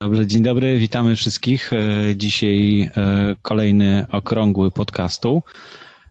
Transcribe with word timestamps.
Dobrze, 0.00 0.26
dzień 0.26 0.42
dobry, 0.42 0.78
witamy 0.78 1.16
wszystkich. 1.16 1.72
E, 1.72 2.16
Dzisiaj 2.16 2.80
e, 2.96 3.36
kolejny 3.42 4.06
okrągły 4.12 4.70
podcastu. 4.70 5.42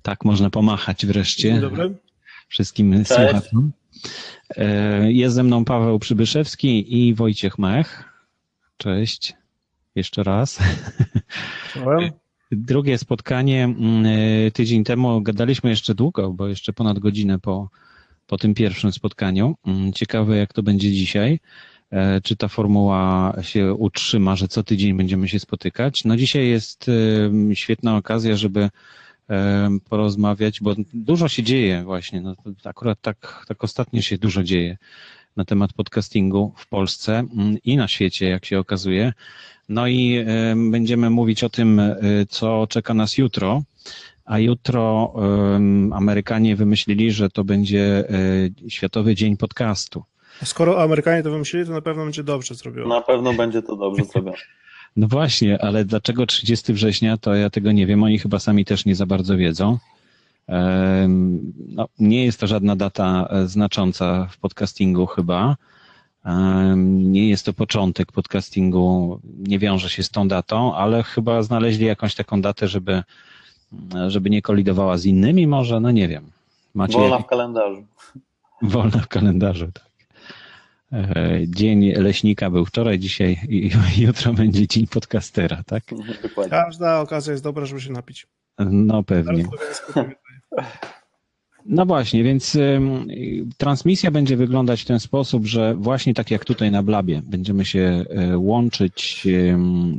Tak 0.02 0.26
można 0.26 0.50
pomachać 0.50 1.06
wreszcie 1.06 1.50
Dzień 1.52 1.62
dobry. 1.62 1.96
wszystkim 2.48 3.06
słuchaczom. 3.06 3.72
E, 4.58 5.12
Jest 5.12 5.36
ze 5.36 5.44
mną 5.44 5.66
Paweł 5.66 6.00
Przybyszewski 6.00 7.00
i 7.08 7.14
Wojciech 7.14 7.60
Mech. 7.60 8.04
Cześć. 8.78 9.34
Jeszcze 9.96 10.24
raz. 10.24 10.60
Czołem. 11.74 12.12
Drugie 12.52 12.98
spotkanie 12.98 13.64
mm, 13.64 14.06
tydzień 14.52 14.84
temu 14.84 15.22
gadaliśmy 15.22 15.70
jeszcze 15.70 15.96
długo, 15.96 16.34
bo 16.34 16.48
jeszcze 16.48 16.74
ponad 16.74 17.00
godzinę 17.00 17.40
po, 17.40 17.70
po 18.28 18.38
tym 18.38 18.54
pierwszym 18.54 18.92
spotkaniu. 18.92 19.56
Mm, 19.68 19.94
Ciekawe, 19.94 20.38
jak 20.38 20.54
to 20.54 20.64
będzie 20.64 20.92
dzisiaj. 20.92 21.40
E, 21.92 22.22
Czy 22.22 22.36
ta 22.36 22.48
formuła 22.48 23.34
się 23.42 23.74
utrzyma, 23.74 24.36
że 24.36 24.48
co 24.48 24.64
tydzień 24.64 24.98
będziemy 24.98 25.28
się 25.28 25.40
spotykać? 25.40 26.06
No 26.06 26.16
dzisiaj 26.16 26.48
jest 26.48 26.90
e, 27.52 27.56
świetna 27.56 27.98
okazja, 27.98 28.36
żeby 28.36 28.70
e, 29.30 29.70
porozmawiać, 29.90 30.62
bo 30.62 30.76
dużo 30.94 31.28
się 31.28 31.44
dzieje 31.44 31.84
właśnie. 31.84 32.22
No, 32.22 32.36
akurat 32.64 33.02
tak, 33.02 33.46
tak 33.48 33.64
ostatnio 33.64 34.02
się 34.02 34.18
dużo 34.18 34.44
dzieje 34.44 34.78
na 35.36 35.46
temat 35.46 35.74
podcastingu 35.74 36.54
w 36.58 36.68
Polsce 36.68 37.20
mm, 37.20 37.58
i 37.64 37.78
na 37.78 37.88
świecie, 37.88 38.30
jak 38.30 38.46
się 38.46 38.60
okazuje. 38.60 39.14
No 39.70 39.88
i 39.88 40.26
będziemy 40.72 41.10
mówić 41.10 41.44
o 41.44 41.50
tym, 41.50 41.82
co 42.30 42.68
czeka 42.70 42.94
nas 42.94 43.18
jutro. 43.18 43.64
A 44.26 44.40
jutro 44.40 45.14
Amerykanie 45.92 46.56
wymyślili, 46.56 47.12
że 47.12 47.30
to 47.30 47.44
będzie 47.44 48.04
Światowy 48.68 49.16
Dzień 49.16 49.38
Podcastu. 49.38 50.04
Skoro 50.44 50.84
Amerykanie 50.84 51.24
to 51.24 51.32
wymyślili, 51.32 51.66
to 51.66 51.72
na 51.72 51.82
pewno 51.82 52.04
będzie 52.04 52.24
dobrze 52.24 52.56
zrobione. 52.56 52.96
Na 52.96 53.02
pewno 53.02 53.34
będzie 53.34 53.62
to 53.62 53.76
dobrze 53.76 54.04
zrobione. 54.04 54.38
No 54.98 55.08
właśnie, 55.08 55.62
ale 55.62 55.86
dlaczego 55.86 56.26
30 56.26 56.74
września, 56.74 57.18
to 57.18 57.34
ja 57.36 57.50
tego 57.50 57.72
nie 57.72 57.86
wiem. 57.86 58.04
Oni 58.04 58.20
chyba 58.20 58.40
sami 58.40 58.66
też 58.66 58.86
nie 58.86 58.96
za 58.96 59.06
bardzo 59.06 59.38
wiedzą. 59.38 59.78
No, 61.68 61.88
nie 62.00 62.26
jest 62.26 62.40
to 62.40 62.48
żadna 62.48 62.76
data 62.76 63.28
e, 63.30 63.48
znacząca 63.48 64.28
w 64.32 64.38
podcastingu 64.38 65.06
chyba. 65.06 65.56
Nie 66.78 67.30
jest 67.30 67.46
to 67.46 67.54
początek 67.54 68.12
podcastingu, 68.12 69.20
nie 69.38 69.60
wiąże 69.60 69.90
się 69.90 70.04
z 70.04 70.10
tą 70.10 70.28
datą, 70.28 70.76
ale 70.76 71.04
chyba 71.04 71.44
znaleźli 71.44 71.86
jakąś 71.86 72.16
taką 72.16 72.42
datę, 72.42 72.68
żeby, 72.68 73.04
żeby 74.08 74.30
nie 74.30 74.42
kolidowała 74.42 74.98
z 74.98 75.06
innymi 75.06 75.48
może, 75.48 75.80
no 75.80 75.92
nie 75.92 76.08
wiem. 76.08 76.32
Macie 76.74 76.98
Wolna 76.98 77.20
w 77.20 77.26
kalendarzu. 77.26 77.86
wolna 78.62 79.00
w 79.00 79.08
kalendarzu, 79.08 79.72
tak. 79.74 79.86
E, 80.94 81.40
Dzień 81.48 81.92
leśnika 81.92 82.50
był 82.50 82.66
wczoraj, 82.66 83.00
dzisiaj 83.00 83.40
i 83.50 83.72
jutro 84.06 84.34
będzie 84.34 84.68
dzień 84.68 84.88
podcastera, 84.88 85.64
tak? 85.66 85.84
Dokładnie. 86.24 86.50
Każda 86.50 87.00
okazja 87.00 87.32
jest 87.32 87.44
dobra, 87.44 87.66
żeby 87.66 87.82
się 87.82 87.92
napić. 87.92 88.28
No 88.60 89.04
pewnie. 89.04 89.46
No 91.66 91.86
właśnie, 91.86 92.24
więc 92.24 92.58
transmisja 93.58 94.12
będzie 94.12 94.38
wyglądać 94.38 94.82
w 94.82 94.86
ten 94.86 95.00
sposób, 95.00 95.46
że 95.46 95.76
właśnie 95.76 96.14
tak 96.14 96.32
jak 96.32 96.46
tutaj 96.46 96.72
na 96.72 96.84
Blabie, 96.84 97.22
będziemy 97.26 97.66
się 97.66 98.06
y, 98.34 98.38
łączyć 98.38 99.28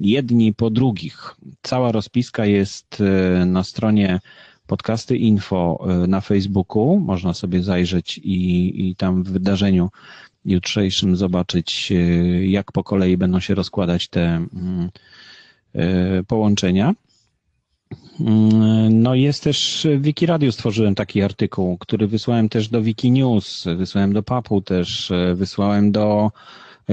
jedni 0.01 0.55
po 0.55 0.71
drugich. 0.71 1.35
Cała 1.63 1.93
rozpiska 1.93 2.47
jest 2.47 3.01
y, 3.43 3.47
na 3.47 3.65
stronie 3.65 4.21
podcasty 4.67 5.17
info 5.17 5.87
na 6.09 6.21
Facebooku. 6.21 7.01
Można 7.01 7.35
sobie 7.35 7.63
zajrzeć 7.63 8.19
i, 8.19 8.89
i 8.89 8.97
tam 8.97 9.23
w 9.23 9.31
wydarzeniu 9.31 9.91
jutrzejszym 10.47 11.17
zobaczyć, 11.17 11.89
y, 11.93 12.47
jak 12.47 12.73
po 12.73 12.85
kolei 12.85 13.17
będą 13.17 13.41
się 13.41 13.55
rozkładać 13.55 14.09
te 14.09 14.23
mm, 14.25 14.89
y, 16.21 16.25
połączenia. 16.25 16.95
Mm, 18.21 19.03
No 19.03 19.15
jest 19.15 19.43
też 19.45 19.87
w 19.99 20.03
Wikiradio 20.03 20.53
stworzyłem 20.53 20.95
taki 20.95 21.23
artykuł, 21.23 21.79
który 21.79 22.07
wysłałem 22.07 22.49
też 22.49 22.69
do 22.69 22.83
Wikinews, 22.83 23.65
wysłałem 23.77 24.13
do 24.13 24.23
PAP-u 24.23 24.61
też, 24.63 25.11
e, 25.11 25.35
wysłałem 25.35 25.93
do 25.93 26.31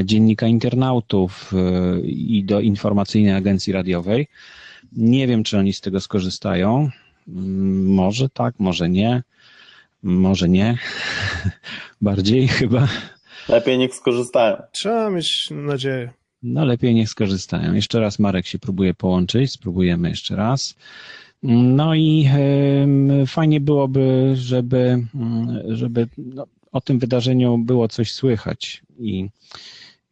Dziennika 0.03 0.47
Internautów 0.47 1.51
e, 1.53 1.99
i 2.01 2.43
do 2.43 2.59
Informacyjnej 2.59 3.33
Agencji 3.33 3.73
Radiowej. 3.73 4.27
Nie 4.91 5.27
wiem, 5.27 5.43
czy 5.43 5.57
oni 5.57 5.73
z 5.73 5.81
tego 5.81 5.99
skorzystają. 6.01 6.89
Mm, 7.27 7.93
Może 7.93 8.29
tak, 8.29 8.55
może 8.59 8.89
nie. 8.89 9.23
Może 10.03 10.49
nie. 10.49 10.77
Bardziej 12.01 12.47
chyba. 12.47 12.87
Lepiej 13.49 13.77
niech 13.77 13.95
skorzystają. 13.95 14.55
Trzeba 14.71 15.09
mieć 15.09 15.47
nadzieję. 15.51 16.09
No 16.43 16.65
lepiej 16.65 16.93
niech 16.93 17.09
skorzystają. 17.09 17.73
Jeszcze 17.73 17.99
raz 17.99 18.19
Marek 18.19 18.47
się 18.47 18.59
próbuje 18.59 18.93
połączyć, 18.93 19.51
spróbujemy 19.51 20.09
jeszcze 20.09 20.35
raz. 20.35 20.75
No 21.43 21.95
i 21.95 22.29
em, 22.33 23.27
fajnie 23.27 23.61
byłoby, 23.61 24.31
żeby, 24.35 25.03
mm, 25.15 25.75
żeby 25.75 26.07
no, 26.17 26.47
o 26.71 26.81
tym 26.81 26.99
wydarzeniu 26.99 27.57
było 27.57 27.87
coś 27.87 28.11
słychać. 28.11 28.83
I 28.99 29.29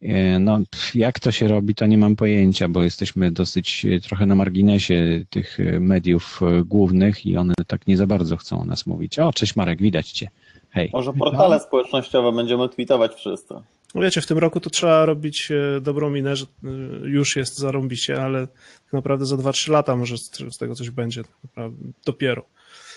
e, 0.02 0.38
no, 0.38 0.60
jak 0.94 1.20
to 1.20 1.32
się 1.32 1.48
robi, 1.48 1.74
to 1.74 1.86
nie 1.86 1.98
mam 1.98 2.16
pojęcia, 2.16 2.68
bo 2.68 2.82
jesteśmy 2.82 3.30
dosyć 3.32 3.84
e, 3.84 4.00
trochę 4.00 4.26
na 4.26 4.34
marginesie 4.34 5.24
tych 5.30 5.60
e, 5.60 5.80
mediów 5.80 6.40
głównych 6.64 7.26
i 7.26 7.36
one 7.36 7.54
tak 7.66 7.86
nie 7.86 7.96
za 7.96 8.06
bardzo 8.06 8.36
chcą 8.36 8.60
o 8.60 8.64
nas 8.64 8.86
mówić. 8.86 9.18
O, 9.18 9.32
cześć 9.32 9.56
Marek, 9.56 9.82
widać 9.82 10.10
cię. 10.10 10.28
Hej. 10.72 10.90
Może 10.92 11.12
portale 11.12 11.60
społecznościowe 11.60 12.32
będziemy 12.32 12.68
tweetować 12.68 13.14
wszyscy. 13.14 13.54
No 13.94 14.02
Wiecie, 14.02 14.20
w 14.20 14.26
tym 14.26 14.38
roku 14.38 14.60
to 14.60 14.70
trzeba 14.70 15.06
robić 15.06 15.50
e, 15.50 15.80
dobrą 15.80 16.10
minę, 16.10 16.36
że 16.36 16.46
e, 16.64 16.68
już 17.08 17.36
jest 17.36 17.58
zarąbiście, 17.58 18.22
ale 18.22 18.46
tak 18.84 18.92
naprawdę 18.92 19.26
za 19.26 19.36
2-3 19.36 19.70
lata 19.70 19.96
może 19.96 20.18
z 20.50 20.58
tego 20.58 20.74
coś 20.74 20.90
będzie. 20.90 21.22
tak. 21.54 21.70
Dopiero. 22.04 22.44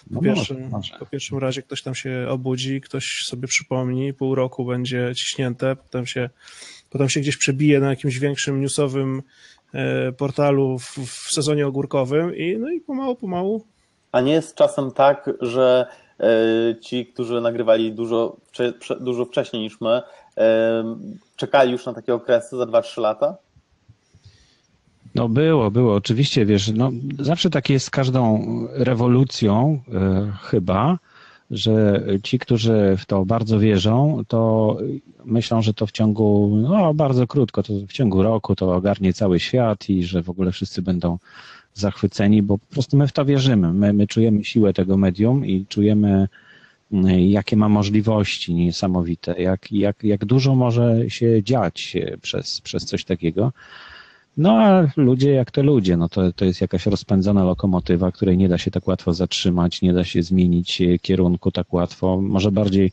No 0.09 0.19
Po 0.19 0.24
pierwszym, 0.24 0.69
może, 0.69 0.97
po 1.00 1.06
pierwszym 1.06 1.38
razie 1.38 1.62
ktoś 1.62 1.81
tam 1.81 1.96
się 1.96 2.28
obudzi, 2.30 2.81
ktoś 2.81 3.24
sobie 3.25 3.47
przypomni, 3.47 4.13
pół 4.13 4.36
roku 4.36 4.66
będzie 4.66 5.12
ciśnięte, 5.16 5.75
potem 5.75 6.06
się, 6.06 6.30
potem 6.90 7.09
się 7.09 7.19
gdzieś 7.19 7.38
przebije 7.38 7.80
na 7.80 7.90
jakimś 7.90 8.19
większym 8.19 8.62
newsowym 8.62 9.24
e, 9.74 10.12
portalu 10.12 10.80
w, 10.80 10.97
w 10.97 11.34
sezonie 11.34 11.68
ogórkowym 11.68 12.36
i 12.36 12.57
no 12.57 12.72
i 12.72 12.81
pomału, 12.81 13.16
pomału 13.16 13.66
A 14.12 14.22
nie 14.22 14.34
jest 14.34 14.56
czasem 14.56 14.92
tak, 14.92 15.30
że 15.42 15.88
ci, 16.81 17.06
którzy 17.06 17.42
nagrywali 17.42 17.94
dużo, 17.94 18.38
dużo 19.00 19.26
wcześniej 19.26 19.62
niż 19.62 19.81
my, 19.81 20.02
e, 20.38 20.84
czekali 21.36 21.72
już 21.72 21.86
na 21.86 21.94
takie 21.94 22.14
okresy 22.14 22.58
za 22.58 22.66
2-3 22.66 23.02
lata? 23.02 23.36
No 25.16 25.30
było, 25.30 25.72
było. 25.72 25.96
Oczywiście, 25.96 26.46
wiesz, 26.46 26.72
no, 26.74 26.92
zawsze 27.20 27.50
tak 27.50 27.70
jest 27.70 27.86
z 27.86 27.90
każdą 27.90 28.46
rewolucją 28.72 29.81
e, 29.94 30.31
chyba, 30.42 30.98
że 31.52 32.04
ci, 32.24 32.40
którzy 32.40 32.96
w 32.98 33.06
to 33.06 33.25
bardzo 33.25 33.59
wierzą, 33.59 34.24
to 34.28 34.78
myślą, 35.25 35.62
że 35.62 35.74
to 35.74 35.86
w 35.86 35.92
ciągu, 35.92 36.56
no 36.56 36.94
bardzo 36.94 37.28
krótko, 37.28 37.64
to 37.64 37.74
w 37.88 37.94
ciągu 37.94 38.24
roku 38.24 38.56
to 38.56 38.75
ogarnie 38.75 39.14
cały 39.14 39.40
świat 39.40 39.90
i 39.90 40.04
że 40.04 40.24
w 40.24 40.30
ogóle 40.30 40.52
wszyscy 40.52 40.81
będą 40.81 41.18
zachwyceni, 41.75 42.41
bo 42.41 42.58
po 42.58 42.66
prostu 42.66 42.97
my 42.97 43.08
w 43.08 43.12
to 43.12 43.25
wierzymy. 43.25 43.74
My, 43.74 43.94
my 43.94 44.08
czujemy 44.08 44.44
siłę 44.44 44.74
tego 44.74 44.97
medium 44.97 45.46
i 45.46 45.66
czujemy, 45.66 46.28
mm, 46.91 47.19
jakie 47.19 47.58
ma 47.58 47.69
możliwości 47.69 48.53
niesamowite, 48.53 49.41
jak, 49.41 49.72
jak, 49.72 50.03
jak 50.03 50.25
dużo 50.25 50.56
może 50.56 51.09
się 51.09 51.44
dziać 51.44 51.96
e, 51.96 52.18
przez, 52.18 52.62
przez 52.62 52.86
coś 52.86 53.06
takiego. 53.06 53.52
No 54.38 54.52
a 54.52 54.88
ludzie 54.97 55.31
jak 55.31 55.52
to 55.52 55.63
ludzie, 55.63 55.97
no 55.97 56.09
to, 56.09 56.34
to 56.34 56.46
jest 56.46 56.62
jakaś 56.62 56.86
rozpędzona 56.86 57.44
lokomotywa, 57.44 58.12
której 58.12 58.38
nie 58.38 58.50
da 58.50 58.57
się 58.57 58.72
tak 58.72 58.88
łatwo 58.88 59.13
zatrzymać, 59.13 59.81
nie 59.81 59.94
da 59.94 60.03
się 60.03 60.24
zmienić 60.24 60.81
e, 60.81 61.00
kierunku 61.00 61.52
tak 61.52 61.74
łatwo. 61.74 62.22
Może 62.22 62.52
bardziej 62.52 62.92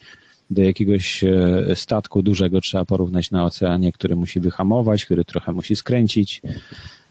do 0.51 0.63
jakiegoś 0.63 1.25
e, 1.25 1.31
statku 1.75 2.23
dużego 2.23 2.61
trzeba 2.61 2.85
porównać 2.85 3.31
na 3.31 3.45
oceanie, 3.45 3.93
który 3.93 4.17
musi 4.17 4.41
wyhamować, 4.41 5.05
który 5.05 5.25
trochę 5.25 5.53
musi 5.53 5.77
skręcić. 5.77 6.43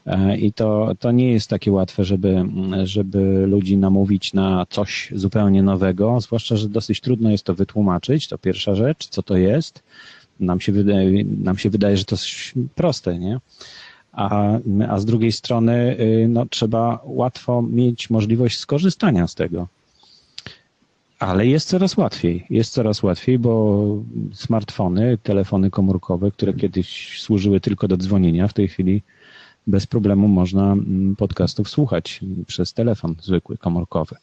E, 0.05 0.37
I 0.37 0.53
to, 0.53 0.91
to 0.99 1.11
nie 1.11 1.31
jest 1.31 1.49
takie 1.49 1.71
łatwe, 1.71 2.03
żeby, 2.03 2.45
żeby 2.83 3.45
ludzi 3.47 3.77
namówić 3.77 4.33
na 4.33 4.65
coś 4.69 5.11
zupełnie 5.15 5.63
nowego, 5.63 6.21
zwłaszcza, 6.21 6.55
że 6.55 6.69
dosyć 6.69 7.01
trudno 7.01 7.31
jest 7.31 7.43
to 7.43 7.55
wytłumaczyć. 7.55 8.27
To 8.27 8.37
pierwsza 8.37 8.75
rzecz, 8.75 9.07
co 9.07 9.23
to 9.23 9.37
jest. 9.37 9.83
Nam 10.39 10.59
się 10.59 10.71
wydaje, 10.71 11.23
nam 11.23 11.57
się 11.57 11.69
wydaje 11.69 11.97
że 11.97 12.05
to 12.05 12.15
jest 12.15 12.25
proste, 12.75 13.19
nie? 13.19 13.39
A, 14.11 14.57
a 14.89 14.99
z 14.99 15.05
drugiej 15.05 15.31
strony 15.31 15.97
y, 15.99 16.27
no, 16.29 16.45
trzeba 16.45 16.99
łatwo 17.05 17.61
mieć 17.61 18.09
możliwość 18.09 18.57
skorzystania 18.57 19.27
z 19.27 19.35
tego. 19.35 19.67
Ale 21.19 21.47
jest 21.47 21.67
coraz 21.67 21.97
łatwiej. 21.97 22.45
Jest 22.49 22.73
coraz 22.73 23.03
łatwiej, 23.03 23.39
bo 23.39 23.85
smartfony, 24.33 25.17
telefony 25.23 25.69
komórkowe, 25.69 26.31
które 26.31 26.53
kiedyś 26.53 27.21
służyły 27.21 27.59
tylko 27.59 27.87
do 27.87 27.97
dzwonienia, 27.97 28.47
w 28.47 28.53
tej 28.53 28.67
chwili 28.67 29.01
bez 29.67 29.87
problemu 29.87 30.27
można 30.27 30.71
mm, 30.71 31.15
podcastów 31.15 31.69
słuchać 31.69 32.19
przez 32.47 32.73
telefon 32.73 33.15
zwykły, 33.21 33.57
komórkowy. 33.57 34.15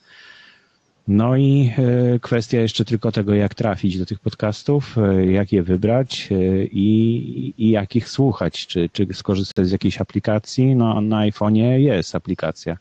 No 1.08 1.36
i 1.36 1.72
e, 2.14 2.18
kwestia 2.18 2.60
jeszcze 2.60 2.84
tylko 2.84 3.12
tego, 3.12 3.34
jak 3.34 3.54
trafić 3.54 3.98
do 3.98 4.06
tych 4.06 4.18
podcastów, 4.18 4.98
e, 4.98 5.26
jak 5.26 5.52
je 5.52 5.62
wybrać 5.62 6.28
e, 6.32 6.64
i, 6.64 7.54
i 7.58 7.70
jak 7.70 7.96
ich 7.96 8.08
słuchać, 8.08 8.66
czy, 8.66 8.88
czy 8.92 9.06
skorzystać 9.12 9.66
z 9.66 9.70
jakiejś 9.70 10.00
aplikacji. 10.00 10.76
No 10.76 11.00
na 11.00 11.16
iPhone'ie 11.30 11.76
jest 11.76 12.14
aplikacja. 12.14 12.76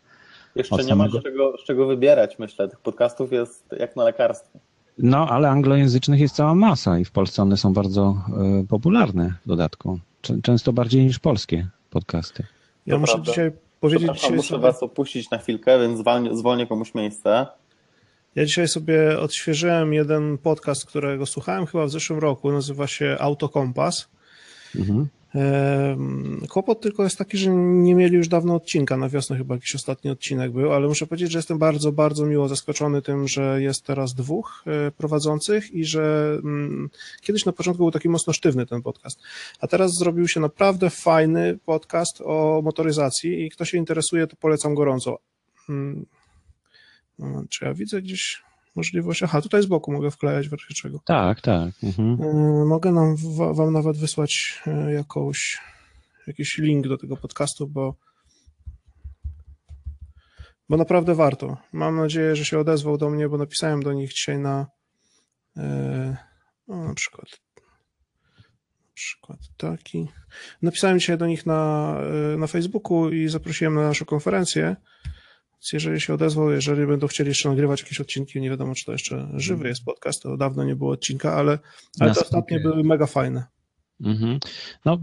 Jeszcze 0.55 0.83
nie 0.83 0.95
ma 0.95 1.09
z 1.09 1.23
czego, 1.23 1.57
z 1.57 1.63
czego 1.63 1.87
wybierać, 1.87 2.39
myślę. 2.39 2.69
Tych 2.69 2.79
podcastów 2.79 3.31
jest 3.31 3.65
jak 3.79 3.95
na 3.95 4.03
lekarstwo. 4.03 4.59
No, 4.97 5.29
ale 5.29 5.49
anglojęzycznych 5.49 6.19
jest 6.19 6.35
cała 6.35 6.55
masa 6.55 6.99
i 6.99 7.05
w 7.05 7.11
Polsce 7.11 7.41
one 7.41 7.57
są 7.57 7.73
bardzo 7.73 8.21
popularne 8.69 9.33
w 9.45 9.47
dodatku. 9.47 9.99
Czę- 10.21 10.41
Często 10.41 10.73
bardziej 10.73 11.03
niż 11.05 11.19
polskie 11.19 11.67
podcasty. 11.89 12.43
Ja 12.85 12.93
To 12.95 12.99
muszę 12.99 13.13
prawda. 13.13 13.31
dzisiaj 13.31 13.51
powiedzieć, 13.79 14.11
dzisiaj 14.13 14.35
muszę 14.35 14.49
sobie, 14.49 14.61
was 14.61 14.83
opuścić 14.83 15.29
na 15.29 15.37
chwilkę, 15.37 15.79
więc 15.79 15.99
zwolnię, 15.99 16.35
zwolnię 16.37 16.67
komuś 16.67 16.93
miejsce. 16.93 17.47
ja 18.35 18.45
dzisiaj 18.45 18.67
sobie 18.67 19.19
odświeżyłem 19.19 19.93
jeden 19.93 20.37
podcast, 20.37 20.85
którego 20.85 21.25
słuchałem 21.25 21.65
chyba 21.65 21.85
w 21.85 21.89
zeszłym 21.89 22.19
roku, 22.19 22.51
nazywa 22.51 22.87
się 22.87 23.17
Autokompas. 23.19 24.07
Mhm. 24.75 25.07
Kłopot 26.49 26.81
tylko 26.81 27.03
jest 27.03 27.17
taki, 27.17 27.37
że 27.37 27.49
nie 27.55 27.95
mieli 27.95 28.15
już 28.15 28.27
dawno 28.27 28.55
odcinka, 28.55 28.97
na 28.97 29.09
wiosnę 29.09 29.37
chyba 29.37 29.55
jakiś 29.55 29.75
ostatni 29.75 30.11
odcinek 30.11 30.51
był, 30.51 30.73
ale 30.73 30.87
muszę 30.87 31.07
powiedzieć, 31.07 31.31
że 31.31 31.39
jestem 31.39 31.57
bardzo, 31.57 31.91
bardzo 31.91 32.25
miło 32.25 32.47
zaskoczony 32.47 33.01
tym, 33.01 33.27
że 33.27 33.61
jest 33.61 33.85
teraz 33.85 34.13
dwóch 34.13 34.63
e, 34.67 34.91
prowadzących 34.91 35.71
i 35.71 35.85
że 35.85 36.37
mm, 36.43 36.89
kiedyś 37.21 37.45
na 37.45 37.51
początku 37.51 37.83
był 37.83 37.91
taki 37.91 38.09
mocno 38.09 38.33
sztywny 38.33 38.65
ten 38.65 38.81
podcast, 38.81 39.19
a 39.59 39.67
teraz 39.67 39.93
zrobił 39.93 40.27
się 40.27 40.39
naprawdę 40.39 40.89
fajny 40.89 41.57
podcast 41.65 42.21
o 42.25 42.61
motoryzacji 42.63 43.45
i 43.45 43.49
kto 43.49 43.65
się 43.65 43.77
interesuje, 43.77 44.27
to 44.27 44.35
polecam 44.35 44.75
gorąco. 44.75 45.17
Mm, 45.69 46.05
czy 47.49 47.65
ja 47.65 47.73
widzę 47.73 48.01
gdzieś 48.01 48.46
możliwość? 48.77 49.23
Aha, 49.23 49.41
tutaj 49.41 49.63
z 49.63 49.65
boku 49.65 49.91
mogę 49.91 50.11
wklejać 50.11 50.49
w 50.49 50.51
razie 50.53 50.73
czego. 50.75 50.99
Tak, 51.05 51.41
tak. 51.41 51.73
Mhm. 51.83 52.17
E, 52.21 52.65
Mogę 52.65 52.91
nam, 52.91 53.15
wa- 53.37 53.53
wam 53.53 53.73
nawet 53.73 53.97
wysłać 53.97 54.61
e, 54.67 54.93
jakąś, 54.93 55.61
jakiś 56.27 56.57
link 56.57 56.87
do 56.87 56.97
tego 56.97 57.17
podcastu, 57.17 57.67
bo, 57.67 57.95
bo 60.69 60.77
naprawdę 60.77 61.15
warto. 61.15 61.57
Mam 61.73 61.95
nadzieję, 61.95 62.35
że 62.35 62.45
się 62.45 62.59
odezwał 62.59 62.97
do 62.97 63.09
mnie, 63.09 63.29
bo 63.29 63.37
napisałem 63.37 63.83
do 63.83 63.93
nich 63.93 64.13
dzisiaj 64.13 64.39
na 64.39 64.67
e, 65.57 66.17
no, 66.67 66.83
na 66.87 66.93
przykład 66.93 67.25
na 68.87 68.99
przykład 68.99 69.39
taki. 69.57 70.07
Napisałem 70.61 70.99
dzisiaj 70.99 71.17
do 71.17 71.27
nich 71.27 71.45
na, 71.45 71.93
na 72.37 72.47
Facebooku 72.47 73.09
i 73.09 73.27
zaprosiłem 73.27 73.75
na 73.75 73.81
naszą 73.81 74.05
konferencję. 74.05 74.75
Więc 75.57 75.73
jeżeli 75.73 76.01
się 76.01 76.13
odezwał, 76.13 76.51
jeżeli 76.51 76.87
będą 76.87 77.07
chcieli 77.07 77.27
jeszcze 77.29 77.49
nagrywać 77.49 77.81
jakieś 77.81 78.01
odcinki, 78.01 78.41
nie 78.41 78.49
wiadomo, 78.49 78.75
czy 78.75 78.85
to 78.85 78.91
jeszcze 78.91 79.27
żywy 79.35 79.67
jest 79.67 79.83
podcast, 79.85 80.23
to 80.23 80.37
dawno 80.37 80.63
nie 80.63 80.75
było 80.75 80.91
odcinka, 80.91 81.33
ale, 81.33 81.59
ale 81.99 82.13
te 82.13 82.21
ostatnie 82.21 82.59
były 82.59 82.83
mega 82.83 83.05
fajne. 83.05 83.45
Mhm. 84.01 84.39
No 84.85 84.97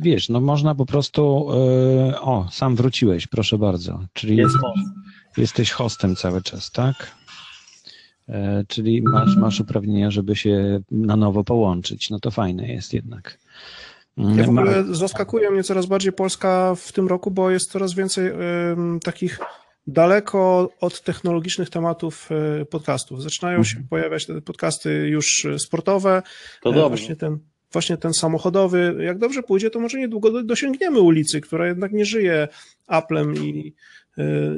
wiesz, 0.00 0.28
no 0.28 0.40
można 0.40 0.74
po 0.74 0.86
prostu. 0.86 1.48
e, 1.52 2.20
o, 2.20 2.48
sam 2.52 2.76
wróciłeś, 2.76 3.26
proszę 3.26 3.58
bardzo. 3.58 4.00
Czyli 4.12 4.36
Jest 4.36 4.52
jest, 4.54 4.62
moc. 4.62 4.76
jesteś 5.36 5.70
hostem 5.70 6.16
cały 6.16 6.42
czas, 6.42 6.70
tak? 6.70 7.16
E, 8.28 8.64
czyli 8.68 9.02
masz, 9.02 9.36
masz 9.36 9.60
uprawnienia, 9.60 10.10
żeby 10.10 10.36
się 10.36 10.80
na 10.90 11.16
nowo 11.16 11.44
połączyć. 11.44 12.10
No 12.10 12.20
to 12.20 12.30
fajne 12.30 12.68
jest 12.68 12.92
jednak. 12.94 13.38
Ja 14.16 14.44
w 14.44 14.48
Ma- 14.48 14.62
ogóle 14.62 14.84
zaskakuje 14.90 15.50
mnie 15.50 15.62
coraz 15.62 15.86
bardziej 15.86 16.12
Polska 16.12 16.74
w 16.74 16.92
tym 16.92 17.08
roku, 17.08 17.30
bo 17.30 17.50
jest 17.50 17.70
coraz 17.70 17.94
więcej 17.94 18.26
em, 18.28 19.00
takich 19.04 19.38
daleko 19.92 20.70
od 20.80 21.00
technologicznych 21.02 21.70
tematów 21.70 22.28
e, 22.60 22.64
podcastów. 22.64 23.22
Zaczynają 23.22 23.64
się 23.64 23.70
Mhm. 23.70 23.88
pojawiać 23.88 24.26
te 24.26 24.40
podcasty 24.42 24.90
już 25.08 25.44
e, 25.44 25.58
sportowe, 25.58 26.22
To 26.62 26.70
e, 26.70 26.72
dobrze. 26.72 26.88
właśnie 26.88 27.16
ten, 27.16 27.38
właśnie 27.72 27.96
ten 27.96 28.14
samochodowy. 28.14 28.96
Jak 29.00 29.18
dobrze 29.18 29.42
pójdzie, 29.42 29.70
to 29.70 29.80
może 29.80 29.98
niedługo 29.98 30.30
do- 30.30 30.42
dosięgniemy 30.42 31.00
ulicy, 31.00 31.40
która 31.40 31.66
jednak 31.66 31.92
nie 31.92 32.04
żyje 32.04 32.48
Applem 32.86 33.34
i, 33.44 33.74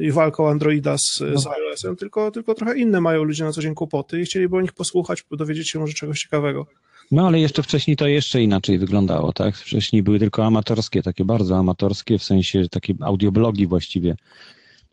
i 0.01 0.13
walką 0.13 0.49
Androida 0.49 0.99
z, 0.99 1.17
z 1.19 1.47
iOS-em, 1.47 1.97
tylko, 1.97 2.31
tylko 2.31 2.55
trochę 2.55 2.79
inne 2.79 3.01
mają 3.01 3.25
ludzie 3.25 3.45
na 3.45 3.53
co 3.53 3.63
dzień 3.63 3.75
kłopoty 3.75 4.21
i 4.21 4.25
chcieliby 4.25 4.57
o 4.57 4.61
nich 4.61 4.73
posłuchać, 4.73 5.25
dowiedzieć 5.31 5.71
się 5.71 5.79
może 5.79 5.93
czegoś 5.95 6.21
ciekawego. 6.21 6.67
No 7.11 7.27
ale 7.27 7.41
jeszcze 7.41 7.63
wcześniej 7.63 7.97
to 7.97 8.07
jeszcze 8.09 8.43
inaczej 8.43 8.79
wyglądało, 8.79 9.33
tak? 9.33 9.57
Wcześniej 9.57 10.03
były 10.03 10.19
tylko 10.19 10.45
amatorskie, 10.47 11.03
takie 11.03 11.25
bardzo 11.25 11.57
amatorskie, 11.57 12.19
w 12.19 12.25
sensie 12.25 12.69
takie 12.71 12.95
audioblogi 13.01 13.67
właściwie, 13.67 14.17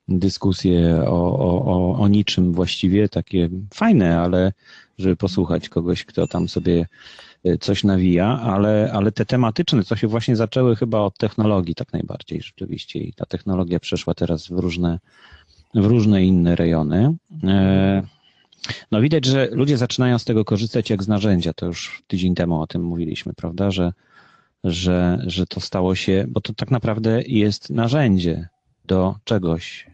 dyskusje 0.09 1.03
o, 1.07 1.39
o, 1.39 1.65
o, 1.65 1.99
o 1.99 2.07
niczym 2.07 2.53
właściwie, 2.53 3.09
takie 3.09 3.49
fajne, 3.73 4.19
ale 4.19 4.53
żeby 4.97 5.15
posłuchać 5.15 5.69
kogoś, 5.69 6.05
kto 6.05 6.27
tam 6.27 6.47
sobie 6.47 6.87
e, 7.43 7.57
coś 7.57 7.83
nawija, 7.83 8.39
ale, 8.41 8.91
ale 8.93 9.11
te 9.11 9.25
tematyczne, 9.25 9.83
co 9.83 9.95
się 9.95 10.07
właśnie 10.07 10.35
zaczęły 10.35 10.75
chyba 10.75 10.99
od 10.99 11.17
technologii 11.17 11.75
tak 11.75 11.93
najbardziej 11.93 12.41
rzeczywiście 12.41 12.99
i 12.99 13.13
ta 13.13 13.25
technologia 13.25 13.79
przeszła 13.79 14.13
teraz 14.13 14.47
w 14.47 14.51
różne, 14.51 14.99
w 15.75 15.85
różne 15.85 16.23
inne 16.23 16.55
rejony. 16.55 17.15
E, 17.43 18.03
no 18.91 19.01
widać, 19.01 19.25
że 19.25 19.47
ludzie 19.51 19.77
zaczynają 19.77 20.19
z 20.19 20.25
tego 20.25 20.45
korzystać 20.45 20.89
jak 20.89 21.03
z 21.03 21.07
narzędzia. 21.07 21.53
To 21.53 21.65
już 21.65 22.03
tydzień 22.07 22.35
temu 22.35 22.61
o 22.61 22.67
tym 22.67 22.83
mówiliśmy, 22.83 23.33
prawda? 23.33 23.71
Że, 23.71 23.93
że, 24.63 25.23
że 25.27 25.47
to 25.47 25.59
stało 25.59 25.95
się, 25.95 26.25
bo 26.27 26.41
to 26.41 26.53
tak 26.53 26.71
naprawdę 26.71 27.21
jest 27.21 27.69
narzędzie 27.69 28.47
do 28.85 29.15
czegoś, 29.23 29.87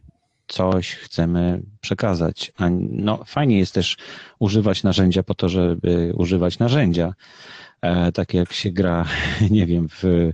coś 0.48 0.96
chcemy 0.96 1.62
przekazać. 1.82 2.52
A 2.58 2.70
no, 2.90 3.24
fajnie 3.26 3.60
jest 3.60 3.74
też 3.74 3.98
używać 4.40 4.84
narzędzia 4.84 5.24
po 5.24 5.36
to, 5.36 5.50
żeby 5.50 6.14
używać 6.18 6.60
narzędzia. 6.60 7.14
E, 7.82 8.12
tak 8.12 8.34
jak 8.34 8.54
się 8.54 8.72
gra, 8.72 9.06
nie 9.52 9.66
wiem, 9.66 9.90
w, 9.90 10.04
e, 10.06 10.32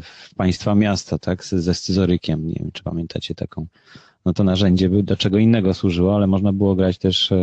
w 0.00 0.34
państwa 0.36 0.74
miasta, 0.74 1.18
tak, 1.18 1.44
ze 1.44 1.74
scyzorykiem. 1.74 2.48
Nie 2.48 2.54
wiem, 2.54 2.70
czy 2.72 2.82
pamiętacie 2.82 3.34
taką 3.34 3.66
no 4.24 4.32
to 4.32 4.44
narzędzie 4.44 4.88
by 4.88 5.02
do 5.02 5.16
czego 5.16 5.38
innego 5.38 5.74
służyło, 5.74 6.16
ale 6.16 6.26
można 6.26 6.52
było 6.52 6.74
grać 6.74 6.98
też 6.98 7.32
e, 7.32 7.36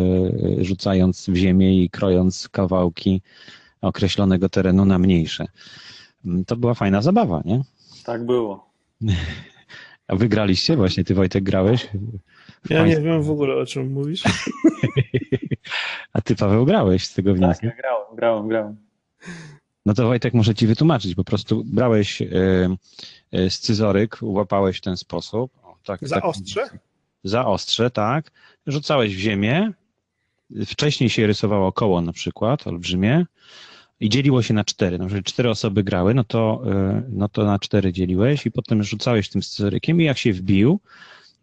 rzucając 0.62 1.30
w 1.30 1.36
ziemię 1.36 1.84
i 1.84 1.90
krojąc 1.90 2.50
kawałki 2.50 3.22
określonego 3.81 4.50
terenu 4.50 4.86
na 4.86 5.00
mniejsze. 5.00 5.45
Mm, 6.25 6.45
To 6.45 6.56
była 6.56 6.74
fajna 6.74 7.02
zabawa, 7.02 7.42
nie? 7.45 7.62
Tak 8.06 8.25
było. 8.25 8.69
A 10.10 10.16
wygraliście? 10.16 10.76
Właśnie 10.76 11.04
ty 11.04 11.16
Wojtek 11.16 11.44
grałeś? 11.44 11.90
Ja 12.70 12.80
nie 12.80 12.86
państw- 12.86 13.04
wiem 13.04 13.24
w 13.24 13.30
ogóle 13.32 13.56
o 13.56 13.66
czym 13.66 13.92
mówisz. 13.92 14.24
A 16.14 16.22
ty 16.22 16.36
Paweł 16.36 16.66
grałeś 16.66 17.06
z 17.08 17.14
tego 17.14 17.30
Tak, 17.32 17.38
wniosku? 17.38 17.66
ja 17.66 17.72
grałem, 17.76 18.16
grałem, 18.16 18.48
grałem. 18.48 18.76
No 19.86 19.94
to 19.94 20.06
Wojtek 20.08 20.34
muszę 20.34 20.56
ci 20.56 20.68
wytłumaczyć. 20.68 21.16
Po 21.16 21.24
prostu 21.24 21.64
brałeś 21.66 22.22
e, 22.22 22.28
e, 23.32 23.50
scyzoryk, 23.50 24.18
łapałeś 24.22 24.78
w 24.78 24.81
ten 24.81 24.98
sposób. 24.98 25.52
O, 25.64 25.76
tak, 25.86 26.07
Za 26.07 26.16
tak, 26.16 26.26
ostrze? 26.26 26.62
Za 27.24 27.45
ostrze, 27.45 27.90
tak. 27.92 28.31
Rzucałeś 28.68 29.16
w 29.16 29.19
ziemię. 29.19 29.72
Wcześniej 30.66 31.10
się 31.10 31.28
rysowało 31.28 31.72
koło 31.72 32.02
na 32.02 32.14
przykład, 32.14 32.68
olbrzymie. 32.68 33.26
I 34.00 34.10
dzieliło 34.10 34.42
się 34.42 34.54
na 34.54 34.64
cztery. 34.64 34.98
No, 34.98 35.04
jeżeli 35.04 35.24
cztery 35.24 35.50
osoby 35.50 35.84
grały, 35.84 36.14
no 36.14 36.24
to, 36.24 36.62
e, 36.72 37.04
no 37.10 37.30
to 37.30 37.46
na 37.46 37.60
cztery 37.60 37.94
dzieliłeś 37.94 38.46
i 38.46 38.52
potem 38.52 38.84
rzucałeś 38.84 39.30
tym 39.30 39.44
scyzorykiem 39.44 40.02
i 40.02 40.04
jak 40.04 40.18
się 40.18 40.34
wbił, 40.34 40.80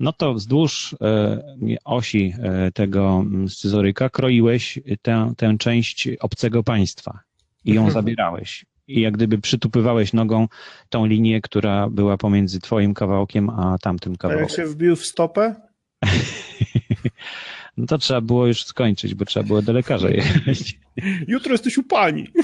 no 0.00 0.12
to 0.12 0.34
wzdłuż 0.34 0.96
e, 1.00 1.42
osi 1.84 2.34
e, 2.42 2.72
tego 2.72 3.22
mm, 3.26 3.48
scyzoryka 3.48 4.10
kroiłeś 4.10 4.78
tę, 5.02 5.32
tę 5.36 5.56
część 5.58 6.08
obcego 6.20 6.62
państwa 6.62 7.20
i 7.64 7.72
ją 7.74 7.80
Mhm. 7.82 7.92
zabierałeś. 7.94 8.66
I 8.88 9.00
jak 9.00 9.14
gdyby 9.14 9.38
przytupywałeś 9.38 10.12
nogą 10.12 10.48
tą 10.88 11.06
linię, 11.06 11.40
która 11.40 11.88
była 11.90 12.16
pomiędzy 12.16 12.60
twoim 12.60 12.94
kawałkiem 12.94 13.50
a 13.50 13.76
tamtym 13.78 14.12
A 14.12 14.14
jak 14.14 14.18
kawałkiem. 14.20 14.48
się 14.56 14.66
wbił 14.66 14.96
w 14.96 15.06
stopę, 15.06 15.54
No 17.76 17.86
to 17.86 17.98
trzeba 17.98 18.20
było 18.20 18.46
już 18.46 18.64
skończyć, 18.64 19.14
bo 19.14 19.24
trzeba 19.24 19.46
było 19.46 19.62
do 19.62 19.72
lekarza 19.72 20.10
jechać. 20.10 20.78
jutro 21.28 21.52
jesteś 21.52 21.78
u 21.78 21.82
pani. 21.82 22.28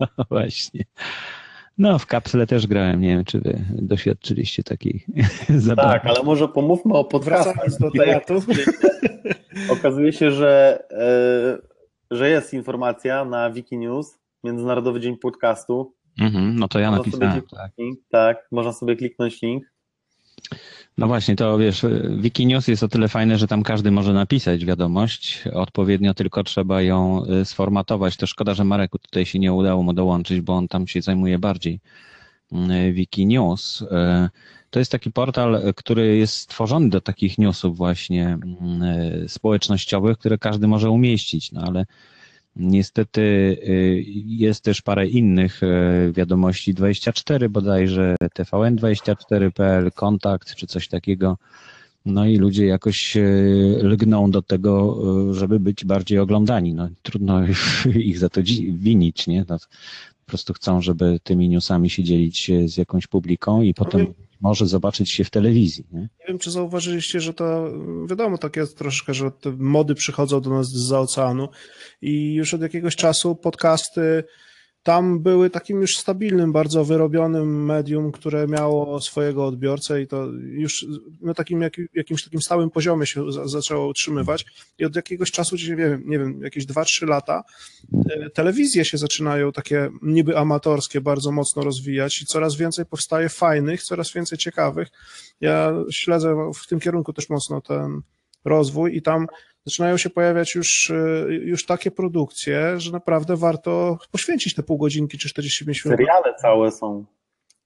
No 0.00 0.24
właśnie. 0.30 0.84
No, 1.78 1.98
w 1.98 2.06
kapsle 2.06 2.46
też 2.46 2.66
grałem. 2.66 3.00
Nie 3.00 3.08
wiem, 3.08 3.24
czy 3.24 3.40
wy 3.40 3.64
doświadczyliście 3.70 4.62
takiej 4.62 5.04
zabawy. 5.48 5.88
Tak, 5.88 6.06
ale 6.06 6.22
może 6.22 6.48
pomówmy 6.48 6.94
o 6.94 7.04
podcastach. 7.04 7.78
Do 7.80 7.90
tematu. 7.90 8.42
Okazuje 9.72 10.12
się, 10.12 10.30
że, 10.30 10.82
e, 12.10 12.16
że 12.16 12.30
jest 12.30 12.54
informacja 12.54 13.24
na 13.24 13.50
Wikinews, 13.50 14.18
Międzynarodowy 14.44 15.00
Dzień 15.00 15.16
Podcastu. 15.16 15.94
Mhm, 16.20 16.58
no 16.58 16.68
to 16.68 16.78
ja 16.78 16.90
Można 16.90 17.04
napisałem. 17.04 17.42
Tak. 17.50 17.72
link, 17.78 17.98
tak, 18.10 18.48
można 18.50 18.72
sobie 18.72 18.96
kliknąć 18.96 19.42
link. 19.42 19.64
No 20.98 21.06
właśnie, 21.06 21.36
to 21.36 21.58
wiesz, 21.58 21.86
Wikinews 22.10 22.68
jest 22.68 22.82
o 22.82 22.88
tyle 22.88 23.08
fajne, 23.08 23.38
że 23.38 23.46
tam 23.46 23.62
każdy 23.62 23.90
może 23.90 24.12
napisać 24.12 24.64
wiadomość. 24.64 25.44
Odpowiednio 25.52 26.14
tylko 26.14 26.44
trzeba 26.44 26.82
ją 26.82 27.24
y, 27.24 27.44
sformatować. 27.44 28.16
To 28.16 28.26
szkoda, 28.26 28.54
że 28.54 28.64
Mareku 28.64 28.98
tutaj 28.98 29.26
się 29.26 29.38
nie 29.38 29.52
udało 29.52 29.82
mu 29.82 29.92
dołączyć, 29.92 30.40
bo 30.40 30.56
on 30.56 30.68
tam 30.68 30.86
się 30.86 31.02
zajmuje 31.02 31.38
bardziej 31.38 31.80
mm, 32.52 32.94
Wikinews. 32.94 33.84
E, 33.90 34.28
To 34.70 34.78
jest 34.78 34.92
taki 34.92 35.12
portal, 35.12 35.62
który 35.76 36.16
jest 36.16 36.34
stworzony 36.34 36.90
do 36.90 37.00
takich 37.00 37.38
newsów 37.38 37.76
właśnie 37.76 38.26
mm, 38.26 39.28
społecznościowych, 39.28 40.18
które 40.18 40.38
każdy 40.38 40.66
może 40.68 40.90
umieścić, 40.90 41.52
no 41.52 41.62
ale 41.62 41.86
niestety 42.58 43.20
e, 43.62 43.70
jest 44.26 44.64
też 44.64 44.82
parę 44.82 45.06
innych 45.06 45.62
e, 45.62 46.12
wiadomości 46.12 46.74
24 46.74 47.48
bodajże, 47.48 48.16
tvn24.pl, 48.34 49.92
kontakt 49.92 50.54
czy 50.54 50.66
coś 50.66 50.88
takiego. 50.88 51.38
No 52.06 52.26
i 52.26 52.36
ludzie 52.36 52.66
jakoś 52.66 53.16
e, 53.16 53.22
lgną 53.82 54.30
do 54.30 54.42
tego, 54.42 54.98
żeby 55.34 55.60
być 55.60 55.84
bardziej 55.84 56.18
oglądani. 56.18 56.74
No, 56.74 56.88
trudno 57.02 57.40
ich 58.10 58.18
za 58.18 58.28
to 58.28 58.40
winić, 58.72 59.26
nie? 59.26 59.44
No, 59.48 59.58
po 59.58 60.30
prostu 60.30 60.52
chcą, 60.54 60.80
żeby 60.80 61.18
tymi 61.22 61.48
newsami 61.48 61.90
się 61.90 62.04
dzielić 62.04 62.50
z 62.66 62.76
jakąś 62.76 63.06
publiką 63.06 63.62
i 63.62 63.74
potem 63.74 64.00
wiem. 64.00 64.27
Może 64.40 64.66
zobaczyć 64.66 65.10
się 65.10 65.24
w 65.24 65.30
telewizji. 65.30 65.86
Nie? 65.92 66.00
Nie 66.00 66.26
wiem, 66.28 66.38
czy 66.38 66.50
zauważyliście, 66.50 67.20
że 67.20 67.34
to 67.34 67.72
wiadomo, 68.06 68.38
tak 68.38 68.56
jest 68.56 68.78
troszkę, 68.78 69.14
że 69.14 69.30
te 69.30 69.50
mody 69.58 69.94
przychodzą 69.94 70.40
do 70.40 70.50
nas 70.50 70.68
z 70.68 70.92
oceanu 70.92 71.48
i 72.02 72.34
już 72.34 72.54
od 72.54 72.60
jakiegoś 72.60 72.96
czasu 72.96 73.36
podcasty 73.36 74.24
tam 74.88 75.20
były 75.20 75.50
takim 75.50 75.80
już 75.80 75.98
stabilnym, 75.98 76.52
bardzo 76.52 76.84
wyrobionym 76.84 77.64
medium, 77.64 78.12
które 78.12 78.46
miało 78.46 79.00
swojego 79.00 79.46
odbiorcę 79.46 80.02
i 80.02 80.06
to 80.06 80.26
już 80.42 80.86
na 81.20 81.34
takim 81.34 81.62
jak, 81.62 81.72
jakimś 81.94 82.24
takim 82.24 82.42
stałym 82.42 82.70
poziomie 82.70 83.06
się 83.06 83.32
za, 83.32 83.48
zaczęło 83.48 83.88
utrzymywać 83.88 84.44
i 84.78 84.84
od 84.84 84.96
jakiegoś 84.96 85.30
czasu, 85.30 85.56
nie 85.56 85.76
wiem, 85.76 86.02
nie 86.06 86.18
wiem 86.18 86.40
jakieś 86.42 86.66
2-3 86.66 87.08
lata, 87.08 87.44
e, 88.10 88.30
telewizje 88.30 88.84
się 88.84 88.98
zaczynają 88.98 89.52
takie 89.52 89.90
niby 90.02 90.38
amatorskie 90.38 91.00
bardzo 91.00 91.32
mocno 91.32 91.62
rozwijać 91.62 92.22
i 92.22 92.26
coraz 92.26 92.56
więcej 92.56 92.86
powstaje 92.86 93.28
fajnych, 93.28 93.82
coraz 93.82 94.12
więcej 94.12 94.38
ciekawych. 94.38 94.88
Ja 95.40 95.72
śledzę 95.90 96.50
w 96.54 96.66
tym 96.66 96.80
kierunku 96.80 97.12
też 97.12 97.28
mocno 97.28 97.60
ten 97.60 98.00
rozwój 98.44 98.96
i 98.96 99.02
tam 99.02 99.26
zaczynają 99.68 99.96
się 99.96 100.10
pojawiać 100.10 100.54
już, 100.54 100.90
y, 100.90 101.40
już 101.44 101.66
takie 101.66 101.90
produkcje, 101.90 102.80
że 102.80 102.92
naprawdę 102.92 103.36
warto 103.36 103.98
poświęcić 104.10 104.54
te 104.54 104.62
pół 104.62 104.78
godzinki 104.78 105.18
czy 105.18 105.28
45 105.28 105.84
minut. 105.84 105.98
Seriale 105.98 106.34
całe 106.34 106.70
są. 106.70 107.04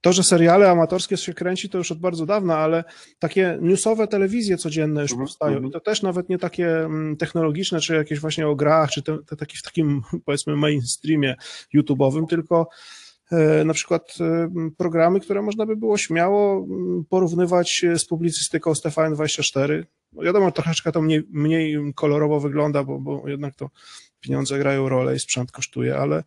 To, 0.01 0.13
że 0.13 0.23
seriale 0.23 0.69
amatorskie 0.69 1.17
się 1.17 1.33
kręci, 1.33 1.69
to 1.69 1.77
już 1.77 1.91
od 1.91 1.99
bardzo 1.99 2.25
dawna, 2.25 2.57
ale 2.57 2.83
takie 3.19 3.57
newsowe 3.61 4.07
telewizje 4.07 4.57
codzienne 4.57 5.01
już 5.01 5.11
Mhm, 5.11 5.27
powstają. 5.27 5.51
mhm. 5.51 5.69
I 5.69 5.71
to 5.71 5.79
też 5.79 6.01
nawet 6.01 6.29
nie 6.29 6.37
takie 6.37 6.79
mm, 6.85 7.17
technologiczne, 7.17 7.79
czy 7.79 7.95
jakieś 7.95 8.19
właśnie 8.19 8.47
o 8.47 8.55
grach, 8.55 8.91
czy 8.91 9.01
te, 9.03 9.17
te 9.27 9.35
taki 9.35 9.57
w 9.57 9.61
takim 9.61 10.01
powiedzmy 10.25 10.55
mainstreamie 10.55 11.35
YouTube'owym, 11.75 12.27
tylko 12.27 12.67
e, 13.31 13.63
na 13.63 13.73
przykład 13.73 14.13
e, 14.21 14.49
programy, 14.77 15.19
które 15.19 15.41
można 15.41 15.65
by 15.65 15.75
było 15.75 15.97
śmiało 15.97 16.57
mm, 16.57 17.05
porównywać 17.09 17.85
z 17.95 18.05
publicystyką 18.05 18.75
z 18.75 18.81
TVN24. 18.81 19.83
No 20.15 20.23
wiadomo, 20.23 20.51
troszeczkę 20.51 20.91
to 20.91 21.01
mniej, 21.01 21.23
mniej 21.29 21.93
kolorowo 21.95 22.39
wygląda, 22.39 22.83
bo, 22.83 22.99
bo 22.99 23.29
jednak 23.29 23.55
to 23.55 23.69
pieniądze 24.19 24.59
grają 24.59 24.89
rolę 24.89 25.15
i 25.15 25.19
sprzęt 25.19 25.51
kosztuje, 25.51 25.97
ale 25.97 26.23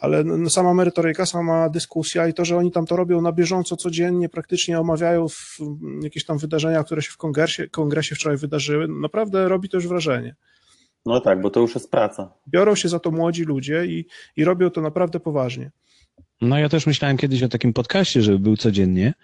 ale 0.00 0.24
no, 0.24 0.50
sama 0.50 0.74
merytoryka, 0.74 1.26
sama 1.26 1.68
dyskusja 1.68 2.28
i 2.28 2.34
to, 2.34 2.44
że 2.44 2.56
oni 2.56 2.72
tam 2.72 2.86
to 2.86 2.96
robią 2.96 3.20
na 3.20 3.32
bieżąco, 3.32 3.76
codziennie, 3.76 4.28
praktycznie 4.28 4.80
omawiają 4.80 5.28
w, 5.28 5.58
jakieś 6.02 6.24
tam 6.24 6.38
wydarzenia, 6.38 6.84
które 6.84 7.02
się 7.02 7.10
w 7.10 7.16
kongresie, 7.16 7.68
kongresie 7.68 8.14
wczoraj 8.14 8.38
wydarzyły, 8.38 8.88
naprawdę 8.88 9.48
robi 9.48 9.68
to 9.68 9.76
już 9.76 9.88
wrażenie. 9.88 10.34
No 11.06 11.20
tak, 11.20 11.40
bo 11.40 11.50
to 11.50 11.60
już 11.60 11.74
jest 11.74 11.90
praca. 11.90 12.32
Biorą 12.48 12.74
się 12.74 12.88
za 12.88 12.98
to 12.98 13.10
młodzi 13.10 13.44
ludzie 13.44 13.86
i, 13.86 14.06
i 14.36 14.44
robią 14.44 14.70
to 14.70 14.80
naprawdę 14.80 15.20
poważnie. 15.20 15.70
No 16.40 16.58
ja 16.58 16.68
też 16.68 16.86
myślałem 16.86 17.16
kiedyś 17.16 17.42
o 17.42 17.48
takim 17.48 17.72
podcaście, 17.72 18.22
żeby 18.22 18.38
był 18.38 18.56
codziennie. 18.56 19.14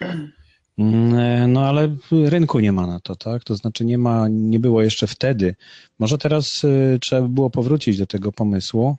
Mm, 0.78 1.14
e, 1.14 1.46
No 1.48 1.68
ale 1.68 1.96
rynku 2.24 2.60
nie 2.60 2.72
ma 2.72 2.86
na 2.86 3.00
to, 3.00 3.16
tak? 3.16 3.44
To 3.44 3.56
znaczy 3.56 3.84
nie 3.84 3.98
ma, 3.98 4.28
nie 4.28 4.58
było 4.58 4.82
jeszcze 4.82 5.06
wtedy. 5.06 5.54
Może 5.98 6.18
teraz 6.18 6.64
y, 6.64 6.98
trzeba 7.00 7.22
by 7.22 7.28
było 7.28 7.50
powrócić 7.50 7.98
do 7.98 8.06
tego 8.06 8.32
pomysłu, 8.32 8.96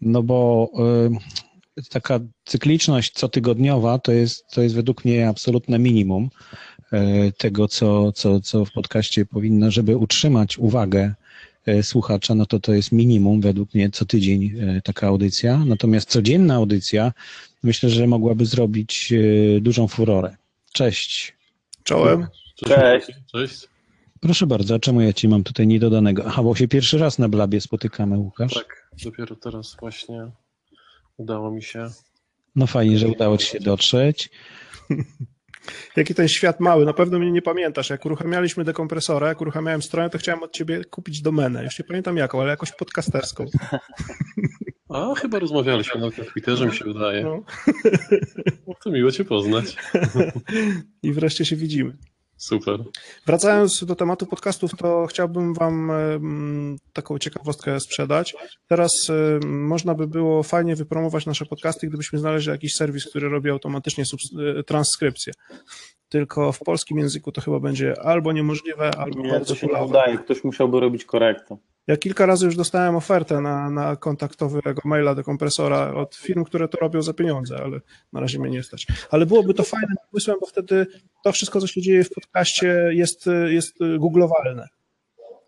no 0.00 0.22
bo 0.22 0.70
y, 1.78 1.88
taka 1.90 2.20
cykliczność 2.44 3.12
cotygodniowa 3.12 3.98
to 3.98 4.12
jest, 4.12 4.44
to 4.54 4.62
jest 4.62 4.74
według 4.74 5.04
mnie 5.04 5.28
absolutne 5.28 5.78
minimum 5.78 6.30
tego, 7.38 7.68
co, 7.68 8.12
co, 8.12 8.40
co 8.40 8.64
w 8.64 8.72
podcaście 8.72 9.26
powinno, 9.26 9.70
żeby 9.70 9.96
utrzymać 9.96 10.58
uwagę 10.58 11.14
słuchacza, 11.82 12.34
no 12.34 12.46
to 12.46 12.60
to 12.60 12.72
jest 12.72 12.92
minimum 12.92 13.40
według 13.40 13.74
mnie 13.74 13.90
co 13.90 14.04
tydzień 14.04 14.52
taka 14.84 15.06
audycja. 15.06 15.64
Natomiast 15.66 16.08
codzienna 16.10 16.54
audycja 16.54 17.12
myślę, 17.62 17.90
że 17.90 18.06
mogłaby 18.06 18.46
zrobić 18.46 19.12
dużą 19.60 19.88
furorę. 19.88 20.36
Cześć. 20.72 21.36
Czołem. 21.82 22.26
Cześć. 22.66 23.12
Cześć. 23.32 23.68
Proszę 24.20 24.46
bardzo, 24.46 24.74
a 24.74 24.78
czemu 24.78 25.00
ja 25.00 25.12
ci 25.12 25.28
mam 25.28 25.44
tutaj 25.44 25.66
niedodanego? 25.66 26.22
Aha, 26.26 26.42
bo 26.42 26.54
się 26.54 26.68
pierwszy 26.68 26.98
raz 26.98 27.18
na 27.18 27.28
Blabie 27.28 27.60
spotykamy, 27.60 28.18
Łukasz. 28.18 28.54
Tak, 28.54 28.90
dopiero 29.04 29.36
teraz 29.36 29.76
właśnie 29.80 30.30
udało 31.16 31.50
mi 31.50 31.62
się. 31.62 31.90
No 32.56 32.66
fajnie, 32.66 32.98
że 32.98 33.08
udało 33.08 33.38
ci 33.38 33.46
się 33.46 33.60
dotrzeć. 33.60 34.30
Jaki 35.96 36.14
ten 36.14 36.28
świat 36.28 36.60
mały, 36.60 36.84
na 36.84 36.92
pewno 36.92 37.18
mnie 37.18 37.32
nie 37.32 37.42
pamiętasz. 37.42 37.90
Jak 37.90 38.06
uruchamialiśmy 38.06 38.64
dekompresora, 38.64 39.28
jak 39.28 39.40
uruchamiałem 39.40 39.82
stronę, 39.82 40.10
to 40.10 40.18
chciałem 40.18 40.42
od 40.42 40.52
ciebie 40.52 40.84
kupić 40.84 41.22
domenę. 41.22 41.64
Już 41.64 41.78
nie 41.78 41.84
pamiętam 41.84 42.16
jaką, 42.16 42.40
ale 42.40 42.50
jakoś 42.50 42.72
podcasterską. 42.72 43.46
A 44.98 45.14
chyba 45.14 45.38
rozmawialiśmy 45.38 46.00
na 46.00 46.10
Twitterze, 46.10 46.66
mi 46.66 46.76
się 46.76 46.84
wydaje. 46.84 47.22
No. 47.22 47.42
No, 48.66 48.74
to 48.84 48.90
miło 48.90 49.10
Cię 49.10 49.24
poznać. 49.24 49.76
I 51.02 51.12
wreszcie 51.12 51.44
się 51.44 51.56
widzimy. 51.56 51.96
Super. 52.36 52.84
Wracając 53.26 53.84
do 53.84 53.96
tematu 53.96 54.26
podcastów, 54.26 54.70
to 54.76 55.06
chciałbym 55.06 55.54
Wam 55.54 55.92
taką 56.92 57.18
ciekawostkę 57.18 57.80
sprzedać. 57.80 58.34
Teraz 58.68 58.92
można 59.46 59.94
by 59.94 60.06
było 60.06 60.42
fajnie 60.42 60.76
wypromować 60.76 61.26
nasze 61.26 61.46
podcasty, 61.46 61.86
gdybyśmy 61.86 62.18
znaleźli 62.18 62.52
jakiś 62.52 62.74
serwis, 62.74 63.06
który 63.10 63.28
robi 63.28 63.50
automatycznie 63.50 64.04
e, 64.58 64.62
transkrypcję. 64.62 65.32
Tylko 66.08 66.52
w 66.52 66.58
polskim 66.58 66.98
języku 66.98 67.32
to 67.32 67.40
chyba 67.40 67.60
będzie 67.60 68.02
albo 68.02 68.32
niemożliwe, 68.32 68.90
albo 68.98 69.22
Nie, 69.22 69.30
bardzo 69.30 69.54
to 69.54 69.60
się 69.60 69.66
nie 69.66 69.82
udaje. 69.82 70.18
Ktoś 70.18 70.44
musiałby 70.44 70.80
robić 70.80 71.04
korektę. 71.04 71.56
Ja 71.88 71.96
kilka 71.96 72.26
razy 72.26 72.46
już 72.46 72.56
dostałem 72.56 72.96
ofertę 72.96 73.40
na, 73.40 73.70
na 73.70 73.96
kontaktowego 73.96 74.82
maila 74.84 75.14
do 75.14 75.24
kompresora 75.24 75.94
od 75.94 76.14
firm, 76.16 76.44
które 76.44 76.68
to 76.68 76.78
robią 76.78 77.02
za 77.02 77.14
pieniądze, 77.14 77.56
ale 77.64 77.80
na 78.12 78.20
razie 78.20 78.38
mnie 78.38 78.50
nie 78.50 78.62
stać. 78.62 78.86
Ale 79.10 79.26
byłoby 79.26 79.54
to 79.54 79.62
fajnym 79.62 79.96
pomysłem, 80.10 80.36
bo 80.40 80.46
wtedy 80.46 80.86
to 81.24 81.32
wszystko, 81.32 81.60
co 81.60 81.66
się 81.66 81.82
dzieje 81.82 82.04
w 82.04 82.10
podcaście 82.10 82.90
jest, 82.92 83.28
jest 83.48 83.78
googlowalne. 83.98 84.68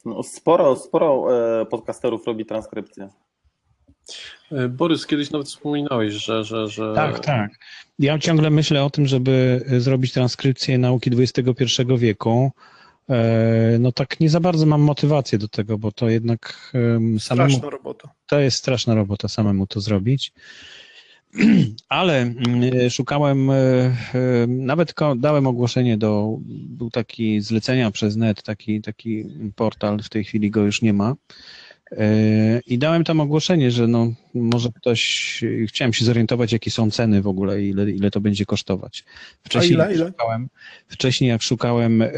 No, 0.05 0.23
sporo, 0.23 0.77
sporo 0.77 1.27
e, 1.61 1.67
podcasterów 1.67 2.27
robi 2.27 2.47
transkrypcję. 2.47 3.09
E, 4.53 4.69
Borys, 4.69 5.07
kiedyś 5.07 5.31
nawet 5.31 5.47
wspominałeś, 5.47 6.15
że... 6.15 6.45
że, 6.45 6.69
że... 6.69 6.95
Tak, 6.95 7.21
tak. 7.21 7.51
Ja 7.99 8.19
ciągle 8.19 8.51
myślę 8.51 8.85
o 8.85 8.91
tym, 8.91 9.07
żeby 9.07 9.65
zrobić 9.79 10.13
transkrypcję 10.13 10.79
nauki 10.79 11.11
XXI 11.19 11.65
wieku. 11.97 12.51
E, 13.11 13.79
No 13.81 13.93
tak 13.93 14.21
nie 14.21 14.31
za 14.31 14.41
bardzo 14.41 14.67
mam 14.67 14.81
motywację 14.81 15.39
do 15.39 15.49
tego, 15.49 15.79
bo 15.79 15.93
to 15.93 16.09
jednak 16.09 16.71
em, 16.75 17.21
samemu 17.21 17.51
Straszna 17.51 17.71
robota. 17.71 18.09
to 18.27 18.41
jest 18.41 18.57
straszna 18.57 18.95
robota 18.95 19.29
samemu 19.29 19.67
to 19.67 19.81
zrobić. 19.81 20.33
Ale 21.89 22.21
mm, 22.21 22.91
szukałem, 22.91 23.51
e, 23.51 23.55
e, 23.55 23.95
nawet 24.49 24.95
dałem 25.17 25.47
ogłoszenie 25.47 25.99
do, 25.99 26.39
był 26.49 26.91
taki 26.91 27.41
zlecenia 27.41 27.91
przez 27.91 28.17
net, 28.17 28.43
taki, 28.43 28.81
taki 28.81 29.25
portal, 29.57 29.99
w 30.03 30.09
tej 30.09 30.25
chwili 30.25 30.51
go 30.51 30.61
już 30.65 30.83
nie 30.83 30.93
ma. 30.93 31.15
E, 31.93 32.61
I 32.67 32.79
dałem 32.79 33.05
tam 33.05 33.21
ogłoszenie, 33.21 33.71
że 33.71 33.87
no, 33.87 34.13
może 34.35 34.69
ktoś, 34.77 35.45
chciałem 35.69 35.93
się 35.93 36.05
zorientować, 36.05 36.53
jakie 36.53 36.71
są 36.71 36.91
ceny 36.91 37.23
w 37.23 37.27
ogóle, 37.27 37.63
ile, 37.63 37.91
ile 37.91 38.11
to 38.11 38.21
będzie 38.21 38.47
kosztować. 38.47 39.05
Wcześniej, 39.45 39.73
ile, 39.73 39.85
jak 39.85 39.95
ile? 39.95 40.07
Szukałem, 40.07 40.49
wcześniej 40.89 41.31
jak 41.31 41.43
szukałem 41.43 42.03
e, 42.03 42.09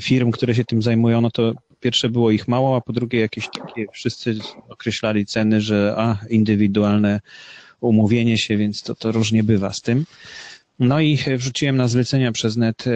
firm, 0.00 0.30
które 0.30 0.54
się 0.54 0.64
tym 0.64 0.82
zajmują, 0.82 1.20
no 1.20 1.30
to 1.30 1.54
pierwsze 1.80 2.08
było 2.08 2.30
ich 2.30 2.48
mało, 2.48 2.76
a 2.76 2.80
po 2.80 2.92
drugie 2.92 3.20
jakieś 3.20 3.48
takie, 3.48 3.86
wszyscy 3.92 4.34
określali 4.68 5.26
ceny, 5.26 5.60
że 5.60 5.94
a, 5.98 6.18
indywidualne 6.30 7.20
umówienie 7.80 8.38
się, 8.38 8.56
więc 8.56 8.82
to, 8.82 8.94
to 8.94 9.12
różnie 9.12 9.42
bywa 9.42 9.72
z 9.72 9.80
tym. 9.80 10.04
No 10.82 11.00
i 11.00 11.18
wrzuciłem 11.36 11.76
na 11.76 11.88
zlecenia 11.88 12.32
przez 12.32 12.56
net 12.56 12.86
e, 12.86 12.92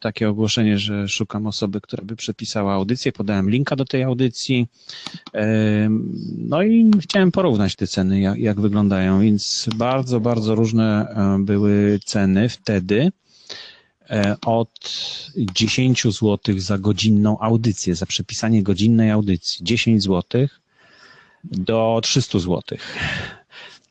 takie 0.00 0.28
ogłoszenie, 0.28 0.78
że 0.78 1.08
szukam 1.08 1.46
osoby, 1.46 1.80
która 1.80 2.04
by 2.04 2.16
przepisała 2.16 2.74
audycję. 2.74 3.12
Podałem 3.12 3.50
linka 3.50 3.76
do 3.76 3.84
tej 3.84 4.02
audycji. 4.02 4.66
E, 5.34 5.88
No 6.38 6.62
i 6.62 6.90
chciałem 7.00 7.32
porównać 7.32 7.76
te 7.76 7.86
ceny, 7.86 8.20
jak, 8.20 8.38
jak 8.38 8.60
wyglądają, 8.60 9.20
więc 9.20 9.68
bardzo, 9.76 10.20
bardzo 10.20 10.54
różne 10.54 11.08
e, 11.08 11.38
były 11.44 12.00
ceny 12.04 12.48
wtedy. 12.48 13.12
Od 14.46 14.70
10 15.54 16.02
zł 16.02 16.38
za 16.58 16.78
godzinną 16.78 17.38
audycję, 17.40 17.94
za 17.94 18.06
przepisanie 18.06 18.62
godzinnej 18.62 19.10
audycji, 19.10 19.64
10 19.64 20.02
zł 20.02 20.46
do 21.44 22.00
300 22.02 22.38
zł. 22.38 22.62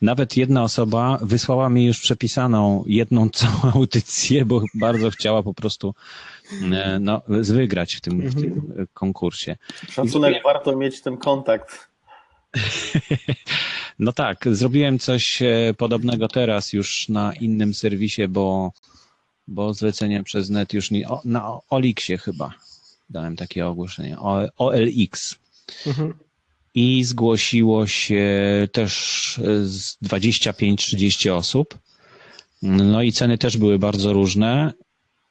Nawet 0.01 0.37
jedna 0.37 0.63
osoba 0.63 1.19
wysłała 1.21 1.69
mi 1.69 1.85
już 1.85 1.99
przepisaną 1.99 2.83
jedną 2.87 3.29
całą 3.39 3.73
audycję, 3.73 4.45
bo 4.45 4.61
bardzo 4.73 5.09
chciała 5.09 5.43
po 5.43 5.53
prostu 5.53 5.95
e, 6.71 6.99
no, 6.99 7.21
wygrać 7.27 7.95
w 7.95 8.01
tym, 8.01 8.29
w 8.29 8.35
tym 8.41 8.85
konkursie. 8.93 9.57
Szacunek, 9.89 10.43
warto 10.43 10.75
mieć 10.75 11.01
ten 11.01 11.17
kontakt. 11.17 11.87
No 13.99 14.11
tak, 14.11 14.45
zrobiłem 14.51 14.99
coś 14.99 15.41
e, 15.41 15.73
podobnego 15.77 16.27
teraz 16.27 16.73
już 16.73 17.09
na 17.09 17.33
innym 17.33 17.73
serwisie, 17.73 18.27
bo, 18.27 18.71
bo 19.47 19.73
zlecenie 19.73 20.23
przez 20.23 20.49
net 20.49 20.73
już 20.73 20.91
nie, 20.91 21.09
o, 21.09 21.21
na 21.25 21.59
Olixie 21.69 22.17
chyba 22.17 22.53
dałem 23.09 23.35
takie 23.35 23.67
ogłoszenie, 23.67 24.19
o, 24.19 24.41
OLX. 24.57 25.35
Mhm. 25.87 26.13
I 26.75 27.03
zgłosiło 27.03 27.88
się 27.88 28.24
też 28.72 29.39
e, 29.44 29.65
z 29.65 29.98
25-30 30.03 31.29
osób. 31.29 31.77
No 32.62 33.01
i 33.01 33.12
ceny 33.12 33.38
też 33.38 33.58
były 33.58 33.79
bardzo 33.79 34.13
różne. 34.13 34.74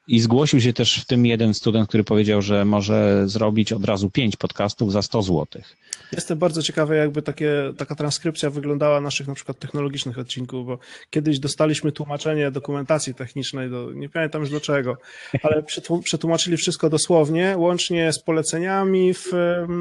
I 0.07 0.19
zgłosił 0.19 0.61
się 0.61 0.73
też 0.73 1.01
w 1.01 1.05
tym 1.05 1.25
jeden 1.25 1.53
student, 1.53 1.89
który 1.89 2.03
powiedział, 2.03 2.41
że 2.41 2.65
może 2.65 3.23
zrobić 3.29 3.73
od 3.73 3.85
razu 3.85 4.09
pięć 4.09 4.35
podcastów 4.35 4.91
za 4.91 5.01
100 5.01 5.21
złotych. 5.21 5.75
Jestem 6.11 6.37
bardzo 6.37 6.63
ciekawy, 6.63 6.95
jakby 6.95 7.21
takie, 7.21 7.73
taka 7.77 7.95
transkrypcja 7.95 8.49
wyglądała 8.49 9.01
naszych 9.01 9.27
na 9.27 9.35
przykład 9.35 9.59
technologicznych 9.59 10.19
odcinków, 10.19 10.65
bo 10.65 10.79
kiedyś 11.09 11.39
dostaliśmy 11.39 11.91
tłumaczenie 11.91 12.51
dokumentacji 12.51 13.13
technicznej, 13.13 13.69
do, 13.69 13.91
nie 13.91 14.09
pamiętam 14.09 14.41
już 14.41 14.51
do 14.51 14.61
czego, 14.61 14.97
ale 15.43 15.61
przetłum- 15.61 16.01
przetłumaczyli 16.01 16.57
wszystko 16.57 16.89
dosłownie, 16.89 17.55
łącznie 17.57 18.13
z 18.13 18.19
poleceniami 18.19 19.13
w, 19.13 19.31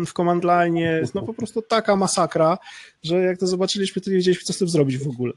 w 0.06 0.12
command 0.12 0.44
line. 0.44 1.06
No 1.14 1.22
po 1.22 1.34
prostu 1.34 1.62
taka 1.62 1.96
masakra, 1.96 2.58
że 3.02 3.16
jak 3.16 3.38
to 3.38 3.46
zobaczyliśmy, 3.46 4.02
to 4.02 4.10
nie 4.10 4.16
wiedzieliśmy, 4.16 4.44
co 4.44 4.52
z 4.52 4.58
tym 4.58 4.68
zrobić 4.68 4.98
w 4.98 5.08
ogóle. 5.08 5.32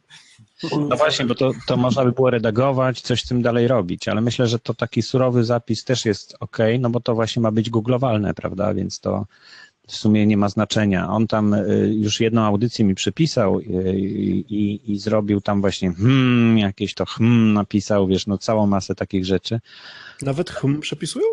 No 0.90 0.98
właśnie, 0.98 1.26
bo 1.26 1.36
to, 1.36 1.52
to 1.68 1.78
można 1.78 2.06
by 2.06 2.12
było 2.12 2.30
redagować, 2.30 3.02
coś 3.02 3.24
z 3.24 3.28
tym 3.28 3.42
dalej 3.42 3.68
robić, 3.68 4.08
ale 4.08 4.22
myślę, 4.22 4.48
że 4.48 4.60
to 4.60 4.74
taki 4.74 5.02
surowy 5.02 5.44
zapis 5.44 5.84
też 5.84 6.06
jest 6.06 6.36
ok, 6.40 6.58
no 6.80 6.90
bo 6.90 7.00
to 7.00 7.16
właśnie 7.16 7.42
ma 7.42 7.52
być 7.52 7.70
googlowalne, 7.70 8.34
prawda, 8.34 8.74
więc 8.74 9.00
to 9.00 9.26
w 9.88 9.96
sumie 9.96 10.28
nie 10.28 10.38
ma 10.38 10.50
znaczenia. 10.50 11.10
On 11.10 11.28
tam 11.28 11.54
y, 11.54 11.94
już 11.96 12.20
jedną 12.20 12.42
audycję 12.42 12.86
mi 12.86 12.96
przypisał 12.96 13.60
y, 13.60 13.64
i, 14.00 14.92
i 14.94 15.00
zrobił 15.00 15.42
tam 15.42 15.62
właśnie 15.62 15.94
hmm, 15.94 16.58
jakieś 16.58 16.94
to 16.94 17.06
hmm 17.06 17.54
napisał, 17.54 18.08
wiesz, 18.08 18.28
no 18.28 18.38
całą 18.38 18.68
masę 18.68 18.96
takich 18.96 19.26
rzeczy. 19.26 19.60
Nawet 20.22 20.50
hm 20.50 20.80
przepisują? 20.82 21.26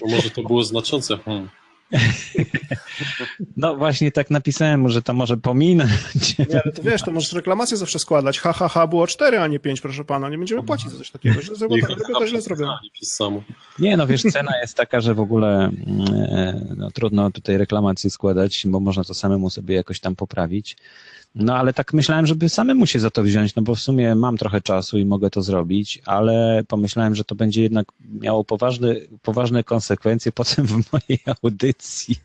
To 0.00 0.06
może 0.08 0.30
to 0.30 0.42
było 0.42 0.64
znaczące. 0.64 1.16
Hmm. 1.16 1.48
No 3.56 3.76
właśnie 3.76 4.12
tak 4.12 4.30
napisałem 4.30 4.88
że 4.88 5.02
to 5.02 5.12
może 5.14 5.36
pominąć. 5.36 6.38
Nie, 6.38 6.62
ale 6.64 6.72
to 6.72 6.82
wiesz, 6.82 7.02
to 7.02 7.10
możesz 7.10 7.32
reklamację 7.32 7.76
zawsze 7.76 7.98
składać. 7.98 8.38
Ha, 8.40 8.52
ha, 8.52 8.68
ha, 8.68 8.86
było 8.86 9.06
4, 9.06 9.38
a 9.38 9.46
nie 9.46 9.58
5, 9.58 9.80
proszę 9.80 10.04
pana. 10.04 10.28
Nie 10.28 10.38
będziemy 10.38 10.62
płacić 10.62 10.90
za 10.90 10.98
coś 10.98 11.10
takiego. 11.10 11.42
Źle 11.42 11.56
zrobione, 11.56 11.80
Niech 11.80 11.88
robię 11.98 12.14
to 12.14 12.26
źle 12.26 12.40
zrobione. 12.40 12.78
przez 12.92 13.12
samo. 13.14 13.42
Nie, 13.78 13.96
no 13.96 14.06
wiesz, 14.06 14.22
cena 14.22 14.52
jest 14.60 14.76
taka, 14.76 15.00
że 15.00 15.14
w 15.14 15.20
ogóle 15.20 15.64
mm, 15.64 15.74
e, 16.14 16.74
no, 16.76 16.90
trudno 16.90 17.30
tutaj 17.30 17.56
reklamacji 17.56 18.10
składać, 18.10 18.62
bo 18.66 18.80
można 18.80 19.04
to 19.04 19.14
samemu 19.14 19.50
sobie 19.50 19.74
jakoś 19.74 20.00
tam 20.00 20.16
poprawić. 20.16 20.76
No 21.38 21.56
ale 21.56 21.72
tak 21.72 21.92
myślałem, 21.92 22.26
żeby 22.26 22.48
samemu 22.48 22.86
się 22.86 23.00
za 23.00 23.10
to 23.10 23.22
wziąć, 23.22 23.54
no 23.54 23.62
bo 23.62 23.74
w 23.74 23.80
sumie 23.80 24.14
mam 24.14 24.36
trochę 24.36 24.60
czasu 24.60 24.98
i 24.98 25.04
mogę 25.04 25.30
to 25.30 25.42
zrobić, 25.42 26.02
ale 26.06 26.62
pomyślałem, 26.68 27.14
że 27.14 27.24
to 27.24 27.34
będzie 27.34 27.62
jednak 27.62 27.86
miało 28.00 28.44
poważne, 28.44 28.94
poważne 29.22 29.64
konsekwencje 29.64 30.32
potem 30.40 30.66
w 30.66 30.92
mojej 30.92 31.20
audycji, 31.42 32.16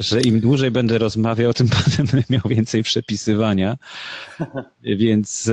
że 0.00 0.20
im 0.20 0.40
dłużej 0.40 0.70
będę 0.70 0.98
rozmawiał, 0.98 1.54
tym 1.54 1.68
potem 1.68 2.06
będę 2.12 2.24
miał 2.30 2.42
więcej 2.46 2.82
przepisywania, 2.82 3.76
więc 4.82 5.48
e, 5.48 5.52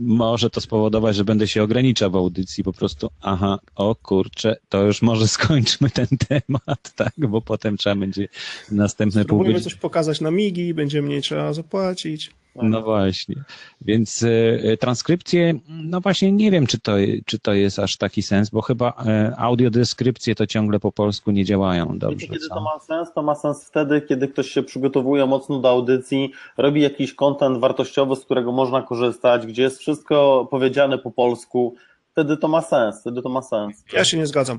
może 0.00 0.50
to 0.50 0.60
spowodować, 0.60 1.16
że 1.16 1.24
będę 1.24 1.48
się 1.48 1.62
ograniczał 1.62 2.10
w 2.10 2.16
audycji 2.16 2.64
po 2.64 2.72
prostu, 2.72 3.10
aha, 3.20 3.58
o 3.74 3.94
kurczę, 3.94 4.56
to 4.68 4.82
już 4.82 5.02
może 5.02 5.28
skończmy 5.38 5.90
ten 5.90 6.06
temat, 6.28 6.94
tak, 6.96 7.12
bo 7.18 7.42
potem 7.42 7.76
trzeba 7.76 7.96
będzie 7.96 8.28
następne 8.70 9.20
pół 9.20 9.26
Spróbujemy 9.26 9.54
godziny. 9.54 9.70
coś 9.70 9.80
pokazać 9.80 10.20
na 10.20 10.30
migi, 10.30 10.74
będzie 10.74 11.02
mniej 11.02 11.22
trzeba 11.22 11.52
zapłacić. 11.52 12.30
No 12.54 12.82
właśnie. 12.82 13.36
Więc 13.80 14.24
e, 14.72 14.76
transkrypcje, 14.76 15.54
no 15.68 16.00
właśnie 16.00 16.32
nie 16.32 16.50
wiem, 16.50 16.66
czy 16.66 16.80
to, 16.80 16.92
czy 17.26 17.38
to 17.38 17.52
jest 17.52 17.78
aż 17.78 17.96
taki 17.96 18.22
sens, 18.22 18.50
bo 18.50 18.62
chyba 18.62 18.92
e, 19.06 19.34
audiodeskrypcje 19.38 20.34
to 20.34 20.46
ciągle 20.46 20.80
po 20.80 20.92
polsku 20.92 21.30
nie 21.30 21.44
działają 21.44 21.86
Wiecie, 21.86 21.98
dobrze. 21.98 22.26
kiedy 22.26 22.48
to 22.48 22.54
Co? 22.54 22.60
ma 22.60 22.78
sens? 22.78 23.12
To 23.14 23.22
ma 23.22 23.34
sens 23.34 23.64
wtedy, 23.68 24.00
kiedy 24.00 24.28
ktoś 24.28 24.48
się 24.48 24.62
przygotowuje 24.62 25.26
mocno 25.26 25.58
do 25.58 25.68
audycji, 25.70 26.32
robi 26.56 26.82
jakiś 26.82 27.14
content 27.14 27.58
wartościowy, 27.58 28.16
z 28.16 28.20
którego 28.24 28.52
można 28.52 28.82
korzystać, 28.82 29.46
gdzie 29.46 29.62
jest 29.62 29.78
wszystko 29.78 30.48
powiedziane 30.50 30.98
po 30.98 31.10
polsku. 31.10 31.74
Wtedy 32.12 32.36
to 32.36 32.48
ma 32.48 32.62
sens, 32.62 33.00
wtedy 33.00 33.22
to 33.22 33.28
ma 33.28 33.42
sens. 33.42 33.84
Ja 33.92 34.04
się 34.04 34.18
nie 34.18 34.26
zgadzam. 34.26 34.58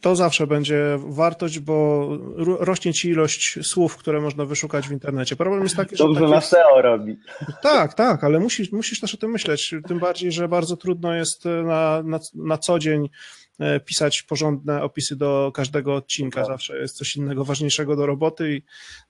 To 0.00 0.16
zawsze 0.16 0.46
będzie 0.46 0.98
wartość, 1.06 1.58
bo 1.58 2.08
ro- 2.36 2.56
rośnie 2.60 2.94
ci 2.94 3.08
ilość 3.08 3.58
słów, 3.62 3.96
które 3.96 4.20
można 4.20 4.44
wyszukać 4.44 4.88
w 4.88 4.92
internecie. 4.92 5.36
Problem 5.36 5.62
jest 5.62 5.76
taki, 5.76 5.96
że 5.96 6.04
Dobrze 6.04 6.20
tak 6.20 6.30
na. 6.30 6.40
SEO 6.40 6.82
robi. 6.82 7.16
Tak, 7.62 7.94
tak, 7.94 8.24
ale 8.24 8.40
musisz, 8.40 8.72
musisz 8.72 9.00
też 9.00 9.14
o 9.14 9.16
tym 9.16 9.30
myśleć. 9.30 9.74
Tym 9.88 9.98
bardziej, 9.98 10.32
że 10.32 10.48
bardzo 10.48 10.76
trudno 10.76 11.14
jest 11.14 11.44
na, 11.44 12.02
na, 12.02 12.18
na 12.34 12.58
co 12.58 12.78
dzień 12.78 13.04
e, 13.04 13.08
pisać 13.84 14.22
porządne 14.22 14.82
opisy 14.82 15.16
do 15.16 15.52
każdego 15.54 15.94
odcinka. 15.94 16.40
Tak. 16.40 16.46
Zawsze 16.50 16.78
jest 16.78 16.96
coś 16.96 17.16
innego 17.16 17.44
ważniejszego 17.44 17.96
do 17.96 18.06
roboty. 18.06 18.56
I, 18.56 18.62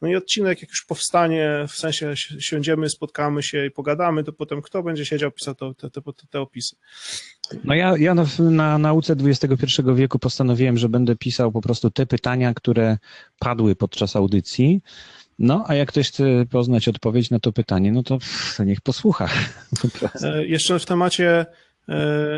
no 0.03 0.09
i 0.09 0.17
odcinek, 0.17 0.61
jak 0.61 0.71
już 0.71 0.85
powstanie, 0.85 1.65
w 1.69 1.73
sensie 1.73 2.17
si- 2.17 2.43
siądziemy, 2.43 2.89
spotkamy 2.91 3.43
się 3.43 3.67
i 3.67 3.71
pogadamy, 3.71 4.25
to 4.25 4.33
potem 4.33 4.63
kto 4.63 4.83
będzie 4.83 5.07
siedział, 5.07 5.31
pisał 5.33 5.55
to, 5.55 5.75
te, 5.75 5.91
te, 5.91 6.01
te 6.31 6.41
opisy. 6.41 6.77
No 7.65 7.75
ja, 7.75 7.95
ja 7.99 8.15
w- 8.15 8.39
na 8.41 8.79
nauce 8.79 9.17
XXI 9.25 9.83
wieku 9.95 10.19
postanowiłem, 10.19 10.79
że 10.79 10.89
będę 10.89 11.17
pisał 11.17 11.53
po 11.53 11.61
prostu 11.61 11.91
te 11.91 12.07
pytania, 12.07 12.55
które 12.55 12.99
padły 13.39 13.77
podczas 13.77 14.17
audycji. 14.17 14.81
No, 15.39 15.65
a 15.69 15.75
jak 15.75 15.89
ktoś 15.89 16.09
chce 16.09 16.25
poznać 16.51 16.89
odpowiedź 16.89 17.31
na 17.31 17.41
to 17.41 17.53
pytanie, 17.53 17.93
no 17.93 18.03
to, 18.03 18.19
to 18.57 18.65
niech 18.65 18.81
posłucha. 18.81 19.29
E, 20.23 20.47
Jeszcze 20.47 20.79
w 20.79 20.87
temacie 20.87 21.31
e, 21.41 21.47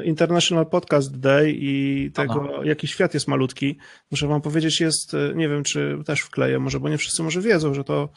International 0.05 0.67
Podcast 0.67 1.19
Day 1.19 1.53
i 1.57 2.11
tego, 2.15 2.65
jaki 2.65 2.89
świat 2.89 3.15
jest 3.15 3.29
malutki, 3.29 3.79
muszę 4.11 4.27
wam 4.27 4.41
powiedzieć, 4.41 4.81
jest, 4.81 5.15
e, 5.15 5.35
nie 5.35 5.49
wiem, 5.49 5.65
czy 5.65 5.99
też 6.07 6.21
wkleję 6.21 6.59
może, 6.59 6.81
bo 6.81 6.89
nie 6.89 6.99
wszyscy 6.99 7.23
może 7.23 7.41
wiedzą, 7.41 7.75
że 7.75 7.85
to, 7.85 8.09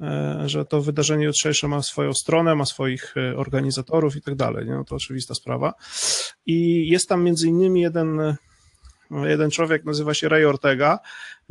e, 0.00 0.42
że 0.46 0.64
to 0.64 0.82
wydarzenie 0.82 1.24
jutrzejsze 1.24 1.68
ma 1.68 1.82
swoją 1.82 2.14
stronę, 2.14 2.54
ma 2.54 2.64
swoich 2.64 3.14
e, 3.16 3.36
organizatorów 3.36 4.16
i 4.16 4.22
tak 4.22 4.34
dalej, 4.34 4.66
nie? 4.66 4.74
No 4.74 4.84
to 4.84 4.94
oczywista 4.94 5.34
sprawa. 5.34 5.74
I 6.46 6.88
jest 6.88 7.08
tam 7.08 7.24
między 7.24 7.48
innymi 7.48 7.80
jeden, 7.80 8.20
e, 8.20 8.36
jeden 9.10 9.50
człowiek, 9.50 9.84
nazywa 9.84 10.14
się 10.14 10.28
Ray 10.28 10.44
Ortega 10.44 10.98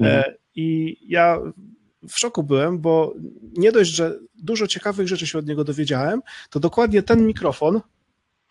e, 0.02 0.34
i 0.56 0.98
ja 1.08 1.40
w 2.10 2.20
szoku 2.20 2.44
byłem, 2.44 2.80
bo 2.80 3.14
nie 3.58 3.72
dość, 3.72 3.92
że 3.92 4.20
dużo 4.44 4.68
ciekawych 4.68 5.08
rzeczy 5.08 5.28
się 5.28 5.40
od 5.40 5.48
niego 5.48 5.64
dowiedziałem, 5.64 6.22
to 6.50 6.60
dokładnie 6.60 7.04
ten 7.04 7.28
mikrofon 7.28 7.82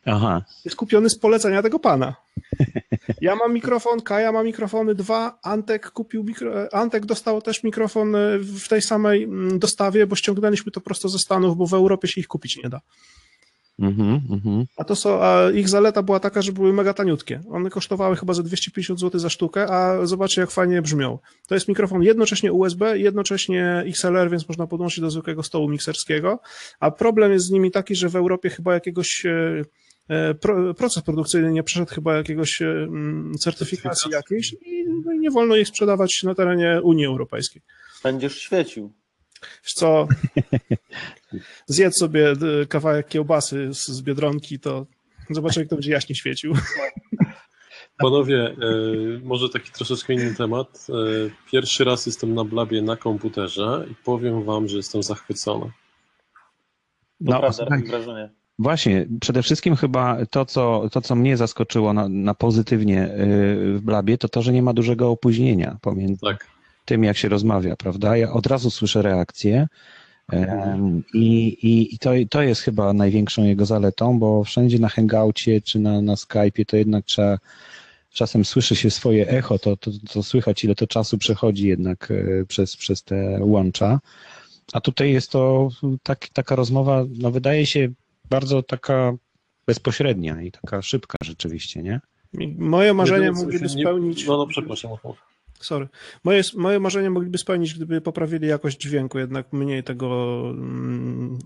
Aha, 0.08 0.42
jest 0.64 0.76
kupiony 0.76 1.10
z 1.10 1.18
polecenia 1.18 1.62
tego 1.62 1.78
pana. 1.78 2.14
Ja 3.20 3.36
mam 3.36 3.54
mikrofon, 3.54 4.00
Kaja 4.00 4.32
ma 4.32 4.42
mikrofony 4.42 4.94
dwa, 4.94 5.38
Antek 5.42 5.90
kupił 5.90 6.24
mikro, 6.24 6.72
Antek 6.72 7.06
dostał 7.06 7.42
też 7.42 7.64
mikrofon 7.64 8.16
e, 8.16 8.38
w 8.38 8.68
tej 8.68 8.82
samej 8.82 9.22
mm, 9.22 9.58
dostawie, 9.58 10.06
bo 10.06 10.16
ściągnęliśmy 10.16 10.72
to 10.72 10.80
prosto 10.80 11.08
ze 11.08 11.18
Stanów, 11.18 11.56
bo 11.56 11.66
w 11.66 11.74
Europie 11.74 12.08
się 12.08 12.20
ich 12.20 12.28
kupić 12.28 12.56
nie 12.56 12.68
da. 12.68 12.80
mhm, 13.78 14.20
mhm. 14.30 14.64
A 14.76 14.84
to 14.84 14.96
są, 14.96 15.22
a 15.22 15.50
ich 15.50 15.68
zaleta 15.68 16.02
była 16.02 16.20
taka, 16.20 16.42
że 16.42 16.52
były 16.52 16.72
mega 16.72 16.94
taniutkie. 16.94 17.40
One 17.50 17.70
kosztowały 17.70 18.16
chyba 18.16 18.34
za 18.34 18.42
250 18.42 19.00
zł 19.00 19.20
za 19.20 19.30
sztukę, 19.30 19.70
a 19.70 20.06
zobaczcie 20.06 20.40
jak 20.40 20.50
fajnie 20.50 20.82
brzmią. 20.82 21.18
To 21.46 21.54
jest 21.54 21.68
mikrofon 21.68 22.02
jednocześnie 22.02 22.52
USB, 22.52 22.98
jednocześnie 22.98 23.84
XLR, 23.86 24.30
więc 24.30 24.48
można 24.48 24.66
podłączyć 24.66 25.00
do 25.00 25.10
zwykłego 25.10 25.42
stołu 25.42 25.68
mikserskiego, 25.68 26.40
a 26.80 26.90
problem 26.90 27.32
jest 27.32 27.46
z 27.46 27.50
nimi 27.50 27.70
taki, 27.70 27.94
że 27.94 28.08
w 28.08 28.16
Europie 28.16 28.50
chyba 28.50 28.74
jakiegoś 28.74 29.26
e, 29.26 29.64
pro, 30.40 30.74
proces 30.74 31.02
produkcyjny 31.02 31.52
nie 31.52 31.62
przeszedł 31.62 31.94
chyba 31.94 32.16
jakiegoś 32.16 32.62
e, 32.62 32.66
mm, 32.66 33.34
certyfikacji 33.38 34.10
jakiejś 34.10 34.52
i 34.52 34.84
no 35.04 35.12
i 35.12 35.18
nie 35.18 35.30
wolno 35.30 35.56
ich 35.56 35.68
sprzedawać 35.68 36.22
na 36.22 36.34
terenie 36.34 36.80
Unii 36.82 37.06
Europejskiej. 37.06 37.62
Będziesz 38.02 38.40
świecił. 38.40 38.92
Wiesz 39.64 39.72
co, 39.72 40.08
zjedz 41.66 41.96
sobie 41.96 42.30
e, 42.30 42.66
kawałek 42.66 43.08
kiełbasy 43.08 43.68
z, 43.74 44.02
Biedronki, 44.02 44.60
to 44.60 44.86
zobaczę 45.30 45.60
jak 45.60 45.68
to 45.68 45.76
będzie 45.76 45.92
jaśnie 45.92 46.14
świecił. 46.14 46.54
Panowie, 47.98 48.44
e, 48.44 48.56
może 49.24 49.48
taki 49.48 49.72
troszeczkę 49.72 50.12
inny 50.12 50.34
temat. 50.34 50.86
E, 50.88 51.30
Pierwszy 51.52 51.84
raz 51.84 52.06
jestem 52.06 52.34
na 52.34 52.44
blabie 52.44 52.82
na 52.82 52.96
komputerze 52.96 53.86
i 53.90 53.94
powiem 53.94 54.44
wam, 54.44 54.68
że 54.68 54.76
jestem 54.76 55.02
zachwycony. 55.02 55.70
No, 57.20 57.52
słuchaj, 57.52 57.78
robi 57.78 57.88
wrażenie. 57.90 58.30
Właśnie, 58.58 59.06
przede 59.20 59.42
wszystkim 59.42 59.76
chyba 59.76 60.26
to, 60.30 60.44
co, 60.44 60.88
to, 60.92 61.00
co 61.00 61.14
mnie 61.14 61.36
zaskoczyło 61.36 61.92
na, 61.92 62.08
na 62.08 62.34
pozytywnie 62.34 62.94
yy, 62.94 63.78
w 63.78 63.80
Blabie, 63.82 64.18
to 64.18 64.28
to, 64.28 64.42
że 64.42 64.52
nie 64.52 64.62
ma 64.62 64.72
dużego 64.72 65.10
opóźnienia 65.10 65.76
pomiędzy 65.80 66.20
Tak. 66.20 66.46
tym, 66.84 67.04
jak 67.04 67.16
się 67.16 67.28
rozmawia, 67.28 67.76
prawda? 67.76 68.16
Ja 68.16 68.32
od 68.32 68.46
razu 68.46 68.70
słyszę 68.70 69.02
reakcję, 69.02 69.66
Em, 70.32 71.02
I, 71.14 71.46
i, 71.48 71.94
i 71.94 71.98
to, 71.98 72.10
to 72.30 72.42
jest 72.42 72.60
chyba 72.60 72.92
największą 72.92 73.44
jego 73.44 73.66
zaletą, 73.66 74.18
bo 74.18 74.44
wszędzie 74.44 74.78
na 74.78 74.88
Hangoucie 74.88 75.60
czy 75.60 75.78
na, 75.78 76.02
na 76.02 76.14
Skype'ie 76.14 76.64
to 76.66 76.76
jednak 76.76 77.04
trzeba 77.04 77.38
czasem 78.12 78.44
słyszy 78.44 78.76
się 78.76 78.90
swoje 78.90 79.28
echo, 79.28 79.58
to, 79.58 79.76
to, 79.76 79.90
to 80.12 80.22
słychać, 80.22 80.64
ile 80.64 80.74
to 80.74 80.86
czasu 80.86 81.18
przechodzi 81.18 81.68
jednak 81.68 82.10
e, 82.10 82.44
przez, 82.44 82.76
przez 82.76 83.02
te 83.02 83.38
łącza. 83.40 84.00
A 84.72 84.80
tutaj 84.80 85.12
jest 85.12 85.30
to 85.30 85.68
tak, 86.02 86.28
taka 86.28 86.56
rozmowa, 86.56 87.04
no 87.18 87.30
wydaje 87.30 87.66
się 87.66 87.88
bardzo 88.30 88.62
taka 88.62 89.12
bezpośrednia 89.66 90.42
i 90.42 90.50
taka 90.52 90.82
szybka 90.82 91.16
rzeczywiście, 91.24 91.82
nie? 91.82 92.00
Moje 92.58 92.88
co 92.88 92.94
mogliby 93.32 93.64
nie- 93.64 93.68
spełnić. 93.68 94.26
No, 94.26 94.36
no 94.36 94.46
przepraszam. 94.46 94.90
Sorry. 95.60 95.88
Moje, 96.24 96.42
moje 96.56 96.80
marzenie 96.80 97.10
mogliby 97.10 97.38
spełnić, 97.38 97.74
gdyby 97.74 98.00
poprawili 98.00 98.48
jakość 98.48 98.78
dźwięku, 98.78 99.18
jednak 99.18 99.52
mniej 99.52 99.82
tego 99.84 100.40
mm, 100.50 101.38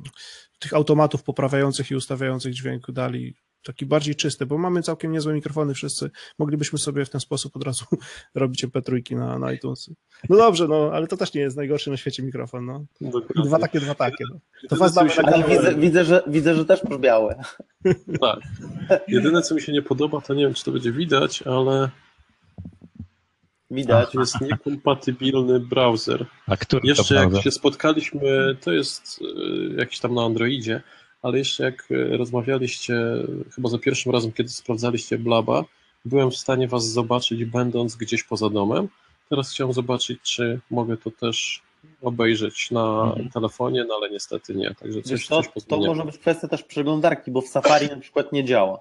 tych 0.59 0.75
automatów 0.75 1.23
poprawiających 1.23 1.91
i 1.91 1.95
ustawiających 1.97 2.55
dźwięk 2.55 2.91
dali 2.91 3.35
taki 3.63 3.87
bardziej 3.87 4.15
czysty, 4.15 4.47
bo 4.47 4.59
mamy 4.59 4.83
całkiem 4.83 5.13
niezłe 5.13 5.35
mikrofony 5.35 5.75
wszyscy. 5.75 6.11
Moglibyśmy 6.39 6.79
sobie 6.79 7.05
w 7.05 7.11
ten 7.11 7.21
sposób 7.21 7.57
od 7.57 7.65
razu 7.65 7.85
robić 8.35 8.67
MP3 8.67 9.17
na, 9.17 9.39
na 9.39 9.53
iTunesy. 9.53 9.95
No 10.29 10.37
dobrze, 10.37 10.69
no, 10.69 10.91
ale 10.93 11.07
to 11.07 11.17
też 11.17 11.35
nie 11.35 11.41
jest 11.41 11.57
najgorszy 11.57 11.91
na 11.91 11.97
świecie 11.97 12.23
mikrofon, 12.23 12.67
no. 12.67 12.85
Dokładnie. 13.01 13.43
Dwa 13.45 13.59
takie, 13.59 13.81
dwa 13.81 13.95
takie. 13.95 14.25
No. 14.33 14.39
To 14.69 14.77
was 14.77 14.95
damy 14.95 15.11
się 15.11 15.23
Ale 15.23 15.45
widzę, 15.45 15.75
widzę, 15.75 16.05
że, 16.05 16.23
widzę, 16.27 16.55
że 16.55 16.65
też 16.65 16.83
brzmiałe. 16.83 17.43
Tak. 18.21 18.39
Jedyne, 19.09 19.43
co 19.43 19.55
mi 19.55 19.63
się 19.63 19.73
nie 19.73 19.83
podoba, 19.83 20.21
to 20.21 20.35
nie 20.35 20.45
wiem, 20.45 20.55
czy 20.55 20.65
to 20.65 20.73
będzie 20.73 20.93
widać, 20.93 21.43
ale 21.43 21.91
Widać. 23.73 24.15
jest 24.15 24.41
niekompatybilny 24.41 25.61
browser. 25.61 26.27
A 26.47 26.57
który 26.57 26.89
Jeszcze 26.89 27.15
to 27.15 27.35
jak 27.35 27.43
się 27.43 27.51
spotkaliśmy, 27.51 28.57
to 28.61 28.73
jest 28.73 29.21
e, 29.23 29.81
jakiś 29.81 30.01
tam 30.01 30.15
na 30.15 30.25
Androidzie, 30.25 30.83
ale 31.23 31.39
jeszcze 31.39 31.65
jak 31.65 31.89
e, 31.91 32.17
rozmawialiście, 32.17 32.95
chyba 33.55 33.69
za 33.69 33.79
pierwszym 33.79 34.13
razem, 34.13 34.33
kiedy 34.33 34.49
sprawdzaliście 34.49 35.19
Blaba, 35.19 35.65
byłem 36.05 36.31
w 36.31 36.37
stanie 36.37 36.69
was 36.69 36.89
zobaczyć, 36.89 37.45
będąc 37.45 37.97
gdzieś 37.97 38.23
poza 38.25 38.51
domem. 38.51 38.89
Teraz 39.29 39.51
chciałem 39.51 39.73
zobaczyć, 39.73 40.21
czy 40.23 40.61
mogę 40.71 40.97
to 40.97 41.11
też 41.11 41.63
obejrzeć 42.03 42.71
na 42.71 43.03
Mhm. 43.07 43.31
telefonie, 43.31 43.85
no 43.89 43.95
ale 43.95 44.11
niestety 44.11 44.55
nie. 44.55 44.75
Także 44.75 45.03
coś, 45.03 45.11
Wiesz 45.13 45.27
co, 45.27 45.43
coś 45.43 45.65
to 45.69 45.77
może 45.77 46.05
być 46.05 46.19
kwestia 46.19 46.49
też 46.49 46.63
przeglądarki, 46.63 47.31
bo 47.31 47.41
w 47.41 47.49
Safari 47.49 47.89
na 47.89 47.97
przykład 47.97 48.33
nie 48.33 48.45
działa. 48.45 48.81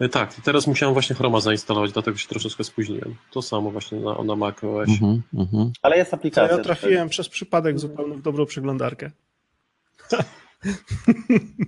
E, 0.00 0.08
Tak, 0.08 0.38
i 0.38 0.42
teraz 0.42 0.66
musiałem 0.66 0.92
właśnie 0.92 1.16
Chroma 1.16 1.40
zainstalować, 1.40 1.92
dlatego 1.92 2.16
się 2.18 2.28
troszeczkę 2.28 2.64
spóźniłem. 2.64 3.14
To 3.30 3.42
samo 3.42 3.70
właśnie 3.70 4.00
na, 4.00 4.22
na 4.22 4.36
macOS. 4.36 4.88
Mhm, 4.88 5.22
mhm. 5.34 5.72
Ale 5.82 5.96
jest 5.96 6.10
To 6.10 6.16
aplikacja. 6.16 6.56
ja 6.56 6.62
trafiłem 6.64 7.08
przez 7.08 7.28
przypadek 7.28 7.78
zupełnie 7.78 8.14
w 8.16 8.22
dobrą 8.22 8.46
przeglądarkę. 8.46 9.10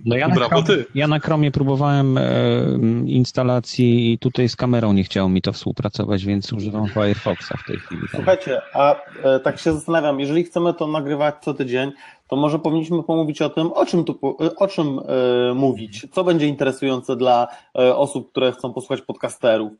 No 0.05 0.15
ja 0.15 0.27
na, 0.27 0.35
Brawo, 0.35 0.49
Chromie, 0.49 0.65
ty. 0.67 0.85
ja 0.95 1.07
na 1.07 1.19
Chromie 1.19 1.51
próbowałem 1.51 2.17
e, 2.17 2.23
instalacji 3.05 4.13
i 4.13 4.19
tutaj 4.19 4.49
z 4.49 4.55
kamerą 4.55 4.93
nie 4.93 5.03
chciało 5.03 5.29
mi 5.29 5.41
to 5.41 5.53
współpracować, 5.53 6.25
więc 6.25 6.53
używam 6.53 6.87
Firefoxa 6.87 7.53
w 7.63 7.67
tej 7.67 7.77
chwili. 7.77 8.01
Słuchajcie, 8.15 8.61
a 8.73 8.95
e, 9.23 9.39
tak 9.39 9.59
się 9.59 9.73
zastanawiam, 9.73 10.19
jeżeli 10.19 10.43
chcemy 10.43 10.73
to 10.73 10.87
nagrywać 10.87 11.35
co 11.41 11.53
tydzień, 11.53 11.91
to 12.29 12.35
może 12.35 12.59
powinniśmy 12.59 13.03
pomówić 13.03 13.41
o 13.41 13.49
tym, 13.49 13.71
o 13.73 13.85
czym 13.85 14.03
tu, 14.03 14.35
e, 14.41 14.55
o 14.55 14.67
czym 14.67 14.99
e, 14.99 15.53
mówić, 15.53 16.07
co 16.11 16.23
będzie 16.23 16.47
interesujące 16.47 17.15
dla 17.15 17.47
e, 17.79 17.95
osób, 17.95 18.31
które 18.31 18.51
chcą 18.51 18.73
posłuchać 18.73 19.01
podcasterów. 19.01 19.71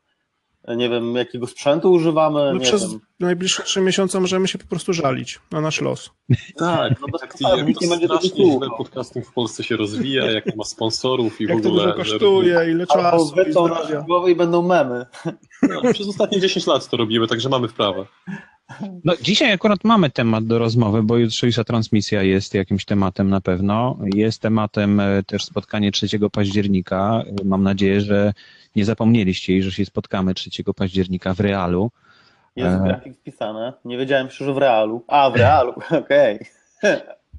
E, 0.70 0.76
Nie 0.76 0.90
wiem, 0.90 1.16
jakiego 1.16 1.48
sprzętu 1.48 1.92
używamy, 1.92 2.40
No 2.40 2.54
nie 2.54 2.60
przez 2.60 2.92
wiem. 2.92 3.00
najbliższe 3.20 3.64
trzy 3.64 3.82
miesiące 3.82 4.20
możemy 4.20 4.48
się 4.48 4.58
po 4.58 4.68
prostu 4.68 4.94
żalić 4.94 5.40
na 5.52 5.62
nasz 5.62 5.82
los. 5.82 6.10
Tak, 6.58 7.02
No 7.02 7.08
bez 7.12 7.22
tak 7.22 7.36
jak 7.58 7.68
nikt 7.68 7.82
nie 7.82 7.88
będzie 7.88 8.06
strasznie 8.06 8.30
źle 8.58 8.68
podcasting 8.78 9.26
w 9.26 9.34
Polsce 9.34 9.64
się 9.64 9.76
rozwija, 9.78 10.32
jak 10.32 10.56
ma 10.56 10.64
sponsorów 10.64 11.42
i 11.42 11.46
w 11.48 11.50
Jak 11.50 11.62
to 11.62 11.68
ogóle. 11.70 11.84
dużo 11.84 11.96
kosztuje, 11.96 12.52
ile 12.72 12.86
Albo 12.90 13.04
czasu 13.04 13.36
wycą 13.36 13.66
zdrowia. 13.66 14.02
głowy 14.02 14.32
i 14.32 14.36
będą 14.36 14.62
memy. 14.68 15.06
No, 15.84 15.94
przez 15.94 16.08
ostatnie 16.08 16.40
10 16.40 16.68
lat 16.68 16.90
to 16.90 16.98
robimy, 16.98 17.28
także 17.28 17.50
mamy 17.50 17.68
wprawę. 17.68 18.06
No, 19.04 19.14
dzisiaj 19.22 19.52
akurat 19.52 19.84
mamy 19.84 20.10
temat 20.10 20.46
do 20.46 20.60
rozmowy, 20.60 21.04
bo 21.04 21.18
jutrzejsza 21.18 21.64
transmisja 21.64 22.24
jest 22.24 22.54
jakimś 22.54 22.86
tematem 22.86 23.30
na 23.30 23.42
pewno. 23.42 23.98
Jest 24.16 24.42
tematem 24.42 25.00
e, 25.00 25.24
też 25.24 25.44
spotkanie 25.46 25.92
3 25.92 26.08
października. 26.32 27.24
Mam 27.46 27.64
nadzieję, 27.64 28.02
że 28.02 28.34
nie 28.76 28.86
zapomnieliście 28.86 29.58
i 29.58 29.62
że 29.64 29.72
się 29.72 29.86
spotkamy 29.86 30.34
3 30.34 30.50
października 30.76 31.34
w 31.34 31.40
Realu. 31.40 31.92
Jest 32.56 32.76
E. 32.76 32.84
grafik 32.84 33.18
wpisane. 33.18 33.74
Nie 33.86 33.98
wiedziałem 33.98 34.30
że 34.30 34.54
w 34.54 34.58
realu. 34.58 35.04
A, 35.08 35.30
w 35.30 35.36
realu, 35.36 35.74
okej. 36.04 36.40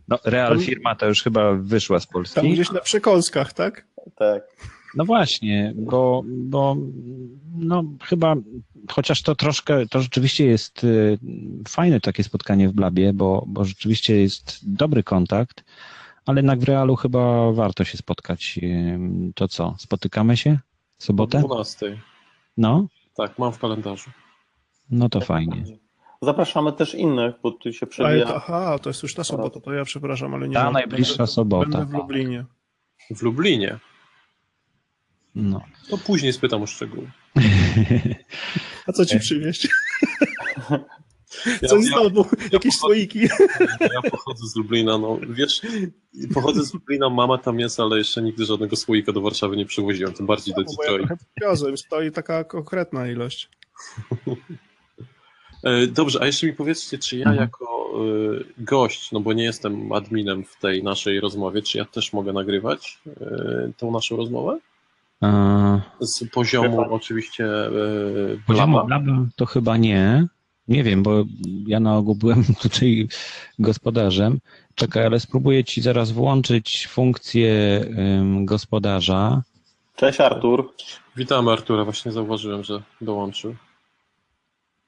No, 0.08 0.18
Real 0.24 0.48
Tam- 0.52 0.60
firma 0.60 0.94
to 0.94 1.06
już 1.06 1.22
chyba 1.22 1.52
wyszła 1.54 2.00
z 2.00 2.06
Tam 2.06 2.12
Polski. 2.12 2.52
gdzieś 2.52 2.72
na 2.72 2.80
przekolskach, 2.80 3.52
tak? 3.52 3.86
Tak. 4.16 4.42
No 4.96 5.04
właśnie, 5.04 5.72
bo, 5.76 6.22
bo 6.26 6.76
no 7.54 7.84
chyba, 8.02 8.34
chociaż 8.90 9.22
to 9.22 9.34
troszkę, 9.34 9.86
to 9.86 10.00
rzeczywiście 10.02 10.46
jest 10.46 10.84
y, 10.84 11.18
fajne 11.68 12.00
takie 12.00 12.24
spotkanie 12.24 12.68
w 12.68 12.72
Blabie, 12.72 13.12
bo, 13.12 13.44
bo 13.46 13.64
rzeczywiście 13.64 14.20
jest 14.20 14.74
dobry 14.74 15.02
kontakt, 15.02 15.64
ale 16.26 16.38
jednak 16.38 16.58
w 16.60 16.64
realu 16.64 16.96
chyba 16.96 17.52
warto 17.52 17.84
się 17.84 17.98
spotkać. 17.98 18.60
Ym, 18.62 19.32
To 19.34 19.48
co, 19.48 19.74
spotykamy 19.78 20.36
się 20.36 20.58
w 21.00 21.02
O 21.02 21.06
sobotę? 21.06 21.38
12. 21.38 22.00
No, 22.56 22.86
Tak, 23.16 23.38
mam 23.38 23.52
w 23.52 23.58
kalendarzu. 23.58 24.10
no 24.90 25.08
to 25.08 25.20
fajnie. 25.20 25.64
Zapraszamy 26.22 26.72
też 26.72 26.94
innych, 26.94 27.34
bo 27.42 27.50
tu 27.50 27.72
się 27.72 27.78
Ale 27.86 27.90
przebija. 27.90 28.26
to, 28.26 28.36
aha, 28.36 28.78
to 28.78 28.90
jest 28.90 29.02
już 29.02 29.14
ta 29.14 29.24
sobota, 29.24 29.60
to 29.60 29.72
ja 29.72 29.84
przepraszam, 29.84 30.34
ale 30.34 30.48
nie 30.48 30.54
Ta 30.54 30.64
mogę. 30.64 30.72
najbliższa 30.72 31.16
Będę- 31.16 31.32
sobota. 31.32 31.70
Będę 31.78 31.86
w 31.86 31.98
Lublinie. 31.98 32.44
W 33.16 33.22
Lublinie. 33.22 33.78
No. 35.34 35.60
To 35.90 35.98
później 35.98 36.32
spytam 36.32 36.62
o 36.62 36.66
szczegóły. 36.66 37.10
A 38.86 38.92
co 38.92 39.06
ci 39.06 39.18
przywieźć? 39.20 39.68
Ja, 41.62 41.68
Coś 41.68 41.84
ja, 41.90 41.90
znowu, 42.00 42.24
jakieś 42.52 42.74
słoiki. 42.76 43.20
ja 43.80 44.10
pochodzę 44.10 44.46
z 44.46 44.56
Lublina, 44.56 44.98
no 44.98 45.18
wiesz, 45.30 45.60
pochodzę 46.34 46.64
z 46.64 46.74
Lublina, 46.74 47.10
mama 47.10 47.38
tam 47.38 47.60
jest, 47.60 47.80
ale 47.80 47.98
jeszcze 47.98 48.22
nigdy 48.22 48.44
żadnego 48.44 48.76
słoika 48.76 49.12
do 49.12 49.20
Warszawy 49.20 49.56
nie 49.56 49.66
przywoziłem, 49.66 50.12
tym 50.12 50.26
bardziej 50.26 50.54
do 50.54 50.60
No, 50.60 50.66
ja 50.70 50.76
Detroit. 50.78 51.06
trochę 51.08 51.24
wiozłem, 51.40 51.76
stoi 51.76 52.12
taka 52.12 52.44
konkretna 52.44 53.08
ilość. 53.08 53.48
E, 55.64 55.86
Dobrze, 55.86 56.18
a 56.22 56.26
jeszcze 56.26 56.46
mi 56.46 56.52
powiedzcie, 56.52 56.98
czy 56.98 57.16
ja 57.18 57.26
Mhm. 57.26 57.36
jako 57.40 57.90
e, 57.94 58.64
gość, 58.64 59.12
no 59.12 59.20
bo 59.20 59.32
nie 59.32 59.44
jestem 59.44 59.92
adminem 59.92 60.44
w 60.44 60.56
tej 60.56 60.82
naszej 60.82 61.20
rozmowie, 61.20 61.62
czy 61.62 61.78
ja 61.78 61.84
też 61.84 62.12
mogę 62.12 62.32
nagrywać 62.32 62.98
e, 63.20 63.72
tą 63.76 63.90
naszą 63.90 64.16
rozmowę? 64.16 64.58
Z 66.00 66.24
poziomu 66.32 66.76
pan- 66.76 66.90
oczywiście 66.90 67.44
e, 67.66 67.70
Poziomu 68.46 68.72
blaba. 68.72 69.00
blaba 69.00 69.26
to 69.36 69.46
chyba 69.46 69.76
nie. 69.76 70.26
Nie 70.70 70.82
wiem, 70.84 71.02
bo 71.02 71.24
ja 71.66 71.80
na 71.80 71.96
ogół 71.96 72.14
byłem 72.14 72.44
tutaj 72.62 73.08
gospodarzem. 73.58 74.40
Czekaj, 74.74 75.06
ale 75.06 75.20
spróbuję 75.20 75.64
ci 75.64 75.82
zaraz 75.82 76.10
włączyć 76.10 76.88
funkcję 76.90 77.80
ym, 77.98 78.46
gospodarza. 78.46 79.42
Cześć 79.96 80.20
Artur. 80.20 80.72
Witamy 81.16 81.52
Artura, 81.52 81.84
właśnie 81.84 82.12
zauważyłem, 82.12 82.64
że 82.64 82.82
dołączył. 83.00 83.56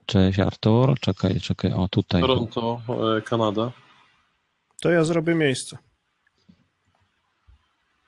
Cześć 0.07 0.39
Artur. 0.39 1.01
Czekaj, 1.01 1.41
czekaj, 1.41 1.73
o 1.73 1.89
tutaj. 1.89 2.21
Toronto, 2.21 2.81
e, 3.17 3.23
Kanada. 3.23 3.73
To 4.81 4.91
ja 4.91 5.05
zrobię 5.05 5.35
miejsce. 5.35 5.79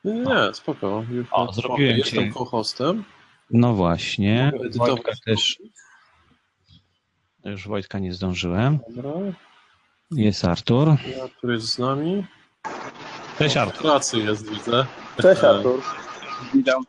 Nie, 0.04 0.12
nie, 0.12 0.54
spoko. 0.54 1.04
O, 1.30 1.52
zrobiłem 1.52 1.98
Jestem 1.98 2.32
co-hostem. 2.32 3.04
No 3.50 3.74
właśnie. 3.74 4.50
Mogę 4.52 4.66
edytować. 4.66 4.90
Wojtka 4.90 5.12
też. 5.24 5.58
Już 7.44 7.68
Wojtka 7.68 7.98
nie 7.98 8.12
zdążyłem. 8.12 8.78
Dobra. 8.88 9.12
Jest 10.10 10.44
Artur. 10.44 10.88
Artur 11.22 11.52
jest 11.52 11.66
z 11.66 11.78
nami. 11.78 12.26
Cześć 13.38 13.54
W 13.54 13.58
Artur. 13.58 13.82
pracy 13.82 14.18
jest, 14.18 14.50
widzę. 14.50 14.86
Cześć 15.22 15.44
Artur. 15.44 15.82
Witam. 16.54 16.82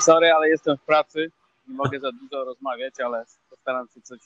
Sorry, 0.00 0.32
ale 0.32 0.48
jestem 0.48 0.76
w 0.76 0.82
pracy. 0.82 1.30
Nie 1.68 1.74
mogę 1.74 2.00
za 2.00 2.12
dużo 2.12 2.44
rozmawiać, 2.44 2.94
ale 3.04 3.24
postaram 3.50 3.88
się 3.94 4.00
coś 4.00 4.20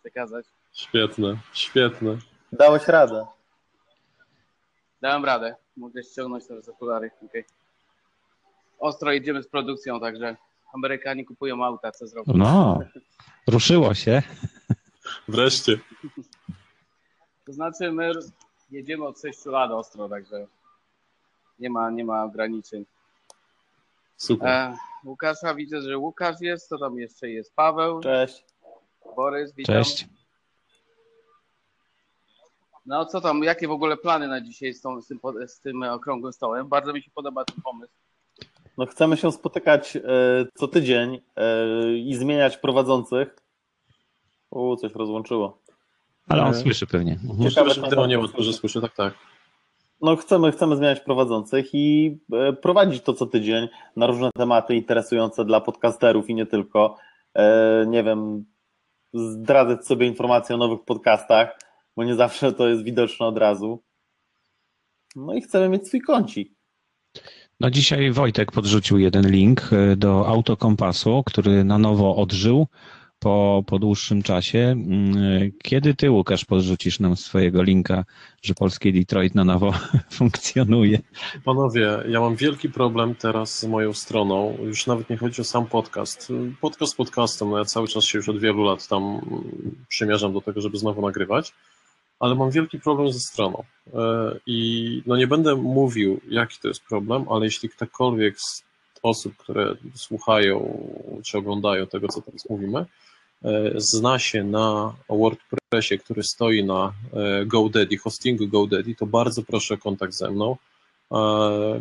przekazać. 0.00 0.46
Świetne, 0.72 1.38
świetne. 1.52 2.18
Dałeś 2.52 2.88
radę. 2.88 3.26
Dałem 5.00 5.24
radę. 5.24 5.56
Mogę 5.76 6.02
ściągnąć 6.02 6.46
teraz 6.46 6.68
okulary. 6.68 7.10
Okay. 7.26 7.44
Ostro 8.78 9.12
idziemy 9.12 9.42
z 9.42 9.48
produkcją, 9.48 10.00
także 10.00 10.36
Amerykanie 10.74 11.24
kupują 11.24 11.64
auta, 11.64 11.92
co 11.92 12.06
zrobić. 12.06 12.34
No, 12.36 12.78
ruszyło 13.46 13.94
się. 13.94 14.22
Wreszcie. 15.28 15.78
To 17.46 17.52
znaczy 17.52 17.92
my 17.92 18.12
jedziemy 18.70 19.06
od 19.06 19.20
6 19.20 19.46
lat 19.46 19.70
ostro, 19.70 20.08
także 20.08 20.46
nie 21.58 21.70
ma, 21.70 21.90
nie 21.90 22.04
ma 22.04 22.24
ograniczeń. 22.24 22.84
Super. 24.16 24.48
E, 24.48 24.76
Łukasza 25.04 25.54
widzę, 25.54 25.82
że 25.82 25.98
Łukasz 25.98 26.40
jest, 26.40 26.68
to 26.68 26.78
tam 26.78 26.98
jeszcze 26.98 27.30
jest 27.30 27.54
Paweł, 27.54 28.00
Cześć. 28.00 28.44
Borys, 29.16 29.54
witam. 29.54 29.74
Cześć. 29.74 30.06
No 32.86 33.06
co 33.06 33.20
tam, 33.20 33.42
jakie 33.42 33.68
w 33.68 33.70
ogóle 33.70 33.96
plany 33.96 34.28
na 34.28 34.40
dzisiaj 34.40 34.74
z, 34.74 34.80
tą, 34.80 35.02
z, 35.02 35.06
tym, 35.06 35.20
z 35.46 35.60
tym 35.60 35.82
okrągłym 35.82 36.32
stołem? 36.32 36.68
Bardzo 36.68 36.92
mi 36.92 37.02
się 37.02 37.10
podoba 37.10 37.44
ten 37.44 37.62
pomysł. 37.62 37.92
No 38.78 38.86
chcemy 38.86 39.16
się 39.16 39.32
spotykać 39.32 39.96
e, 39.96 40.00
co 40.54 40.68
tydzień 40.68 41.20
e, 41.36 41.92
i 41.98 42.14
zmieniać 42.14 42.56
prowadzących. 42.56 43.36
U, 44.50 44.76
coś 44.76 44.92
rozłączyło. 44.94 45.62
Ale 46.28 46.42
on 46.42 46.50
E, 46.50 46.54
słyszy 46.54 46.86
pewnie. 46.86 47.12
Mhm. 47.12 47.50
Ciekawe, 47.50 47.74
wideo 47.74 48.02
on- 48.02 48.08
nie 48.08 48.18
ma, 48.18 48.24
że 48.38 48.52
słyszę, 48.52 48.80
tak, 48.80 48.94
tak. 48.94 49.14
No 50.00 50.16
chcemy, 50.16 50.52
chcemy 50.52 50.76
zmieniać 50.76 51.00
prowadzących 51.00 51.74
i 51.74 52.18
prowadzić 52.62 53.02
to 53.02 53.14
co 53.14 53.26
tydzień 53.26 53.68
na 53.96 54.06
różne 54.06 54.30
tematy 54.34 54.74
interesujące 54.76 55.44
dla 55.44 55.60
podcasterów 55.60 56.30
i 56.30 56.34
nie 56.34 56.46
tylko. 56.46 56.96
Nie 57.86 58.02
wiem, 58.02 58.44
zdradzać 59.14 59.86
sobie 59.86 60.06
informacje 60.06 60.54
o 60.54 60.58
nowych 60.58 60.84
podcastach, 60.84 61.58
bo 61.96 62.04
nie 62.04 62.14
zawsze 62.14 62.52
to 62.52 62.68
jest 62.68 62.82
widoczne 62.82 63.26
od 63.26 63.38
razu. 63.38 63.82
No 65.16 65.34
i 65.34 65.40
chcemy 65.40 65.68
mieć 65.68 65.86
swój 65.88 66.00
kącik. 66.00 66.57
No 67.60 67.70
dzisiaj 67.70 68.12
Wojtek 68.12 68.52
podrzucił 68.52 68.98
jeden 68.98 69.30
link 69.30 69.70
e, 69.72 69.96
do 69.96 70.28
autokompasu, 70.28 71.22
który 71.26 71.64
na 71.64 71.78
nowo 71.78 72.16
odżył 72.16 72.66
po, 73.18 73.64
po 73.66 73.78
dłuższym 73.78 74.22
czasie. 74.22 74.58
Mm, 74.58 75.16
e, 75.16 75.50
Kiedy 75.62 75.94
ty, 75.94 76.10
Łukasz, 76.10 76.44
podrzucisz 76.44 77.00
nam 77.00 77.16
swojego 77.16 77.62
linka, 77.62 78.04
że 78.42 78.54
polski 78.54 78.92
Detroit 78.92 79.34
na 79.34 79.44
nowo 79.44 79.72
funkcjonuje? 80.10 80.98
Panowie, 81.44 81.98
ja 82.08 82.20
mam 82.20 82.36
wielki 82.36 82.68
problem 82.70 83.14
teraz 83.14 83.58
z 83.58 83.64
moją 83.64 83.92
stroną. 83.92 84.58
Już 84.62 84.86
nawet 84.86 85.10
nie 85.10 85.16
chodzi 85.16 85.40
o 85.40 85.44
sam 85.44 85.66
podcast. 85.66 86.32
Podcast 86.60 86.96
podcastem, 86.96 87.50
no 87.50 87.58
ja 87.58 87.64
cały 87.64 87.88
czas 87.88 88.04
się 88.04 88.18
już 88.18 88.28
od 88.28 88.38
wielu 88.38 88.64
lat 88.64 88.88
tam 88.88 89.02
mm, 89.02 89.84
przymierzam 89.88 90.32
do 90.32 90.40
tego, 90.40 90.60
żeby 90.60 90.78
znowu 90.78 91.02
nagrywać, 91.02 91.52
ale 92.20 92.34
mam 92.34 92.50
wielki 92.50 92.80
problem 92.80 93.12
ze 93.12 93.20
stroną. 93.20 93.64
E, 93.94 94.34
I 94.46 95.02
no 95.06 95.16
nie 95.16 95.26
będę 95.26 95.56
mówił, 95.56 96.20
jaki 96.28 96.58
to 96.62 96.68
jest 96.68 96.80
problem, 96.80 97.24
ale 97.30 97.44
jeśli 97.44 97.68
ktokolwiek 97.68 98.40
z 98.40 98.62
osób, 99.02 99.36
które 99.36 99.74
słuchają 99.94 100.78
czy 101.24 101.38
oglądają 101.38 101.86
tego, 101.86 102.08
co 102.08 102.22
teraz 102.22 102.50
mówimy, 102.50 102.86
e, 103.44 103.72
zna 103.76 104.18
się 104.18 104.44
na 104.44 104.94
WordPressie, 105.08 105.98
który 105.98 106.22
stoi 106.22 106.64
na 106.64 106.92
e, 107.12 107.46
GoDaddy, 107.46 107.96
hostingu 107.96 108.48
GoDaddy, 108.48 108.94
to 108.94 109.06
bardzo 109.06 109.42
proszę 109.42 109.74
o 109.74 109.78
kontakt 109.78 110.14
ze 110.14 110.30
mną. 110.30 110.56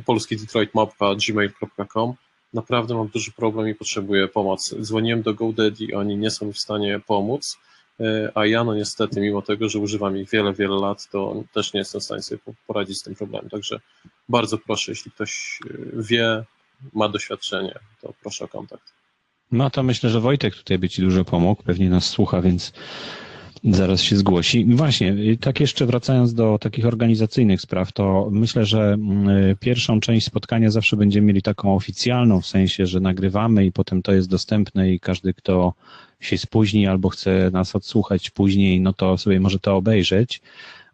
Polski 0.05 0.37
Detroit 0.37 0.75
mapka 0.75 1.15
gmail.com. 1.15 2.13
Naprawdę 2.53 2.95
mam 2.95 3.07
duży 3.07 3.31
problem 3.31 3.67
i 3.67 3.75
potrzebuję 3.75 4.27
pomocy. 4.27 4.81
Dzwoniłem 4.81 5.21
do 5.21 5.33
GoDaddy, 5.33 5.87
oni 5.97 6.17
nie 6.17 6.31
są 6.31 6.51
w 6.51 6.57
stanie 6.57 6.99
pomóc, 7.07 7.57
a 8.35 8.45
ja 8.45 8.63
no 8.63 8.75
niestety, 8.75 9.21
mimo 9.21 9.41
tego, 9.41 9.69
że 9.69 9.79
używam 9.79 10.17
ich 10.17 10.29
wiele, 10.29 10.53
wiele 10.53 10.75
lat, 10.75 11.09
to 11.09 11.43
też 11.53 11.73
nie 11.73 11.79
jestem 11.79 12.01
w 12.01 12.03
stanie 12.03 12.21
sobie 12.21 12.39
po- 12.45 12.53
poradzić 12.67 12.97
z 12.97 13.03
tym 13.03 13.15
problemem. 13.15 13.49
Także 13.49 13.79
bardzo 14.29 14.57
proszę, 14.57 14.91
jeśli 14.91 15.11
ktoś 15.11 15.59
e, 15.69 16.03
wie, 16.03 16.43
ma 16.93 17.09
doświadczenie, 17.09 17.73
to 18.01 18.13
proszę 18.21 18.45
o 18.45 18.47
kontakt. 18.47 18.93
No 19.51 19.69
to 19.69 19.83
myślę, 19.83 20.09
że 20.09 20.19
Wojtek 20.19 20.55
tutaj 20.55 20.79
by 20.79 20.89
ci 20.89 21.01
dużo 21.01 21.25
pomógł, 21.25 21.63
pewnie 21.63 21.89
nas 21.89 22.05
słucha, 22.05 22.41
więc 22.41 22.73
zaraz 23.63 24.01
się 24.01 24.15
zgłosi. 24.15 24.65
Właśnie, 24.75 25.07
i 25.07 25.37
tak 25.37 25.59
jeszcze 25.59 25.85
wracając 25.85 26.33
do 26.33 26.57
takich 26.61 26.85
organizacyjnych 26.85 27.61
spraw, 27.61 27.91
to 27.91 28.29
myślę, 28.31 28.65
że 28.65 28.93
mm, 28.93 29.55
pierwszą 29.59 29.99
część 29.99 30.25
spotkania 30.25 30.71
zawsze 30.71 30.97
będziemy 30.97 31.27
mieli 31.27 31.41
taką 31.41 31.75
oficjalną, 31.75 32.41
w 32.41 32.47
sensie, 32.47 32.85
że 32.85 32.99
nagrywamy 32.99 33.65
i 33.65 33.71
potem 33.71 34.01
to 34.01 34.11
jest 34.13 34.29
dostępne 34.29 34.91
i 34.91 34.99
każdy, 34.99 35.33
kto 35.33 35.73
się 36.19 36.37
spóźni 36.37 36.87
albo 36.87 37.09
chce 37.09 37.51
nas 37.51 37.75
odsłuchać 37.75 38.29
później, 38.29 38.81
no 38.81 38.93
to 38.93 39.17
sobie 39.17 39.39
może 39.39 39.59
to 39.59 39.75
obejrzeć. 39.75 40.41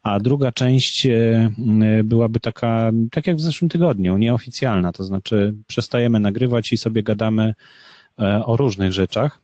A 0.04 0.20
druga 0.20 0.52
część 0.52 1.06
e, 1.06 1.52
m, 1.60 1.84
byłaby 2.04 2.40
taka, 2.40 2.92
tak 3.12 3.28
jak 3.28 3.38
w 3.38 3.42
zeszłym 3.42 3.70
tygodniu, 3.70 4.18
nieoficjalna, 4.18 4.92
to 4.92 5.04
znaczy 5.04 5.56
przestajemy 5.68 6.20
nagrywać 6.20 6.74
i 6.74 6.78
sobie 6.78 7.04
gadamy 7.04 7.54
e, 8.20 8.46
o 8.46 8.58
różnych 8.58 8.94
rzeczach. 8.94 9.40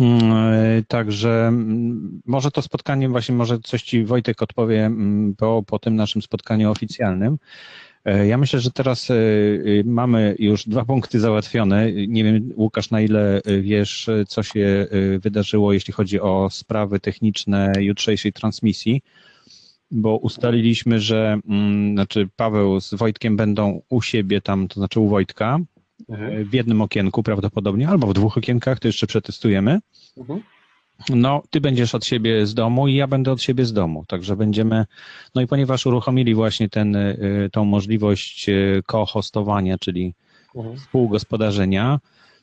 Mm, 0.00 0.32
e, 0.32 0.82
Także 0.88 1.46
mm, 1.48 2.22
może 2.26 2.50
to 2.50 2.62
spotkanie, 2.62 3.08
właśnie 3.08 3.34
może 3.34 3.58
coś 3.58 3.82
Ci 3.82 4.04
Wojtek 4.04 4.42
odpowie 4.42 4.86
mm, 4.86 5.34
po, 5.36 5.62
po 5.66 5.78
tym 5.78 5.96
naszym 5.96 6.22
spotkaniu 6.22 6.70
oficjalnym. 6.70 7.38
E, 8.06 8.26
Ja 8.26 8.38
myślę, 8.38 8.60
że 8.60 8.70
teraz 8.70 9.10
e, 9.10 9.14
e, 9.14 9.18
mamy 9.84 10.36
już 10.38 10.68
dwa 10.68 10.84
punkty 10.84 11.20
załatwione. 11.20 11.92
Nie 11.92 12.24
wiem, 12.24 12.52
Łukasz, 12.56 12.90
na 12.90 13.00
ile 13.00 13.40
wiesz, 13.60 14.10
co 14.28 14.42
się 14.42 14.86
wydarzyło, 15.18 15.72
jeśli 15.72 15.92
chodzi 15.92 16.20
o 16.20 16.48
sprawy 16.50 17.00
techniczne 17.00 17.72
jutrzejszej 17.80 18.32
transmisji, 18.32 19.02
bo 19.90 20.16
ustaliliśmy, 20.16 21.00
że 21.00 21.38
mm, 21.48 21.92
znaczy 21.92 22.28
Paweł 22.36 22.80
z 22.80 22.94
Wojtkiem 22.94 23.36
będą 23.36 23.82
u 23.88 24.02
siebie 24.02 24.40
tam, 24.40 24.68
to 24.68 24.74
znaczy 24.80 25.00
u 25.00 25.08
Wojtka, 25.08 25.58
w 26.44 26.54
jednym 26.54 26.82
okienku 26.82 27.22
prawdopodobnie, 27.22 27.88
albo 27.88 28.06
w 28.06 28.14
dwóch 28.14 28.38
okienkach, 28.38 28.80
to 28.80 28.88
jeszcze 28.88 29.06
przetestujemy. 29.06 29.78
Mhm. 30.16 30.40
No, 31.10 31.42
ty 31.50 31.60
będziesz 31.60 31.94
od 31.94 32.04
siebie 32.04 32.46
z 32.46 32.54
domu 32.54 32.88
i 32.88 32.94
ja 32.94 33.06
będę 33.06 33.32
od 33.32 33.42
siebie 33.42 33.64
z 33.64 33.72
domu. 33.72 34.04
Także 34.08 34.36
będziemy. 34.36 34.84
No 35.34 35.42
i 35.42 35.46
ponieważ 35.46 35.86
uruchomili 35.86 36.34
właśnie 36.34 36.68
ten, 36.68 36.96
y, 36.96 37.48
tą 37.52 37.64
możliwość 37.64 38.48
y, 38.48 38.82
co-hostowania, 38.90 39.78
czyli 39.78 40.14
Mhm. 40.54 40.76
współgospodarzenia, 40.76 42.00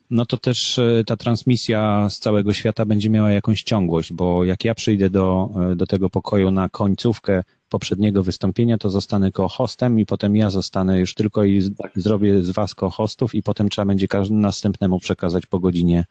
no 0.09 0.25
to 0.25 0.37
też 0.37 0.77
y, 0.77 1.03
ta 1.07 1.17
transmisja 1.17 2.07
z 2.09 2.19
całego 2.19 2.53
świata 2.53 2.85
będzie 2.85 3.09
miała 3.09 3.31
jakąś 3.31 3.63
ciągłość, 3.63 4.13
bo 4.13 4.43
jak 4.43 4.65
ja 4.65 4.75
przyjdę 4.75 5.09
do, 5.09 5.49
do 5.75 5.87
tego 5.87 6.09
pokoju 6.09 6.51
na 6.51 6.69
końcówkę 6.69 7.43
poprzedniego 7.69 8.23
wystąpienia, 8.23 8.77
to 8.77 8.89
zostanę 8.89 9.31
co-hostem 9.31 9.99
i 9.99 10.05
potem 10.05 10.35
ja 10.35 10.49
zostanę 10.49 10.99
już 10.99 11.13
tylko 11.13 11.43
i 11.43 11.61
z- 11.61 11.75
Tak. 11.77 11.91
zrobię 11.95 12.41
z 12.43 12.49
was 12.49 12.75
co-hostów 12.79 13.35
i 13.35 13.43
potem 13.43 13.69
trzeba 13.69 13.85
będzie 13.85 14.07
każdemu 14.07 14.41
następnemu 14.41 14.99
przekazać 14.99 15.45
po 15.45 15.59
godzinie 15.59 16.05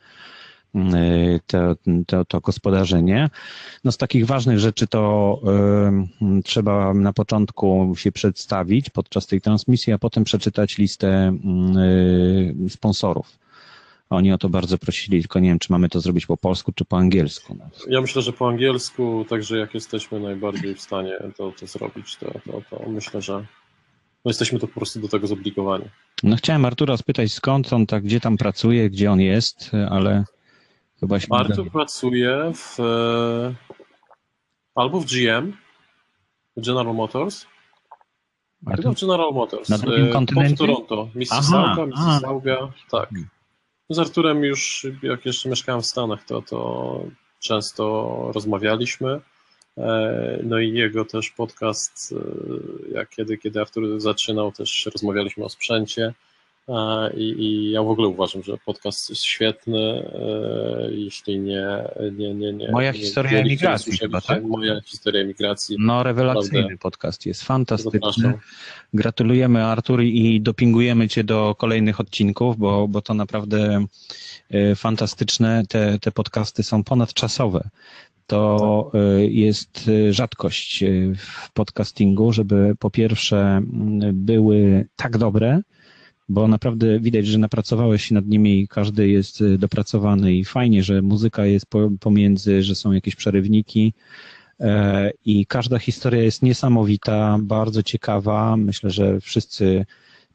to, 1.46 1.76
to, 2.06 2.24
to 2.24 2.40
gospodarzenie. 2.40 3.30
No 3.84 3.92
z 3.92 3.96
takich 3.96 4.26
ważnych 4.26 4.58
rzeczy 4.58 4.86
to 4.86 5.40
y, 6.38 6.42
trzeba 6.42 6.94
na 6.94 7.12
początku 7.12 7.94
się 7.96 8.12
przedstawić 8.12 8.90
podczas 8.90 9.26
tej 9.26 9.40
transmisji, 9.40 9.92
a 9.92 9.98
potem 9.98 10.24
przeczytać 10.24 10.78
listę 10.78 11.36
y, 12.66 12.70
sponsorów. 12.70 13.38
Oni 14.10 14.32
o 14.32 14.38
to 14.38 14.48
bardzo 14.48 14.78
prosili, 14.78 15.20
tylko 15.20 15.40
nie 15.40 15.48
wiem, 15.48 15.58
czy 15.58 15.72
mamy 15.72 15.88
to 15.88 16.00
zrobić 16.00 16.26
po 16.26 16.36
polsku, 16.36 16.72
czy 16.72 16.84
po 16.84 16.98
angielsku. 16.98 17.56
Ja 17.88 18.00
myślę, 18.00 18.22
że 18.22 18.32
po 18.32 18.48
angielsku, 18.48 19.24
także 19.28 19.58
jak 19.58 19.74
jesteśmy 19.74 20.20
najbardziej 20.20 20.74
w 20.74 20.80
stanie 20.80 21.18
to, 21.36 21.52
to 21.60 21.66
zrobić, 21.66 22.16
to, 22.16 22.26
to, 22.26 22.62
to 22.70 22.88
myślę, 22.88 23.22
że 23.22 23.32
no 24.24 24.28
jesteśmy 24.28 24.58
to 24.58 24.66
po 24.66 24.74
prostu 24.74 25.00
do 25.00 25.08
tego 25.08 25.26
zobligowani. 25.26 25.84
no 26.22 26.36
chciałem 26.36 26.64
Artura 26.64 26.96
spytać 26.96 27.32
skąd 27.32 27.72
on 27.72 27.86
tak, 27.86 28.04
gdzie 28.04 28.20
tam 28.20 28.36
pracuje, 28.36 28.90
gdzie 28.90 29.12
on 29.12 29.20
jest, 29.20 29.70
ale 29.90 30.24
chyba 31.02 31.18
pracuje 31.72 32.52
w 32.54 32.80
e, 32.80 33.54
albo 34.74 35.00
w 35.00 35.06
GM, 35.06 35.52
General 36.56 36.94
Motors, 36.94 37.46
chyba 38.60 38.72
Artur? 38.72 38.94
w 38.94 39.00
General 39.00 39.32
Motors, 39.32 39.68
Na 39.68 39.78
drugim 39.78 40.06
e, 40.06 40.12
kontynencie? 40.12 40.56
Toronto, 40.56 41.08
Mississauga, 41.14 41.72
Aha, 41.72 41.86
Mississauga, 41.86 42.72
tak. 42.90 43.10
Z 43.90 43.98
Arturem 43.98 44.44
już, 44.44 44.86
jak 45.02 45.26
jeszcze 45.26 45.48
mieszkałem 45.48 45.82
w 45.82 45.86
Stanach, 45.86 46.24
to, 46.24 46.42
to 46.42 47.00
często 47.40 48.30
rozmawialiśmy. 48.34 49.20
E, 49.78 50.38
No 50.42 50.58
i 50.58 50.72
jego 50.72 51.04
też 51.04 51.30
podcast, 51.30 52.14
e, 52.92 52.94
jak 52.94 53.08
kiedy, 53.08 53.38
kiedy 53.38 53.60
Artur 53.60 54.00
zaczynał, 54.00 54.52
też 54.52 54.88
rozmawialiśmy 54.94 55.44
o 55.44 55.48
sprzęcie. 55.48 56.14
E, 56.68 57.10
I, 57.14 57.44
I 57.44 57.70
ja 57.70 57.82
w 57.82 57.88
ogóle 57.88 58.08
uważam, 58.08 58.42
że 58.42 58.56
podcast 58.66 59.10
jest 59.10 59.22
świetny. 59.22 59.78
e, 59.78 60.92
Jeśli 60.92 61.40
nie. 61.40 61.66
nie, 62.12 62.34
nie, 62.34 62.52
nie 62.52 62.70
Moja 62.70 62.92
nie 62.92 62.98
historia 62.98 63.38
emigracji 63.38 63.98
chyba, 63.98 64.20
tak? 64.20 64.44
Moja 64.44 64.80
historia 64.80 65.20
emigracji. 65.22 65.76
No, 65.80 66.02
rewelacyjny 66.02 66.58
Naprawdę. 66.58 66.78
podcast 66.78 67.26
jest 67.26 67.42
fantastyczny. 67.42 68.00
Zapraszam. 68.00 68.34
Gratulujemy 68.94 69.64
Artur 69.64 70.02
i 70.02 70.40
dopingujemy 70.40 71.08
Cię 71.08 71.24
do 71.24 71.54
kolejnych 71.58 72.00
odcinków, 72.00 72.56
bo, 72.58 72.88
bo 72.88 73.02
to 73.02 73.14
naprawdę 73.14 73.84
e, 74.50 74.74
fantastyczne. 74.74 75.62
Te, 75.68 75.98
te 75.98 76.12
podcasty 76.12 76.62
są 76.62 76.84
ponadczasowe. 76.84 77.68
To 78.26 78.90
jest 79.18 79.90
rzadkość 80.10 80.84
w 81.18 81.52
podcastingu, 81.52 82.32
żeby 82.32 82.74
po 82.78 82.90
pierwsze 82.90 83.60
były 84.12 84.88
tak 84.96 85.18
dobre, 85.18 85.60
bo 86.32 86.48
naprawdę 86.48 87.00
widać, 87.00 87.26
że 87.26 87.38
napracowałeś 87.38 88.04
się 88.04 88.14
nad 88.14 88.26
nimi 88.26 88.60
i 88.60 88.68
każdy 88.68 89.08
jest 89.08 89.40
e, 89.42 89.58
dopracowany 89.58 90.34
i 90.34 90.44
fajnie, 90.44 90.82
że 90.82 91.02
muzyka 91.02 91.46
jest 91.46 91.66
po- 91.66 91.90
pomiędzy, 92.00 92.62
że 92.62 92.74
są 92.74 92.92
jakieś 92.92 93.16
przerywniki. 93.16 93.92
E, 94.60 95.10
I 95.24 95.46
każda 95.46 95.78
historia 95.78 96.22
jest 96.22 96.42
niesamowita, 96.42 97.38
bardzo 97.42 97.82
ciekawa. 97.82 98.56
Myślę, 98.56 98.90
że 98.90 99.20
wszyscy, 99.20 99.86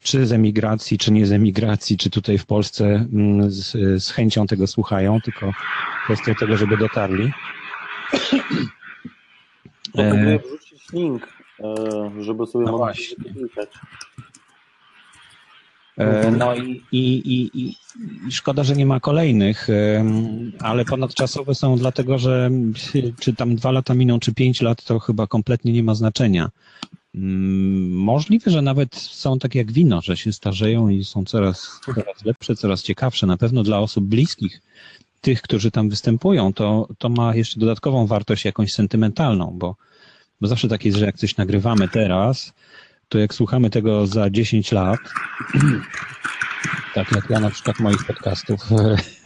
czy 0.02 0.26
z 0.26 0.32
emigracji, 0.32 0.98
czy 0.98 1.12
nie 1.12 1.26
z 1.26 1.32
emigracji, 1.32 1.96
czy 1.96 2.10
tutaj 2.10 2.38
w 2.38 2.46
Polsce, 2.46 2.84
mm, 3.12 3.50
z, 3.50 3.72
z 4.04 4.10
chęcią 4.10 4.46
tego 4.46 4.66
słuchają, 4.66 5.20
tylko 5.20 5.52
kwestia 6.04 6.34
tego, 6.34 6.56
żeby 6.56 6.76
dotarli. 6.76 7.32
Proponuję 9.92 10.34
E, 10.34 10.38
wrzucić 10.38 10.92
link, 10.92 11.28
e, 11.60 12.22
żeby 12.22 12.46
sobie 12.46 12.64
No 12.64 12.78
mogli 12.78 13.04
No 16.38 16.54
i, 16.54 16.82
i, 16.92 17.30
i, 17.34 17.50
i 18.28 18.32
szkoda, 18.32 18.64
że 18.64 18.76
nie 18.76 18.86
ma 18.86 19.00
kolejnych, 19.00 19.68
ale 20.58 20.84
ponadczasowe 20.84 21.54
są 21.54 21.76
dlatego, 21.76 22.18
że 22.18 22.50
czy 23.20 23.34
tam 23.34 23.56
dwa 23.56 23.70
lata 23.70 23.94
miną, 23.94 24.20
czy 24.20 24.34
pięć 24.34 24.60
lat, 24.60 24.84
to 24.84 24.98
chyba 24.98 25.26
kompletnie 25.26 25.72
nie 25.72 25.82
ma 25.82 25.94
znaczenia. 25.94 26.50
Mm, 27.14 27.92
Możliwe, 27.92 28.50
że 28.50 28.62
nawet 28.62 28.94
są 28.96 29.38
tak 29.38 29.54
jak 29.54 29.72
wino, 29.72 30.00
że 30.02 30.16
się 30.16 30.32
starzeją 30.32 30.88
i 30.88 31.04
są 31.04 31.24
coraz, 31.24 31.80
coraz 31.84 32.24
lepsze, 32.24 32.56
coraz 32.56 32.82
ciekawsze. 32.82 33.26
Na 33.26 33.36
pewno 33.36 33.62
dla 33.62 33.78
osób 33.78 34.04
bliskich, 34.04 34.60
tych, 35.20 35.42
którzy 35.42 35.70
tam 35.70 35.88
występują, 35.88 36.52
to, 36.52 36.88
to 36.98 37.08
ma 37.08 37.34
jeszcze 37.34 37.60
dodatkową 37.60 38.06
wartość 38.06 38.44
jakąś 38.44 38.72
sentymentalną, 38.72 39.56
bo, 39.58 39.76
bo 40.40 40.48
zawsze 40.48 40.68
tak 40.68 40.84
jest, 40.84 40.98
że 40.98 41.06
jak 41.06 41.16
coś 41.16 41.36
nagrywamy 41.36 41.88
teraz, 41.88 42.52
to 43.08 43.18
jak 43.18 43.34
słuchamy 43.34 43.70
tego 43.70 44.06
za 44.06 44.30
10 44.30 44.72
lat, 44.72 44.98
tak 46.94 47.12
jak 47.12 47.30
ja 47.30 47.40
na 47.40 47.50
przykład 47.50 47.80
moich 47.80 48.06
podcastów 48.06 48.60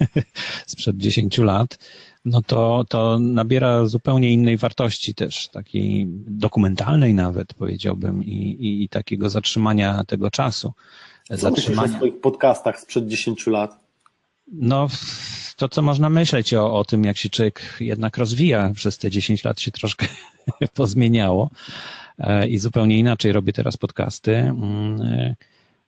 sprzed 0.66 0.96
10 0.96 1.38
lat, 1.38 1.78
no 2.24 2.42
to, 2.42 2.84
to 2.88 3.18
nabiera 3.18 3.86
zupełnie 3.86 4.32
innej 4.32 4.56
wartości 4.56 5.14
też, 5.14 5.48
takiej 5.48 6.06
dokumentalnej 6.26 7.14
nawet 7.14 7.54
powiedziałbym 7.54 8.24
i, 8.24 8.36
i, 8.36 8.84
i 8.84 8.88
takiego 8.88 9.30
zatrzymania 9.30 10.04
tego 10.04 10.30
czasu. 10.30 10.72
Co 11.28 11.34
myślisz 11.34 11.44
o 11.44 11.50
Zatrzymania. 11.50 11.96
swoich 11.96 12.20
podcastach 12.20 12.80
sprzed 12.80 13.08
10 13.08 13.46
lat? 13.46 13.80
No, 14.52 14.88
to 15.56 15.68
co 15.68 15.82
można 15.82 16.10
myśleć 16.10 16.54
o, 16.54 16.74
o 16.74 16.84
tym, 16.84 17.04
jak 17.04 17.16
się 17.16 17.30
człowiek 17.30 17.76
jednak 17.80 18.16
rozwija, 18.16 18.70
przez 18.74 18.98
te 18.98 19.10
10 19.10 19.44
lat 19.44 19.60
się 19.60 19.70
troszkę 19.70 20.06
pozmieniało 20.74 21.50
i 22.48 22.58
zupełnie 22.58 22.98
inaczej 22.98 23.32
robię 23.32 23.52
teraz 23.52 23.76
podcasty, 23.76 24.36
mm, 24.36 25.02
e, 25.02 25.34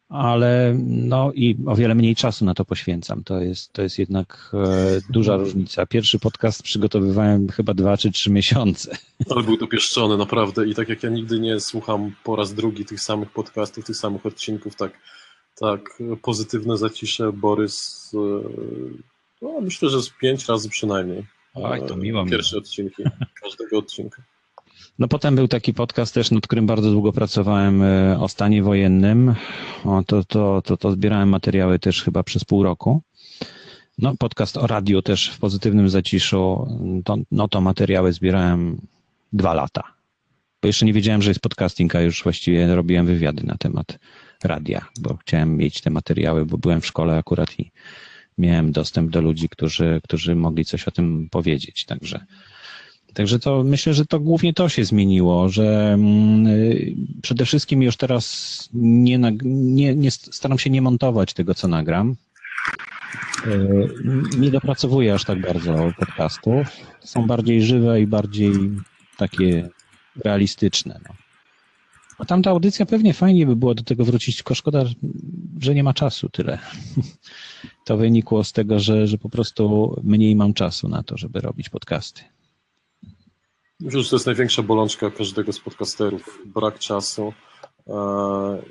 ale 0.09 0.77
no 0.85 1.33
i 1.33 1.57
o 1.67 1.77
wiele 1.77 1.95
mniej 1.95 2.17
czasu 2.17 2.45
na 2.45 2.55
to 2.55 2.65
poświęcam. 2.65 3.25
To 3.25 3.41
jest, 3.41 3.73
to 3.73 3.83
jest 3.83 3.99
jednak 3.99 4.51
e, 4.55 5.01
duża 5.11 5.37
różnica. 5.37 5.87
Pierwszy 5.87 6.19
podcast 6.19 6.63
przygotowywałem 6.63 7.49
chyba 7.49 7.75
dwa 7.75 7.97
czy 7.97 8.11
trzy 8.11 8.31
miesiące. 8.31 8.97
Ale 9.31 9.43
był 9.43 9.57
dopieszczony 9.57 10.17
naprawdę 10.17 10.67
i 10.67 10.75
tak 10.75 10.89
jak 10.89 11.03
ja 11.03 11.11
nigdy 11.11 11.41
nie 11.41 11.61
słucham 11.61 12.13
po 12.25 12.37
raz 12.37 12.55
drugi 12.55 12.85
tych 12.85 13.01
samych 13.01 13.31
podcastów, 13.31 13.85
tych 13.85 13.97
samych 13.97 14.27
odcinków, 14.27 14.77
tak, 14.77 14.93
tak 15.61 16.03
pozytywne 16.23 16.77
zacisze 16.77 17.33
Borys, 17.33 18.11
e, 18.15 18.19
no, 19.43 19.61
myślę, 19.61 19.89
że 19.89 20.03
z 20.03 20.11
pięć 20.11 20.47
razy 20.49 20.69
przynajmniej. 20.69 21.25
Oj, 21.55 21.81
to 21.89 21.95
E, 21.95 21.97
miło 21.97 22.25
mi. 22.25 22.31
Pierwsze 22.31 22.59
odcinki, 22.59 23.03
każdego 23.43 23.79
odcinka. 23.79 24.23
No 24.99 25.09
potem 25.09 25.37
był 25.37 25.49
taki 25.49 25.75
podcast 25.75 26.15
też, 26.15 26.31
nad 26.31 26.47
którym 26.47 26.67
bardzo 26.67 26.91
długo 26.91 27.13
pracowałem 27.13 27.83
e, 27.83 28.21
o 28.21 28.29
stanie 28.29 28.63
wojennym. 28.63 29.35
O, 29.85 30.03
to, 30.07 30.25
to, 30.25 30.63
to, 30.63 30.77
to 30.77 30.93
zbierałem 30.93 31.29
materiały 31.29 31.79
też 31.79 32.03
chyba 32.03 32.23
przez 32.23 32.45
pół 32.45 32.63
roku. 32.63 33.03
No 33.99 34.17
podcast 34.17 34.57
o 34.57 34.67
radiu 34.67 35.03
też 35.03 35.31
w 35.31 35.39
pozytywnym 35.39 35.89
zaciszu. 35.89 36.69
To, 37.05 37.17
no 37.31 37.49
to 37.49 37.61
materiały 37.61 38.13
zbierałem 38.13 38.81
dwa 39.33 39.55
lata. 39.55 39.83
Bo 40.63 40.67
jeszcze 40.67 40.87
nie 40.87 40.93
wiedziałem, 40.93 41.23
że 41.23 41.31
jest 41.31 41.41
podcasting, 41.41 41.95
a 41.95 42.01
już 42.01 42.23
właściwie 42.23 42.75
robiłem 42.75 43.07
wywiady 43.07 43.47
na 43.47 43.57
temat 43.57 43.99
radia, 44.45 44.87
bo 45.01 45.17
chciałem 45.17 45.57
mieć 45.57 45.81
te 45.81 45.91
materiały, 45.91 46.47
bo 46.47 46.59
byłem 46.59 46.81
w 46.81 46.87
szkole 46.87 47.17
akurat 47.17 47.61
i 47.61 47.71
miałem 48.39 48.73
dostęp 48.73 49.11
do 49.11 49.21
ludzi, 49.21 49.49
którzy, 49.49 50.01
którzy 50.05 50.35
mogli 50.35 50.65
coś 50.65 50.89
o 50.89 50.91
tym 50.91 51.29
powiedzieć. 51.31 51.85
Także 51.85 52.27
Także 53.15 53.39
to 53.39 53.65
myślę, 53.65 53.95
że 53.95 54.07
to 54.07 54.21
głównie 54.21 54.55
to 54.55 54.69
się 54.69 54.85
zmieniło, 54.85 55.49
że 55.49 55.93
mm, 55.93 56.47
y, 56.47 56.95
przede 57.23 57.45
wszystkim 57.45 57.83
już 57.83 57.97
teraz 57.97 58.69
nie, 58.75 59.19
nie, 59.45 59.95
nie 59.95 60.11
staram 60.11 60.59
się 60.59 60.71
nie 60.71 60.83
montować 60.83 61.33
tego, 61.33 61.55
co 61.55 61.69
nagram. 61.69 62.17
Y, 63.47 63.89
Nie 64.39 64.51
dopracowuję 64.51 65.15
aż 65.15 65.25
tak 65.25 65.41
bardzo 65.41 65.93
podcastów. 65.99 66.67
Są 67.01 67.27
bardziej 67.27 67.63
żywe 67.63 68.01
i 68.01 68.07
bardziej 68.07 68.53
takie 69.17 69.69
realistyczne. 70.25 71.01
No. 71.09 71.15
A 72.19 72.25
tamta 72.25 72.51
audycja 72.51 72.87
pewnie 72.87 73.15
fajnie 73.15 73.47
by 73.47 73.57
było 73.57 73.75
do 73.75 73.83
tego 73.83 74.05
wrócić, 74.05 74.37
tylko 74.37 74.55
szkoda, 74.55 74.85
że 75.61 75.75
nie 75.75 75.85
ma 75.85 75.95
czasu 75.95 76.29
tyle. 76.29 76.59
To 77.85 77.97
wynikło 77.97 78.45
z 78.45 78.53
tego, 78.53 78.81
że, 78.81 79.07
że 79.07 79.19
po 79.19 79.29
prostu 79.29 79.95
mniej 80.05 80.37
mam 80.37 80.55
czasu 80.55 80.89
na 80.89 81.03
to, 81.03 81.17
żeby 81.17 81.41
robić 81.41 81.69
podcasty. 81.69 82.23
Myślę, 83.81 84.03
że 84.03 84.11
to 84.11 84.17
jest 84.17 84.27
największa 84.27 84.63
bolączka 84.63 85.11
każdego 85.11 85.53
z 85.53 85.61
podcasterów, 85.61 86.43
brak 86.45 86.79
czasu. 86.79 87.33
E, 87.87 87.95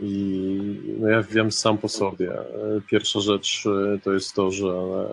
I 0.01 0.95
no 0.99 1.07
ja 1.07 1.23
wiem 1.23 1.51
sam 1.51 1.77
po 1.77 1.89
sobie. 1.89 2.31
E, 2.31 2.81
Pierwsza 2.89 3.19
rzecz 3.19 3.63
e, 3.65 3.99
to 3.99 4.13
jest 4.13 4.33
to, 4.33 4.51
że 4.51 4.65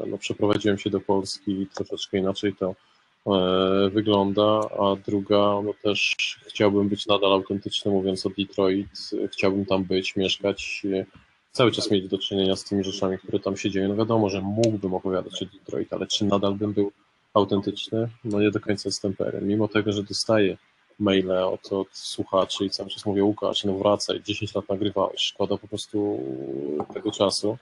no, 0.07 0.19
przeprowadziłem 0.19 0.79
się 0.79 0.91
do 0.91 1.01
Polski 1.01 1.63
i 1.63 1.67
troszeczkę 1.67 2.19
inaczej 2.19 2.55
to 2.55 2.75
wygląda, 3.91 4.61
a 4.79 4.97
druga, 5.07 5.37
no 5.65 5.75
też 5.83 6.17
chciałbym 6.47 6.89
być 6.89 7.07
nadal 7.07 7.33
autentyczny, 7.33 7.91
mówiąc 7.91 8.27
o 8.27 8.31
Detroit. 8.39 9.11
Chciałbym 9.33 9.67
tam 9.67 9.85
być, 9.85 10.17
mieszkać, 10.17 10.83
cały 11.53 11.73
czas 11.73 11.91
mieć 11.91 12.09
do 12.09 12.19
czynienia 12.19 12.57
z 12.57 12.65
tymi 12.65 12.85
rzeczami, 12.85 13.19
które 13.19 13.41
tam 13.41 13.57
się 13.57 13.71
dzieją. 13.71 13.89
No 13.89 13.97
wiadomo, 13.97 14.29
że 14.29 14.41
mógłbym 14.41 14.95
opowiadać 14.95 15.43
o 15.43 15.47
Detroit, 15.47 15.93
ale 15.93 16.07
czy 16.07 16.25
nadal 16.25 16.55
bym 16.55 16.73
był 16.73 16.93
autentyczny? 17.35 18.09
No 18.25 18.41
nie 18.41 18.51
do 18.51 18.61
końca 18.61 18.89
jestem 18.89 19.17
pewien. 19.17 19.49
Mimo 19.49 19.69
tego, 19.69 19.93
że 19.93 20.03
dostaję 20.03 20.57
maile 20.99 21.31
od, 21.31 21.73
od 21.73 21.89
słuchaczy 21.93 22.65
i 22.65 22.71
cały 22.71 22.91
czas 22.91 23.07
mówię, 23.07 23.25
Łukasz, 23.25 23.65
no 23.65 23.79
wracaj, 23.79 24.23
10 24.23 24.55
lat 24.55 24.69
nagrywałeś, 24.69 25.21
szkoda 25.21 25.57
po 25.57 25.69
prostu 25.69 26.19
tego 26.95 27.11
czasu, 27.11 27.59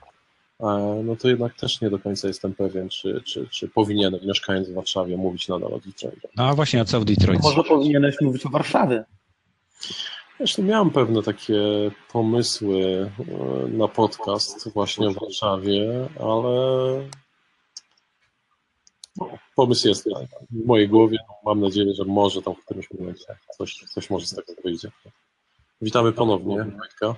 E, 0.59 1.01
no 1.03 1.15
to 1.15 1.27
jednak 1.27 1.55
też 1.55 1.81
nie 1.81 1.89
do 1.89 1.99
końca 1.99 2.27
jestem 2.27 2.53
pewien, 2.53 2.89
czy, 2.89 3.21
czy, 3.25 3.47
czy 3.47 3.67
powinienem, 3.67 4.19
mieszkając 4.27 4.69
w 4.69 4.73
Warszawie, 4.73 5.17
mówić 5.17 5.47
nadal 5.47 5.73
o 5.73 5.79
Detroit. 5.79 6.19
No 6.35 6.43
a 6.47 6.55
właśnie, 6.55 6.81
a 6.81 6.85
co 6.85 6.99
w 6.99 7.05
Detroit? 7.05 7.43
Może 7.43 7.63
powinieneś 7.63 8.15
mówić 8.21 8.45
o 8.45 8.49
Warszawie. 8.49 9.03
Zresztą 10.37 10.63
miałem 10.63 10.89
pewne 10.89 11.23
takie 11.23 11.61
pomysły 12.11 13.09
e, 13.19 13.67
na 13.67 13.87
podcast 13.87 14.73
właśnie 14.73 15.09
w 15.09 15.19
Warszawie, 15.19 16.07
ale 16.19 16.49
no, 16.99 17.28
pomysł 19.55 19.87
jest 19.87 20.09
w 20.51 20.65
mojej 20.65 20.89
głowie. 20.89 21.17
Mam 21.45 21.59
nadzieję, 21.61 21.93
że 21.93 22.05
może 22.05 22.41
tam 22.41 22.55
w 22.55 22.65
którymś 22.65 22.87
momencie 22.99 23.25
coś, 23.57 23.83
coś 23.93 24.09
może 24.09 24.25
z 24.25 24.35
tego 24.35 24.53
wyjdzie. 24.63 24.91
Witamy 25.81 26.11
ponownie, 26.11 26.55
Wojtka. 26.77 27.15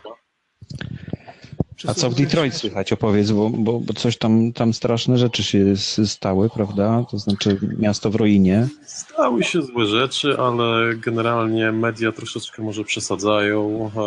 A 1.88 1.94
co 1.94 2.10
w 2.10 2.16
Detroit 2.16 2.54
słychać? 2.54 2.94
Opowiedz, 2.94 3.32
bo, 3.32 3.50
bo, 3.50 3.80
bo 3.80 3.94
coś 3.94 4.18
tam, 4.18 4.54
tam 4.54 4.74
straszne 4.74 5.18
rzeczy 5.18 5.44
się 5.44 5.76
stały, 6.06 6.50
prawda? 6.50 7.06
To 7.12 7.18
znaczy 7.18 7.60
miasto 7.78 8.10
w 8.10 8.16
ruinie. 8.16 8.68
Stały 8.86 9.44
się 9.44 9.62
złe 9.62 9.86
rzeczy, 9.86 10.38
ale 10.38 10.96
generalnie 10.96 11.72
media 11.72 12.12
troszeczkę 12.12 12.64
może 12.64 12.84
przesadzają. 12.84 13.92
E, 13.98 14.02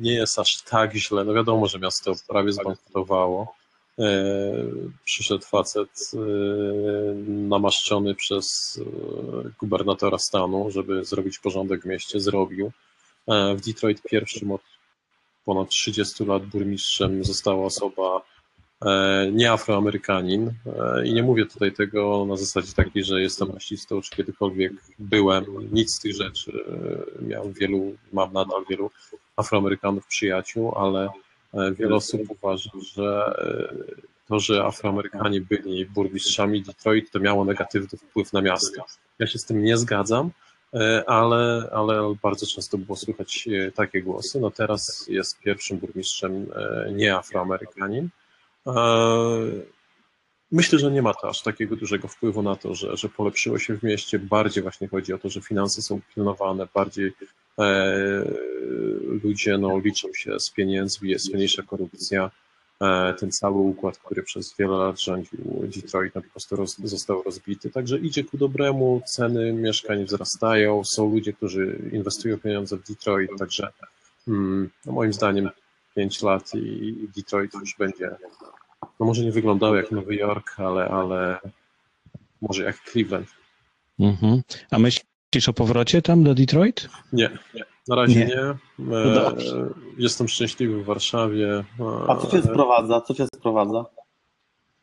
Nie 0.00 0.14
jest 0.14 0.38
aż 0.38 0.62
tak 0.62 0.94
źle. 0.94 1.24
No 1.24 1.34
wiadomo, 1.34 1.66
że 1.66 1.78
miasto 1.78 2.12
prawie 2.28 2.52
zbankrutowało. 2.52 3.54
E, 3.98 4.52
Przyszedł 5.04 5.44
facet 5.44 6.10
e, 6.14 6.18
namaszczony 7.26 8.14
przez 8.14 8.78
e, 8.80 9.50
gubernatora 9.60 10.18
stanu, 10.18 10.70
żeby 10.70 11.04
zrobić 11.04 11.38
porządek 11.38 11.82
w 11.82 11.86
mieście. 11.86 12.20
Zrobił. 12.20 12.72
W 13.28 13.60
Detroit 13.66 14.02
pierwszym 14.02 14.52
od 14.52 14.60
ponad 15.44 15.68
30 15.68 16.24
lat 16.24 16.46
burmistrzem 16.46 17.24
została 17.24 17.64
osoba 17.64 18.22
nie 19.32 19.52
Afroamerykanin 19.52 20.52
i 21.04 21.14
nie 21.14 21.22
mówię 21.22 21.46
tutaj 21.46 21.72
tego 21.72 22.26
na 22.28 22.36
zasadzie 22.36 22.72
takiej, 22.72 23.04
że 23.04 23.20
jestem 23.20 23.50
rasistą, 23.50 24.00
czy 24.00 24.16
kiedykolwiek 24.16 24.72
byłem, 24.98 25.44
nic 25.72 25.94
z 25.94 26.00
tych 26.00 26.14
rzeczy. 26.14 26.52
Miałem 27.22 27.52
wielu, 27.52 27.94
mam 28.12 28.32
nadal 28.32 28.64
wielu 28.70 28.90
Afroamerykanów 29.36 30.06
przyjaciół, 30.06 30.74
ale 30.76 31.08
wiele 31.78 31.94
osób 31.94 32.20
uważa, 32.28 32.70
że 32.94 33.36
e, 33.38 34.16
to, 34.28 34.40
że 34.40 34.64
Afroamerykanie 34.64 35.40
byli 35.40 35.86
burmistrzami 35.86 36.62
Detroit, 36.62 37.10
to 37.10 37.20
miało 37.20 37.44
negatywny 37.44 37.98
wpływ 37.98 38.32
na 38.32 38.42
miasto. 38.42 38.84
Ja 39.18 39.26
się 39.26 39.38
z 39.38 39.44
tym 39.44 39.64
nie 39.64 39.76
zgadzam, 39.76 40.30
e, 40.74 41.04
ale, 41.06 41.70
ale 41.72 42.14
bardzo 42.22 42.46
często 42.46 42.78
było 42.78 42.96
słychać 42.96 43.48
e, 43.48 43.72
takie 43.72 44.02
głosy. 44.02 44.40
No 44.40 44.50
teraz 44.50 45.06
jest 45.08 45.38
pierwszym 45.38 45.78
burmistrzem 45.78 46.46
e, 46.56 46.92
nie 46.92 47.16
Afroamerykanin. 47.16 48.08
Myślę, 50.52 50.78
że 50.78 50.90
nie 50.90 51.02
ma 51.02 51.14
to 51.14 51.28
aż 51.28 51.42
takiego 51.42 51.76
dużego 51.76 52.08
wpływu 52.08 52.42
na 52.42 52.56
to, 52.56 52.74
że, 52.74 52.96
że 52.96 53.08
polepszyło 53.08 53.58
się 53.58 53.78
w 53.78 53.82
mieście. 53.82 54.18
Bardziej 54.18 54.62
właśnie 54.62 54.88
chodzi 54.88 55.12
o 55.12 55.18
to, 55.18 55.28
że 55.28 55.40
finanse 55.40 55.82
są 55.82 56.00
pilnowane, 56.14 56.68
bardziej 56.74 57.12
e, 57.58 58.24
ludzie 59.24 59.58
no, 59.58 59.78
liczą 59.78 60.08
się 60.14 60.40
z 60.40 60.50
pieniędzmi, 60.50 61.10
jest 61.10 61.34
mniejsza 61.34 61.62
korupcja. 61.62 62.30
e, 62.80 63.14
ten 63.14 63.32
cały 63.32 63.56
układ, 63.56 63.98
który 63.98 64.22
przez 64.22 64.56
wiele 64.58 64.76
lat 64.76 65.00
rządził 65.00 65.68
Detroit, 65.76 66.14
no 66.14 66.22
po 66.22 66.30
prostu 66.30 66.56
roz, 66.56 66.76
został 66.78 67.22
rozbity. 67.22 67.70
Także 67.70 67.98
idzie 67.98 68.24
ku 68.24 68.38
dobremu, 68.38 69.02
ceny 69.06 69.52
mieszkań 69.52 70.04
wzrastają, 70.04 70.84
są 70.84 71.10
ludzie, 71.10 71.32
którzy 71.32 71.90
inwestują 71.92 72.38
pieniądze 72.38 72.76
w 72.76 72.82
Detroit, 72.82 73.30
także 73.38 73.72
mm, 74.28 74.70
no 74.86 74.92
moim 74.92 75.12
zdaniem 75.12 75.50
5 75.96 76.22
lat 76.22 76.54
i 76.54 77.08
Detroit 77.16 77.54
już 77.54 77.74
będzie, 77.78 78.10
no 79.00 79.06
może 79.06 79.24
nie 79.24 79.32
wyglądał 79.32 79.74
jak 79.76 79.90
Nowy 79.90 80.14
Jork, 80.14 80.60
ale, 80.60 80.88
ale 80.88 81.38
może 82.42 82.64
jak 82.64 82.76
Cleveland. 82.90 83.28
Mhm. 84.00 84.42
A 84.70 84.78
myślisz 84.78 85.48
o 85.48 85.52
powrocie 85.52 86.02
tam 86.02 86.24
do 86.24 86.34
Detroit? 86.34 86.88
Nie, 87.12 87.30
nie. 87.54 87.64
Na 87.88 87.96
razie 87.96 88.20
Nie. 88.20 88.26
nie. 88.26 88.54
No 88.78 89.30
E. 89.30 89.36
Jestem 89.98 90.28
szczęśliwy 90.28 90.82
w 90.82 90.84
Warszawie. 90.84 91.64
A 92.08 92.16
co 92.16 92.26
cię 92.30 92.42
sprowadza? 92.42 93.00
Co 93.00 93.14
cię 93.14 93.26
sprowadza? 93.34 93.84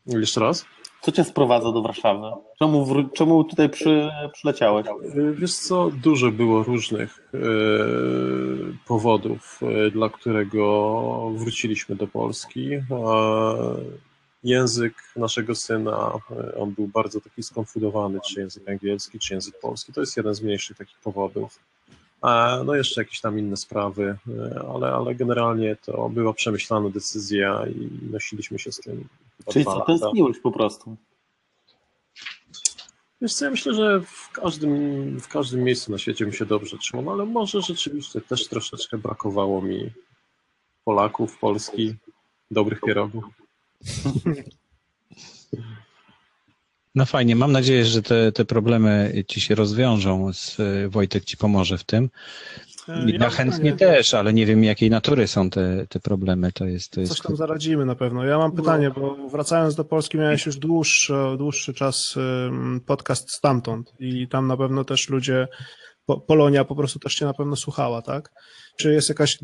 Jeszcze 0.06 0.40
raz? 0.40 0.64
Co 1.04 1.12
cię 1.12 1.24
sprowadza 1.24 1.72
do 1.72 1.82
Warszawy? 1.82 2.26
Czemu, 2.58 2.86
wró- 2.86 3.12
czemu 3.12 3.44
tutaj 3.44 3.68
przy, 3.68 4.08
przyleciałeś? 4.32 4.86
Wiesz 5.34 5.54
co, 5.54 5.90
dużo 5.90 6.30
było 6.30 6.62
różnych 6.62 7.30
e, 7.34 7.38
powodów, 8.86 9.60
e, 9.62 9.90
dla 9.90 10.08
którego 10.08 11.32
wróciliśmy 11.36 11.96
do 11.96 12.06
Polski. 12.06 12.70
Język 14.44 14.94
naszego 15.16 15.54
syna, 15.54 16.12
e, 16.30 16.54
on 16.54 16.70
był 16.70 16.88
bardzo 16.88 17.20
taki 17.20 17.42
skonfudowany, 17.42 18.20
czy 18.20 18.40
język 18.40 18.68
angielski, 18.68 19.18
czy 19.18 19.34
język 19.34 19.60
polski. 19.60 19.92
To 19.92 20.00
jest 20.00 20.16
jeden 20.16 20.34
z 20.34 20.42
mniejszych 20.42 20.76
takich 20.76 20.98
powodów. 20.98 21.58
No 22.66 22.74
jeszcze 22.74 23.00
jakieś 23.00 23.20
tam 23.20 23.38
inne 23.38 23.56
sprawy, 23.56 24.16
ale, 24.74 24.92
ale 24.92 25.14
generalnie 25.14 25.76
to 25.76 26.08
była 26.08 26.32
przemyślana 26.32 26.90
decyzja 26.90 27.64
i 27.66 28.10
nosiliśmy 28.12 28.58
się 28.58 28.72
z 28.72 28.80
tym. 28.80 29.08
Czyli 29.52 29.64
co, 29.64 29.80
tęskniłeś 29.80 30.38
po 30.38 30.52
prostu? 30.52 30.96
Wiesz 33.20 33.34
co, 33.34 33.44
ja 33.44 33.50
myślę, 33.50 33.74
że 33.74 34.00
w 34.00 34.30
każdym, 34.32 35.20
w 35.20 35.28
każdym 35.28 35.64
miejscu 35.64 35.92
na 35.92 35.98
świecie 35.98 36.24
bym 36.24 36.34
się 36.34 36.46
dobrze 36.46 36.78
trzymał, 36.78 37.04
no 37.04 37.12
ale 37.12 37.24
może 37.24 37.62
rzeczywiście 37.62 38.20
też 38.20 38.48
troszeczkę 38.48 38.98
brakowało 38.98 39.62
mi 39.62 39.90
Polaków, 40.84 41.38
Polski, 41.38 41.94
dobrych 42.50 42.80
pierogów. 42.80 43.24
No 46.94 47.06
fajnie, 47.06 47.36
mam 47.36 47.52
nadzieję, 47.52 47.84
że 47.84 48.02
te, 48.02 48.32
te 48.32 48.44
problemy 48.44 49.24
ci 49.28 49.40
się 49.40 49.54
rozwiążą. 49.54 50.32
Z, 50.32 50.56
Wojtek 50.88 51.24
ci 51.24 51.36
pomoże 51.36 51.78
w 51.78 51.84
tym. 51.84 52.10
Ja, 52.88 53.30
chętnie 53.30 53.72
pytanie. 53.72 53.92
też, 53.92 54.14
ale 54.14 54.32
nie 54.32 54.46
wiem 54.46 54.64
jakiej 54.64 54.90
natury 54.90 55.26
są 55.26 55.50
te, 55.50 55.86
te 55.88 56.00
problemy. 56.00 56.52
To 56.52 56.64
jest, 56.64 56.90
to 56.90 57.00
jest 57.00 57.12
Coś 57.12 57.20
tam 57.20 57.36
zaradzimy 57.36 57.84
na 57.84 57.94
pewno. 57.94 58.24
Ja 58.24 58.38
mam 58.38 58.52
pytanie, 58.52 58.90
bo 58.90 59.28
wracając 59.28 59.74
do 59.74 59.84
Polski 59.84 60.18
miałeś 60.18 60.46
już 60.46 60.56
dłuższy, 60.56 61.14
dłuższy 61.38 61.74
czas 61.74 62.14
podcast 62.86 63.30
stamtąd 63.30 63.92
i 63.98 64.28
tam 64.28 64.46
na 64.46 64.56
pewno 64.56 64.84
też 64.84 65.08
ludzie, 65.08 65.48
po, 66.06 66.20
Polonia 66.20 66.64
po 66.64 66.76
prostu 66.76 66.98
też 66.98 67.14
cię 67.14 67.24
na 67.24 67.34
pewno 67.34 67.56
słuchała, 67.56 68.02
tak? 68.02 68.32
Czy 68.76 68.92
jest 68.92 69.08
jakaś 69.08 69.38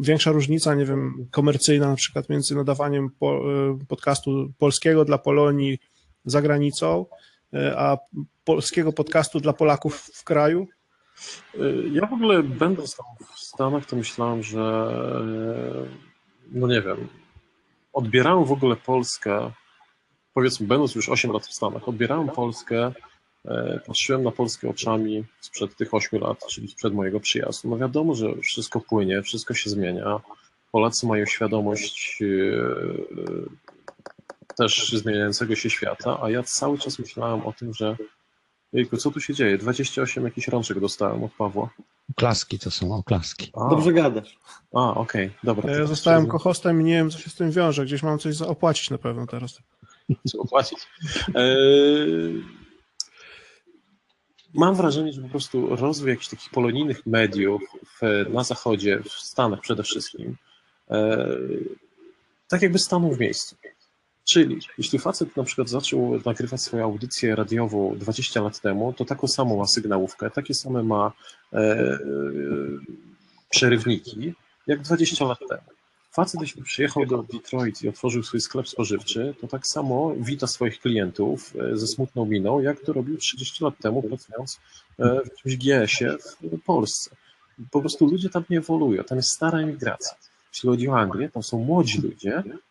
większa 0.00 0.32
różnica, 0.32 0.74
nie 0.74 0.84
wiem, 0.84 1.28
komercyjna 1.30 1.88
na 1.88 1.96
przykład 1.96 2.28
między 2.28 2.54
nadawaniem 2.54 3.06
y, 3.82 3.86
podcastu 3.86 4.52
polskiego 4.58 5.04
dla 5.04 5.18
Polonii 5.18 5.78
za 6.24 6.42
granicą, 6.42 7.06
y, 7.54 7.76
a 7.76 7.98
polskiego 8.44 8.92
podcastu 8.92 9.40
dla 9.40 9.52
Polaków 9.52 10.10
w 10.14 10.24
kraju? 10.24 10.66
Y, 11.54 11.90
Ja 11.92 12.06
w 12.06 12.12
ogóle 12.12 12.42
będąc 12.42 12.96
tam 12.96 13.06
w 13.34 13.38
Stanach, 13.38 13.86
to 13.86 13.96
myślałem, 13.96 14.42
że 14.42 14.88
y, 15.86 16.58
no 16.58 16.66
nie 16.66 16.82
wiem, 16.82 17.08
odbierałem 17.92 18.44
w 18.44 18.52
ogóle 18.52 18.76
Polskę, 18.76 19.50
powiedzmy, 20.34 20.66
będąc 20.66 20.94
już 20.94 21.08
8 21.08 21.32
lat 21.32 21.46
w 21.46 21.54
Stanach, 21.54 21.88
odbierałem 21.88 22.28
Polskę, 22.28 22.92
y, 23.44 23.80
patrzyłem 23.86 24.22
na 24.22 24.30
Polskę 24.30 24.68
oczami 24.68 25.24
sprzed 25.40 25.76
tych 25.76 25.94
8 25.94 26.20
lat, 26.20 26.46
czyli 26.46 26.68
sprzed 26.68 26.94
mojego 26.94 27.20
przyjazdu. 27.20 27.68
No 27.68 27.78
wiadomo, 27.78 28.14
że 28.14 28.36
wszystko 28.42 28.80
płynie, 28.80 29.22
wszystko 29.22 29.54
się 29.54 29.70
zmienia. 29.70 30.20
Polacy 30.72 31.06
mają 31.06 31.26
świadomość 31.26 32.22
też 34.56 34.92
zmieniającego 34.92 35.54
się 35.54 35.70
świata, 35.70 36.18
a 36.22 36.30
ja 36.30 36.42
cały 36.42 36.78
czas 36.78 36.98
myślałem 36.98 37.46
o 37.46 37.52
tym, 37.52 37.74
że 37.74 37.96
Jejku, 38.76 38.96
co 38.96 39.10
tu 39.10 39.20
się 39.20 39.34
dzieje? 39.34 39.58
28 39.58 40.24
jakichś 40.24 40.48
rączek 40.48 40.80
dostałem 40.80 41.24
od 41.24 41.32
Pawła. 41.32 41.70
oklaski, 42.10 42.58
to 42.58 42.70
są 42.70 42.94
oklaski. 42.94 43.50
A, 43.54 43.68
Dobrze 43.70 43.92
gadasz. 43.92 44.38
A, 44.74 44.94
okej, 44.94 45.30
dobra. 45.44 45.70
Ja 45.72 45.78
to- 45.78 45.86
zostałem 45.86 46.26
to- 46.26 46.32
kohostem 46.32 46.80
i 46.80 46.84
nie 46.84 46.92
wiem, 46.92 47.10
co 47.10 47.18
się 47.18 47.30
z 47.30 47.34
tym 47.34 47.50
wiąże. 47.50 47.84
Gdzieś 47.84 48.02
mam 48.02 48.18
coś 48.18 48.36
za 48.36 48.46
opłacić 48.48 48.90
na 48.90 48.98
pewno 48.98 49.26
teraz. 49.26 49.58
Trzeba 50.28 50.44
płacić. 50.44 50.78
Eee, 51.34 52.42
Mam 54.54 54.74
wrażenie, 54.74 55.12
że 55.12 55.22
po 55.22 55.28
prostu 55.28 55.76
rozwój 55.76 56.10
jakichś 56.10 56.28
takich 56.28 56.50
polonijnych 56.50 57.06
mediów 57.06 57.62
w, 58.00 58.24
na 58.32 58.44
zachodzie, 58.44 59.00
w 59.02 59.08
Stanach 59.12 59.60
przede 59.60 59.82
wszystkim, 59.82 60.36
eee, 60.90 61.18
tak 62.48 62.62
jakby 62.62 62.78
stanął 62.78 63.12
w 63.12 63.20
miejscu. 63.20 63.56
Czyli 64.26 64.60
jeśli 64.78 64.98
facet 64.98 65.36
na 65.36 65.44
przykład 65.44 65.68
zaczął 65.68 66.20
nagrywać 66.24 66.62
swoją 66.62 66.84
audycję 66.84 67.36
radiową 67.36 67.96
20 67.98 68.42
lat 68.42 68.60
temu, 68.60 68.92
to 68.92 69.04
taką 69.04 69.28
samą 69.28 69.56
ma 69.56 69.66
sygnałówkę, 69.66 70.30
takie 70.30 70.54
same 70.54 70.82
ma 70.82 71.12
e, 71.52 71.98
przerywniki, 73.50 74.34
jak 74.66 74.82
20 74.82 75.24
lat 75.24 75.38
temu. 75.48 75.62
Facet, 76.12 76.40
jeśli 76.40 76.62
przyjechał 76.62 77.06
do 77.06 77.22
Detroit 77.22 77.82
i 77.82 77.88
otworzył 77.88 78.22
swój 78.22 78.40
sklep 78.40 78.68
spożywczy, 78.68 79.34
to 79.40 79.48
tak 79.48 79.66
samo 79.66 80.14
wita 80.16 80.46
swoich 80.46 80.80
klientów 80.80 81.54
e, 81.56 81.76
ze 81.76 81.86
smutną 81.86 82.24
miną, 82.24 82.60
jak 82.60 82.80
to 82.80 82.92
robił 82.92 83.16
30 83.16 83.64
lat 83.64 83.74
temu, 83.78 84.02
pracując 84.02 84.60
e, 84.98 85.20
w 85.20 85.30
jakimś 85.30 85.56
GS-ie 85.56 86.16
w 86.42 86.62
Polsce. 86.64 87.16
Po 87.70 87.80
prostu 87.80 88.06
ludzie 88.06 88.30
tam 88.30 88.44
nie 88.50 88.58
ewoluują, 88.58 89.04
tam 89.04 89.18
jest 89.18 89.30
stara 89.30 89.58
emigracja. 89.58 90.16
Jeśli 90.52 90.68
chodzi 90.68 90.88
o 90.88 90.98
Anglię, 90.98 91.28
tam 91.28 91.42
są 91.42 91.58
młodzi 91.58 92.00
ludzie 92.00 92.36
e, 92.36 92.65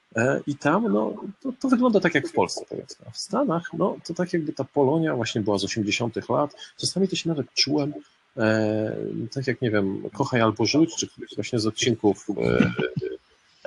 i 0.48 0.56
tam 0.56 0.94
no, 0.94 1.14
to, 1.42 1.54
to 1.60 1.70
wygląda 1.70 2.00
tak 2.00 2.16
jak 2.16 2.28
w 2.28 2.34
Polsce, 2.34 2.66
powiedzmy. 2.70 3.06
A 3.08 3.12
w 3.12 3.18
Stanach, 3.18 3.64
no, 3.78 3.98
to 4.08 4.14
tak 4.14 4.34
jakby 4.34 4.54
ta 4.54 4.64
Polonia 4.64 5.16
właśnie 5.16 5.42
była 5.42 5.58
z 5.58 5.64
80 5.64 6.30
lat. 6.30 6.56
Czasami 6.78 7.08
to 7.08 7.16
się 7.16 7.30
nawet 7.30 7.54
czułem, 7.54 7.94
e, 8.38 8.96
tak 9.34 9.48
jak, 9.48 9.62
nie 9.62 9.72
wiem, 9.72 10.10
Kochaj 10.14 10.42
albo 10.42 10.66
Rzuć, 10.66 10.96
czy 10.96 11.08
któryś 11.08 11.36
właśnie 11.36 11.60
z 11.60 11.68
odcinków 11.68 12.28
e, 12.30 12.72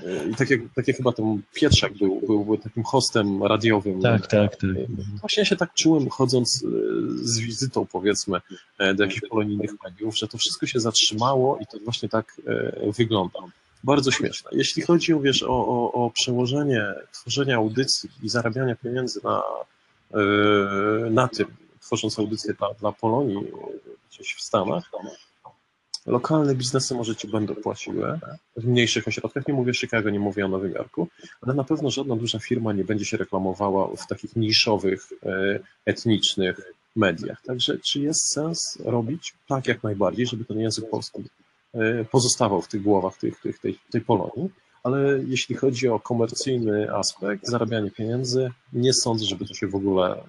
e, 0.06 0.28
i 0.30 0.34
tak 0.34 0.50
jak, 0.50 0.60
tak 0.74 0.88
jak 0.88 0.96
chyba 0.96 1.12
ten 1.12 1.42
Pietrzak 1.54 1.92
był, 1.92 2.20
był, 2.20 2.44
był 2.44 2.58
takim 2.58 2.82
hostem 2.82 3.42
radiowym. 3.42 4.02
Tak, 4.02 4.26
tak, 4.26 4.56
tak. 4.56 4.70
Właśnie 5.20 5.46
się 5.46 5.56
tak 5.56 5.74
czułem, 5.74 6.08
chodząc 6.08 6.64
e, 6.64 6.68
z 7.16 7.38
wizytą, 7.38 7.86
powiedzmy, 7.92 8.38
e, 8.78 8.94
do 8.94 9.04
jakichś 9.04 9.28
polonijnych 9.28 9.70
mediów, 9.84 10.18
że 10.18 10.28
to 10.28 10.38
wszystko 10.38 10.66
się 10.66 10.80
zatrzymało 10.80 11.58
i 11.58 11.66
to 11.66 11.78
właśnie 11.84 12.08
tak 12.08 12.40
e, 12.46 12.92
wygląda. 12.92 13.38
Bardzo 13.84 14.10
śmieszne. 14.10 14.50
Jeśli 14.52 14.82
chodzi 14.82 15.14
wiesz, 15.22 15.42
o, 15.42 15.68
o, 15.68 15.92
o 15.92 16.10
przełożenie 16.10 16.94
tworzenia 17.12 17.56
audycji 17.56 18.10
i 18.22 18.28
zarabiania 18.28 18.76
pieniędzy 18.76 19.20
na, 19.24 19.42
e, 20.14 21.10
na 21.10 21.28
tym, 21.28 21.46
tworząc 21.80 22.18
audycję 22.18 22.54
dla, 22.54 22.74
dla 22.74 22.92
Polonii 22.92 23.52
gdzieś 24.10 24.34
w 24.34 24.40
Stanach, 24.40 24.90
lokalne 26.06 26.54
biznesy 26.54 26.94
może 26.94 27.16
ci 27.16 27.28
będą 27.28 27.54
płaciły 27.54 28.18
w 28.56 28.66
mniejszych 28.66 29.08
ośrodkach, 29.08 29.48
nie 29.48 29.54
mówię 29.54 29.74
Chicago, 29.74 30.10
nie 30.10 30.20
mówię 30.20 30.44
o 30.44 30.48
Nowym 30.48 30.72
Jorku, 30.72 31.08
ale 31.42 31.54
na 31.54 31.64
pewno 31.64 31.90
żadna 31.90 32.16
duża 32.16 32.38
firma 32.38 32.72
nie 32.72 32.84
będzie 32.84 33.04
się 33.04 33.16
reklamowała 33.16 33.96
w 33.96 34.06
takich 34.06 34.36
niszowych, 34.36 35.08
e, 35.26 35.60
etnicznych 35.84 36.72
mediach. 36.96 37.42
Także 37.42 37.78
czy 37.78 38.00
jest 38.00 38.32
sens 38.32 38.78
robić? 38.84 39.34
Tak, 39.48 39.66
jak 39.68 39.82
najbardziej, 39.82 40.26
żeby 40.26 40.44
ten 40.44 40.60
język 40.60 40.90
polski 40.90 41.24
pozostawał 42.10 42.62
w 42.62 42.68
tych 42.68 42.82
głowach 42.82 43.16
tych, 43.16 43.40
tych, 43.40 43.58
tej, 43.58 43.78
tej 43.90 44.00
Polonii, 44.00 44.50
ale 44.82 45.20
jeśli 45.26 45.56
chodzi 45.56 45.88
o 45.88 46.00
komercyjny 46.00 46.94
aspekt, 46.94 47.46
zarabianie 47.46 47.90
pieniędzy, 47.90 48.50
nie 48.72 48.94
sądzę, 48.94 49.24
żeby 49.24 49.46
to 49.46 49.54
się 49.54 49.66
w 49.66 49.74
ogóle 49.74 50.22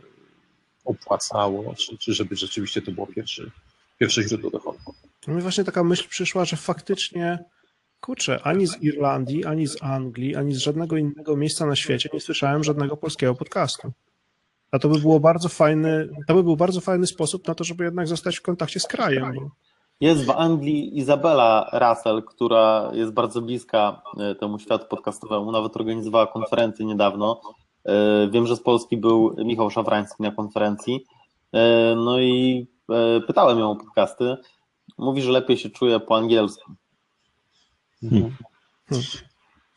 opłacało, 0.86 1.74
czy, 1.76 1.98
czy 1.98 2.14
żeby 2.14 2.36
rzeczywiście 2.36 2.82
to 2.82 2.92
było 2.92 3.08
pierwszy, 3.08 3.52
pierwsze 4.00 4.24
źródło 4.24 4.50
dochodu. 4.50 4.80
Mi 5.28 5.42
właśnie 5.42 5.64
taka 5.64 5.84
myśl 5.84 6.10
przyszła, 6.10 6.46
że 6.46 6.58
faktycznie, 6.58 7.40
kurczę, 8.02 8.40
ani 8.44 8.68
z 8.68 8.84
Irlandii, 8.84 9.46
ani 9.46 9.68
z 9.68 9.84
Anglii, 9.84 10.36
ani 10.36 10.54
z 10.54 10.58
żadnego 10.58 10.98
innego 10.98 11.38
miejsca 11.38 11.66
na 11.66 11.76
świecie 11.76 12.10
nie 12.14 12.22
słyszałem 12.22 12.64
żadnego 12.64 12.98
polskiego 12.98 13.36
podcastu. 13.36 13.92
A 14.72 14.80
to 14.80 14.90
by 14.90 15.00
było 15.00 15.20
bardzo 15.20 15.50
fajny, 15.50 16.10
to 16.28 16.34
by 16.34 16.44
był 16.44 16.58
bardzo 16.58 16.82
fajny 16.82 17.08
sposób 17.08 17.48
na 17.48 17.56
to, 17.56 17.64
żeby 17.64 17.84
jednak 17.84 18.08
zostać 18.08 18.38
w 18.38 18.42
kontakcie 18.42 18.80
z 18.80 18.88
krajem. 18.88 19.50
Jest 20.02 20.26
w 20.26 20.30
Anglii 20.30 20.98
Izabela 20.98 21.70
Russell, 21.74 22.24
która 22.24 22.92
jest 22.94 23.14
bardzo 23.14 23.42
bliska 23.42 24.02
e, 24.20 24.36
temu 24.36 24.60
światu 24.60 24.86
podcastowemu, 24.90 25.52
nawet 25.52 25.76
organizowała 25.76 26.28
konferencję 26.28 26.86
niedawno. 26.86 27.42
E, 27.86 28.28
Wiem, 28.32 28.48
że 28.48 28.56
z 28.56 28.62
Polski 28.62 28.98
był 28.98 29.36
Michał 29.46 29.70
Szafrański 29.70 30.24
na 30.24 30.32
konferencji. 30.32 31.06
E, 31.54 31.96
No 31.96 32.20
i 32.20 32.68
pytałem 33.28 33.60
ją 33.60 33.72
o 33.72 33.76
podcasty. 33.76 34.38
Mówi, 34.98 35.22
że 35.22 35.32
lepiej 35.32 35.58
się 35.58 35.70
czuje 35.70 36.00
po 36.00 36.18
angielsku. 36.18 36.74
Hmm. 38.02 38.36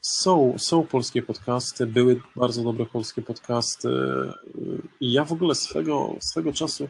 Są, 0.00 0.54
są 0.58 0.86
polskie 0.86 1.22
podcasty, 1.22 1.86
były 1.86 2.20
bardzo 2.36 2.62
dobre 2.62 2.86
polskie 2.86 3.22
podcasty 3.22 3.88
i 5.00 5.12
ja 5.12 5.24
w 5.24 5.32
ogóle 5.32 5.54
swego, 5.54 6.14
swego 6.20 6.52
czasu 6.52 6.88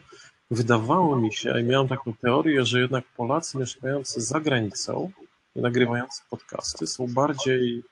wydawało 0.51 1.15
mi 1.15 1.33
się, 1.33 1.59
i 1.59 1.63
miałem 1.63 1.87
taką 1.87 2.13
teorię, 2.13 2.65
że 2.65 2.79
jednak 2.79 3.05
Polacy 3.17 3.57
mieszkający 3.57 4.21
za 4.21 4.39
granicą 4.39 5.11
i 5.55 5.61
nagrywający 5.61 6.21
podcasty 6.29 6.87
są 6.87 7.07
bardziej, 7.13 7.83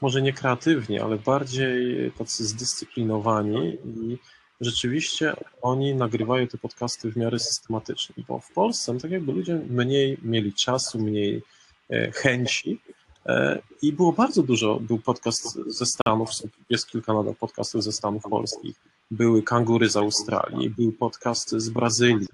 może 0.00 0.22
nie 0.22 0.32
kreatywni, 0.32 1.00
ale 1.00 1.16
bardziej 1.16 2.12
tacy 2.12 2.44
zdyscyplinowani 2.44 3.78
i 3.84 4.18
rzeczywiście 4.60 5.32
oni 5.62 5.94
nagrywają 5.94 6.46
te 6.46 6.58
podcasty 6.58 7.12
w 7.12 7.16
miarę 7.16 7.38
systematycznie, 7.38 8.24
bo 8.28 8.38
w 8.38 8.52
Polsce 8.52 8.98
tak 8.98 9.10
jakby 9.10 9.32
ludzie 9.32 9.60
mniej 9.68 10.18
mieli 10.22 10.52
czasu, 10.52 10.98
mniej 10.98 11.42
e, 11.90 12.12
chęci 12.12 12.80
e, 13.26 13.62
i 13.82 13.92
było 13.92 14.12
bardzo 14.12 14.42
dużo, 14.42 14.80
był 14.80 14.98
podcast 14.98 15.58
ze 15.66 15.86
Stanów, 15.86 16.30
jest 16.70 16.90
kilka 16.90 17.14
nadal 17.14 17.34
podcastów 17.34 17.82
ze 17.82 17.92
Stanów 17.92 18.22
polskich, 18.22 18.76
były 19.10 19.42
kangury 19.42 19.90
z 19.90 19.96
Australii, 19.96 20.70
był 20.70 20.92
podcast 20.92 21.50
z 21.50 21.68
Brazylii, 21.68 22.26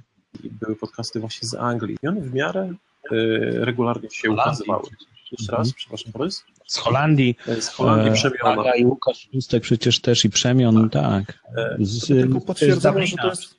były 0.45 0.77
podcasty 0.77 1.21
właśnie 1.21 1.49
z 1.49 1.55
Anglii 1.55 1.97
i 2.03 2.07
one 2.09 2.21
w 2.21 2.35
miarę 2.35 2.75
e, 3.12 3.16
regularnie 3.64 4.11
się 4.11 4.31
ukazywały. 4.31 4.89
Jeszcze 5.33 5.53
raz, 5.53 5.73
przepraszam, 5.73 6.12
Borys? 6.12 6.45
Z 6.66 6.77
Holandii. 6.77 7.37
Z 7.61 7.68
Holandii 7.68 8.11
e, 8.11 8.12
Przemiona. 8.12 8.61
Aga 8.61 8.75
i 8.75 8.85
Łukasz 8.85 9.29
Pustek 9.33 9.62
przecież 9.62 10.01
też 10.01 10.25
i 10.25 10.31
Przemion, 10.31 10.91
tak. 10.91 11.39
Z, 11.79 12.07
tylko 12.07 12.55
z 12.55 12.59
że 12.61 12.77
to 12.77 12.89
Dublina 12.93 13.27
jest- 13.29 13.55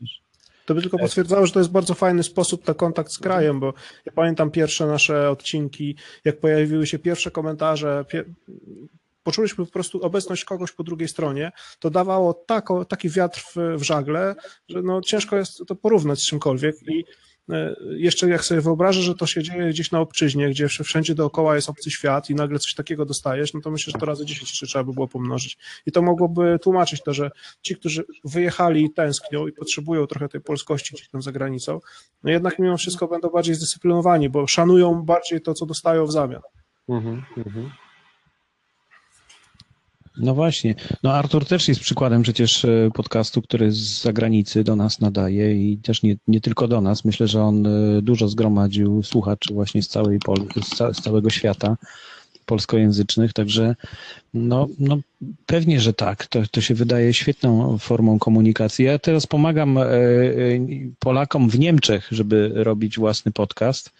To 0.65 0.75
by 0.75 0.81
tylko 0.81 0.97
potwierdzało, 0.97 1.45
że 1.45 1.53
to 1.53 1.59
jest 1.59 1.71
bardzo 1.71 1.93
fajny 1.93 2.23
sposób 2.23 2.67
na 2.67 2.73
kontakt 2.73 3.11
z 3.11 3.19
krajem, 3.19 3.59
bo 3.59 3.73
ja 4.05 4.11
pamiętam 4.11 4.51
pierwsze 4.51 4.87
nasze 4.87 5.29
odcinki, 5.29 5.95
jak 6.25 6.39
pojawiły 6.39 6.87
się 6.87 6.99
pierwsze 6.99 7.31
komentarze, 7.31 8.05
pie... 8.09 8.23
poczuliśmy 9.23 9.65
po 9.65 9.71
prostu 9.71 10.01
obecność 10.01 10.45
kogoś 10.45 10.71
po 10.71 10.83
drugiej 10.83 11.07
stronie, 11.07 11.51
to 11.79 11.89
dawało 11.89 12.33
tako, 12.33 12.85
taki 12.85 13.09
wiatr 13.09 13.39
w, 13.39 13.79
w 13.79 13.83
żagle, 13.83 14.35
że 14.69 14.81
no 14.81 15.01
ciężko 15.01 15.37
jest 15.37 15.63
to 15.67 15.75
porównać 15.75 16.19
z 16.19 16.25
czymkolwiek 16.25 16.75
i 16.87 17.03
e, 17.49 17.75
jeszcze 17.89 18.29
jak 18.29 18.45
sobie 18.45 18.61
wyobrażę, 18.61 19.01
że 19.01 19.15
to 19.15 19.25
się 19.25 19.43
dzieje 19.43 19.69
gdzieś 19.69 19.91
na 19.91 19.99
obczyźnie, 19.99 20.49
gdzie 20.49 20.67
wsz- 20.67 20.83
wszędzie 20.83 21.15
dookoła 21.15 21.55
jest 21.55 21.69
obcy 21.69 21.91
świat 21.91 22.29
i 22.29 22.35
nagle 22.35 22.59
coś 22.59 22.73
takiego 22.73 23.05
dostajesz, 23.05 23.53
no 23.53 23.61
to 23.61 23.71
myślę, 23.71 23.91
że 23.91 23.99
to 23.99 24.05
razy 24.05 24.25
10 24.25 24.49
jeszcze 24.49 24.67
trzeba 24.67 24.83
by 24.83 24.93
było 24.93 25.07
pomnożyć. 25.07 25.57
I 25.85 25.91
to 25.91 26.01
mogłoby 26.01 26.59
tłumaczyć 26.61 27.03
to, 27.03 27.13
że 27.13 27.31
ci, 27.61 27.75
którzy 27.75 28.03
wyjechali 28.25 28.83
i 28.85 28.93
tęsknią 28.93 29.47
i 29.47 29.51
potrzebują 29.51 30.07
trochę 30.07 30.29
tej 30.29 30.41
polskości 30.41 30.95
gdzieś 30.95 31.09
tam 31.09 31.21
za 31.21 31.31
granicą, 31.31 31.79
no 32.23 32.31
jednak 32.31 32.59
mimo 32.59 32.77
wszystko 32.77 33.07
będą 33.07 33.29
bardziej 33.29 33.55
zdyscyplinowani, 33.55 34.29
bo 34.29 34.47
szanują 34.47 35.01
bardziej 35.01 35.41
to, 35.41 35.53
co 35.53 35.65
dostają 35.65 36.05
w 36.05 36.11
zamian. 36.11 36.41
Mhm, 36.89 37.23
mhm. 37.37 37.71
No 40.17 40.33
właśnie. 40.33 40.75
No 41.03 41.13
Artur 41.13 41.45
też 41.45 41.67
jest 41.67 41.81
przykładem 41.81 42.21
przecież 42.21 42.65
e, 42.65 42.89
podcastu, 42.93 43.41
który 43.41 43.71
z 43.71 44.01
zagranicy 44.01 44.63
do 44.63 44.75
nas 44.75 44.99
nadaje 44.99 45.71
i 45.71 45.77
też 45.77 46.03
nie, 46.03 46.15
nie 46.27 46.41
tylko 46.41 46.67
do 46.67 46.81
nas. 46.81 47.05
Myślę, 47.05 47.27
że 47.27 47.43
on 47.43 47.67
e, 47.67 48.01
dużo 48.01 48.27
zgromadził 48.27 49.03
słuchaczy 49.03 49.53
właśnie 49.53 49.83
z 49.83 49.87
całej 49.87 50.19
Pol 50.19 50.37
z, 50.63 50.75
ca 50.75 50.93
z 50.93 51.01
całego 51.01 51.29
świata 51.29 51.77
polskojęzycznych, 52.45 53.33
także 53.33 53.75
no, 54.33 54.67
no 54.79 54.97
pewnie, 55.45 55.79
że 55.79 55.93
tak. 55.93 56.27
To, 56.27 56.39
to 56.51 56.61
się 56.61 56.75
wydaje 56.75 57.13
świetną 57.13 57.77
formą 57.77 58.19
komunikacji. 58.19 58.85
Ja 58.85 58.99
teraz 58.99 59.27
pomagam 59.27 59.77
e, 59.77 59.83
Polakom 60.99 61.49
w 61.49 61.59
Niemczech, 61.59 62.07
żeby 62.11 62.51
robić 62.55 62.97
własny 62.97 63.31
podcast. 63.31 63.91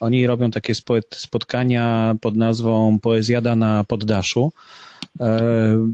Oni 0.00 0.26
robią 0.26 0.50
takie 0.50 0.74
spo 0.74 0.94
spotkania 1.14 2.14
pod 2.20 2.36
nazwą 2.36 2.98
Poezjada 2.98 3.56
na 3.56 3.84
poddaszu. 3.84 4.52
E, 5.20 5.90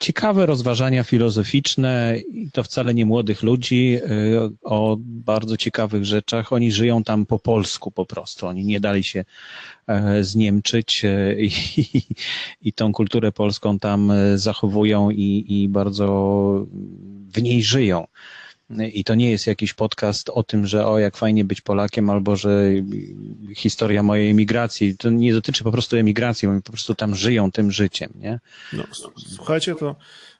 Ciekawe 0.00 0.46
rozważania 0.46 1.04
filozoficzne 1.04 2.16
i 2.32 2.50
to 2.50 2.62
wcale 2.62 2.94
nie 2.94 3.06
młodych 3.06 3.42
ludzi 3.42 3.96
e, 3.96 4.00
o 4.62 4.96
bardzo 5.00 5.56
ciekawych 5.56 6.04
rzeczach. 6.04 6.52
Oni 6.52 6.72
żyją 6.72 7.04
tam 7.04 7.26
po 7.26 7.38
polsku 7.38 7.90
po 7.90 8.06
prostu. 8.06 8.46
Oni 8.46 8.64
nie 8.64 8.80
dali 8.80 9.04
się 9.04 9.24
e, 9.86 10.24
zniemczyć 10.24 11.04
e, 11.04 11.34
i, 11.44 11.50
i 12.62 12.72
tą 12.72 12.92
kulturę 12.92 13.32
polską 13.32 13.78
tam 13.78 14.12
zachowują 14.34 15.10
i, 15.10 15.44
i 15.48 15.68
bardzo 15.68 16.06
w 17.34 17.42
niej 17.42 17.62
żyją. 17.62 18.06
I 18.70 19.04
to 19.04 19.14
nie 19.14 19.30
jest 19.30 19.46
jakiś 19.46 19.74
podcast 19.74 20.30
o 20.30 20.42
tym, 20.42 20.66
że 20.66 20.86
o 20.86 20.98
jak 20.98 21.16
fajnie 21.16 21.44
być 21.44 21.60
Polakiem, 21.60 22.10
albo 22.10 22.36
że 22.36 22.70
historia 23.56 24.02
mojej 24.02 24.30
emigracji. 24.30 24.96
To 24.96 25.10
nie 25.10 25.32
dotyczy 25.32 25.64
po 25.64 25.72
prostu 25.72 25.96
emigracji, 25.96 26.48
oni 26.48 26.62
po 26.62 26.72
prostu 26.72 26.94
tam 26.94 27.14
żyją 27.14 27.52
tym 27.52 27.72
życiem, 27.72 28.10
nie? 28.14 28.40
No, 28.72 28.84
słuchajcie, 29.16 29.74
to 29.74 29.96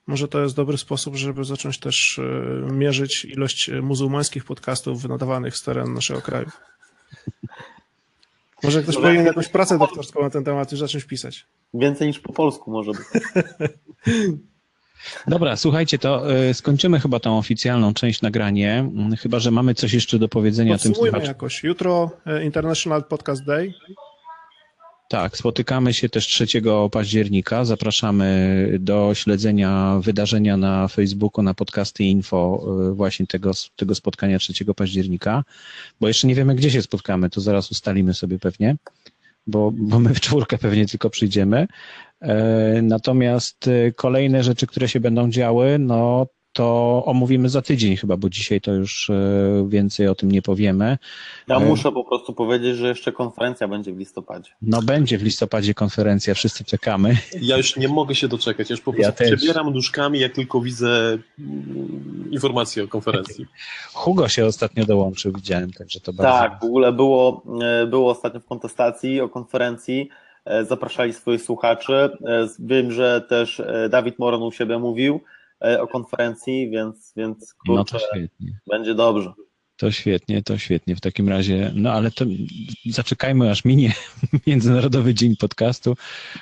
może 0.07 0.29
to 0.29 0.43
jest 0.43 0.57
dobry 0.57 0.79
sposób, 0.79 1.17
żeby 1.17 1.45
zacząć 1.45 1.79
też 1.79 2.19
e, 2.19 2.73
mierzyć 2.73 3.25
ilość 3.25 3.69
e, 3.69 3.83
muzułmańskich 3.83 4.45
podcastów 4.45 5.05
nadawanych 5.05 5.57
z 5.57 5.63
terenu 5.63 5.93
naszego 5.93 6.23
kraju. 6.23 6.51
Może 8.63 8.83
ktoś 8.83 8.97
powinien 8.97 9.27
jakąś 9.27 9.49
pracę 9.49 9.79
doktorską 9.79 10.23
na 10.23 10.31
ten 10.31 10.45
temat 10.45 10.73
już 10.73 10.81
zacząć 10.81 11.05
pisać. 11.05 11.47
Więcej 11.75 12.09
niż 12.09 12.19
po 12.19 12.33
polsku 12.33 12.71
może 12.71 12.93
być. 12.93 13.07
Dobra, 15.27 15.57
słuchajcie, 15.57 15.99
to 15.99 16.35
y, 16.51 16.55
skończymy 16.55 17.01
chyba 17.01 17.21
tą 17.21 17.39
oficjalną 17.39 17.95
część 17.95 18.23
nagranie, 18.23 18.79
mm, 18.79 19.17
chyba 19.17 19.39
że 19.39 19.51
mamy 19.51 19.75
coś 19.75 19.93
jeszcze 19.93 20.19
do 20.19 20.29
powiedzenia 20.29 20.79
tym 20.79 20.91
Podsumujmy 20.93 21.11
słuchaczom. 21.11 21.29
jakoś. 21.29 21.65
Jutro 21.65 22.11
e, 22.27 22.45
International 22.45 23.05
Podcast 23.05 23.45
Day. 23.45 23.75
Tak, 25.09 25.37
spotykamy 25.37 25.95
się 25.95 26.09
też 26.09 26.27
3 26.27 26.47
października. 26.91 27.65
Zapraszamy 27.65 28.27
do 28.81 29.15
śledzenia 29.15 30.01
wydarzenia 30.03 30.57
na 30.57 30.89
Facebooku, 30.89 31.43
na 31.43 31.55
podcasty 31.55 32.05
info 32.05 32.65
y, 32.91 32.95
właśnie 32.95 33.27
tego, 33.27 33.51
tego 33.77 33.95
spotkania 33.95 34.39
3 34.39 34.65
października, 34.77 35.45
bo 36.01 36.09
jeszcze 36.09 36.27
nie 36.27 36.35
wiemy, 36.35 36.55
gdzie 36.55 36.71
się 36.71 36.83
spotkamy, 36.83 37.31
to 37.31 37.41
zaraz 37.41 37.71
ustalimy 37.71 38.15
sobie 38.15 38.39
pewnie, 38.39 38.77
bo, 39.47 39.71
bo 39.75 40.01
my 40.01 40.15
w 40.15 40.21
czwórkę 40.21 40.59
pewnie 40.59 40.87
tylko 40.87 41.11
przyjdziemy. 41.11 41.67
E, 42.21 42.83
Natomiast 42.83 43.69
e, 43.69 43.93
kolejne 43.93 44.43
rzeczy, 44.43 44.67
które 44.67 44.89
się 44.89 45.01
będą 45.01 45.31
działy, 45.31 45.79
no 45.79 46.27
to 46.53 47.03
omówimy 47.07 47.49
za 47.49 47.63
tydzień 47.63 47.97
chyba, 47.97 48.17
bo 48.17 48.29
dzisiaj 48.29 48.61
to 48.61 48.73
już 48.73 49.11
e, 49.11 49.15
więcej 49.69 50.09
o 50.09 50.15
tym 50.15 50.33
nie 50.33 50.43
powiemy. 50.43 50.99
Ja 51.49 51.59
muszę 51.61 51.93
po 51.93 52.05
prostu 52.05 52.33
powiedzieć, 52.33 52.77
że 52.77 52.89
jeszcze 52.89 53.13
konferencja 53.13 53.69
będzie 53.69 53.93
w 53.93 53.99
listopadzie. 53.99 54.51
No 54.63 54.83
będzie 54.83 55.19
w 55.19 55.23
listopadzie 55.23 55.75
konferencja, 55.75 56.35
wszyscy 56.35 56.65
czekamy. 56.65 57.17
Ja 57.41 57.57
już 57.57 57.77
nie 57.77 57.89
mogę 57.89 58.15
się 58.15 58.29
doczekać. 58.29 58.71
Ja 58.71 58.75
już 58.75 58.81
po 58.81 58.91
Ja 58.91 58.97
prostu 58.97 59.25
też. 59.25 59.37
przebieram 59.37 59.73
nóżkami, 59.73 60.19
jak 60.21 60.33
tylko 60.33 60.61
widzę 60.61 61.19
mm, 61.39 62.29
informacje 62.31 62.85
o 62.85 62.89
konferencji. 62.89 63.47
Hugo 63.93 64.29
się 64.29 64.47
ostatnio 64.47 64.85
dołączył, 64.85 65.33
widziałem, 65.33 65.73
także 65.73 66.01
to 66.01 66.13
bardzo. 66.13 66.39
Tak, 66.39 66.61
w 66.61 66.65
ogóle 66.65 66.93
było, 66.93 67.43
było 67.89 68.11
ostatnio 68.11 68.41
w 68.41 68.47
kontestacji 68.47 69.21
o 69.21 69.29
konferencji. 69.29 70.09
E, 70.49 70.65
Zapraszali 70.65 71.13
swoich 71.13 71.43
słuchaczy. 71.43 71.93
E, 71.95 72.11
Wiem, 72.59 72.93
że 72.93 73.21
też 73.29 73.61
e, 73.61 73.89
Dawid 73.89 74.19
Moron 74.19 74.43
u 74.43 74.53
siebie 74.53 74.79
mówił 74.79 75.21
o 75.81 75.87
konferencji, 75.87 76.71
więc, 76.71 77.13
więc 77.17 77.55
No 77.69 77.77
kurczę, 77.77 77.99
to 77.99 78.05
świetnie. 78.15 78.59
będzie 78.71 78.95
dobrze. 78.95 79.33
To 79.77 79.91
świetnie, 79.91 80.43
to 80.43 80.59
świetnie. 80.59 80.97
W 80.97 81.01
takim 81.01 81.29
razie, 81.29 81.73
no 81.75 81.93
ale 81.93 82.11
to 82.11 82.25
zaczekajmy 82.87 83.51
aż 83.51 83.65
minie 83.65 83.93
Międzynarodowy 84.47 85.15
Dzień 85.15 85.37
Podcastu 85.37 85.97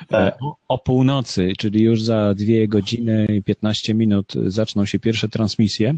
Tak. 0.09 0.37
o, 0.43 0.57
o 0.69 0.79
północy, 0.79 1.53
czyli 1.59 1.83
już 1.83 2.03
za 2.03 2.35
dwie 2.35 2.69
godziny 2.69 3.27
i 3.27 3.43
15 3.43 3.95
minut 3.95 4.33
zaczną 4.47 4.85
się 4.85 4.99
pierwsze 4.99 5.29
transmisje. 5.29 5.95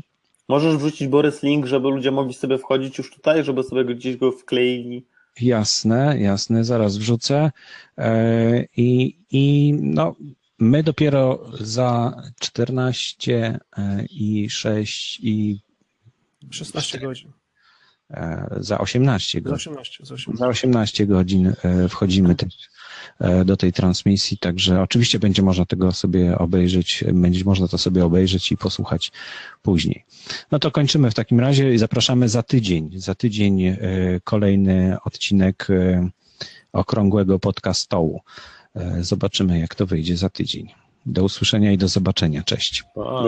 Możesz 0.49 0.77
wrzucić 0.77 1.09
Borys 1.09 1.43
link, 1.43 1.67
żeby 1.67 1.89
ludzie 1.89 2.11
mogli 2.11 2.35
sobie 2.35 2.59
wchodzić 2.59 2.99
już 2.99 3.15
tutaj, 3.15 3.45
żeby 3.45 3.63
sobie 3.63 3.85
gdzieś 3.85 4.17
go 4.17 4.33
wkleili. 4.33 5.05
Jasne, 5.41 6.21
jasne, 6.21 6.65
zaraz 6.65 6.97
wrzucę. 6.99 7.51
E, 7.99 8.65
I, 8.77 9.19
i 9.31 9.75
no, 9.83 10.15
my 10.59 10.83
dopiero 10.83 11.51
za 11.61 12.23
14 12.41 13.61
e, 13.77 14.05
i 14.11 14.51
6 14.51 15.21
i 15.23 15.61
16 16.51 16.99
godzin. 16.99 17.33
E, 18.11 18.47
za 18.61 18.79
18 18.79 19.41
Z 19.41 19.43
godzin. 19.43 19.73
18, 19.73 20.07
z 20.07 20.13
18. 20.13 20.39
Za 20.39 20.49
18 20.49 21.07
godzin 21.07 21.53
e, 21.63 21.89
wchodzimy 21.89 22.35
też 22.35 22.55
e, 23.19 23.45
do 23.45 23.57
tej 23.57 23.73
transmisji, 23.73 24.39
także 24.39 24.83
oczywiście 24.83 25.19
będzie 25.19 25.43
można 25.43 25.67
tego 25.67 25.93
sobie 25.93 26.39
obejrzeć, 26.39 27.05
będzie 27.13 27.45
można 27.45 27.69
to 27.69 27.79
sobie 27.79 28.05
obejrzeć 28.05 28.53
i 28.53 28.57
posłuchać 28.57 29.13
później. 29.63 30.05
No 30.51 30.59
to 30.59 30.71
kończymy 30.71 31.11
w 31.11 31.15
takim 31.15 31.41
razie 31.41 31.75
i 31.75 31.79
zapraszamy 31.79 32.29
za 32.29 32.43
tydzień. 32.43 32.91
Za 32.97 33.15
tydzień 33.15 33.77
kolejny 34.25 34.97
odcinek 35.05 35.69
okrągłego 36.73 37.39
podcastołu. 37.39 38.21
Zobaczymy, 39.01 39.59
jak 39.59 39.75
to 39.75 39.87
wyjdzie 39.87 40.17
za 40.17 40.31
tydzień. 40.31 40.69
Do 41.07 41.25
usłyszenia 41.25 41.73
i 41.73 41.79
do 41.79 41.89
zobaczenia. 41.89 42.43
Cześć. 42.43 42.85
Pa. 42.95 43.23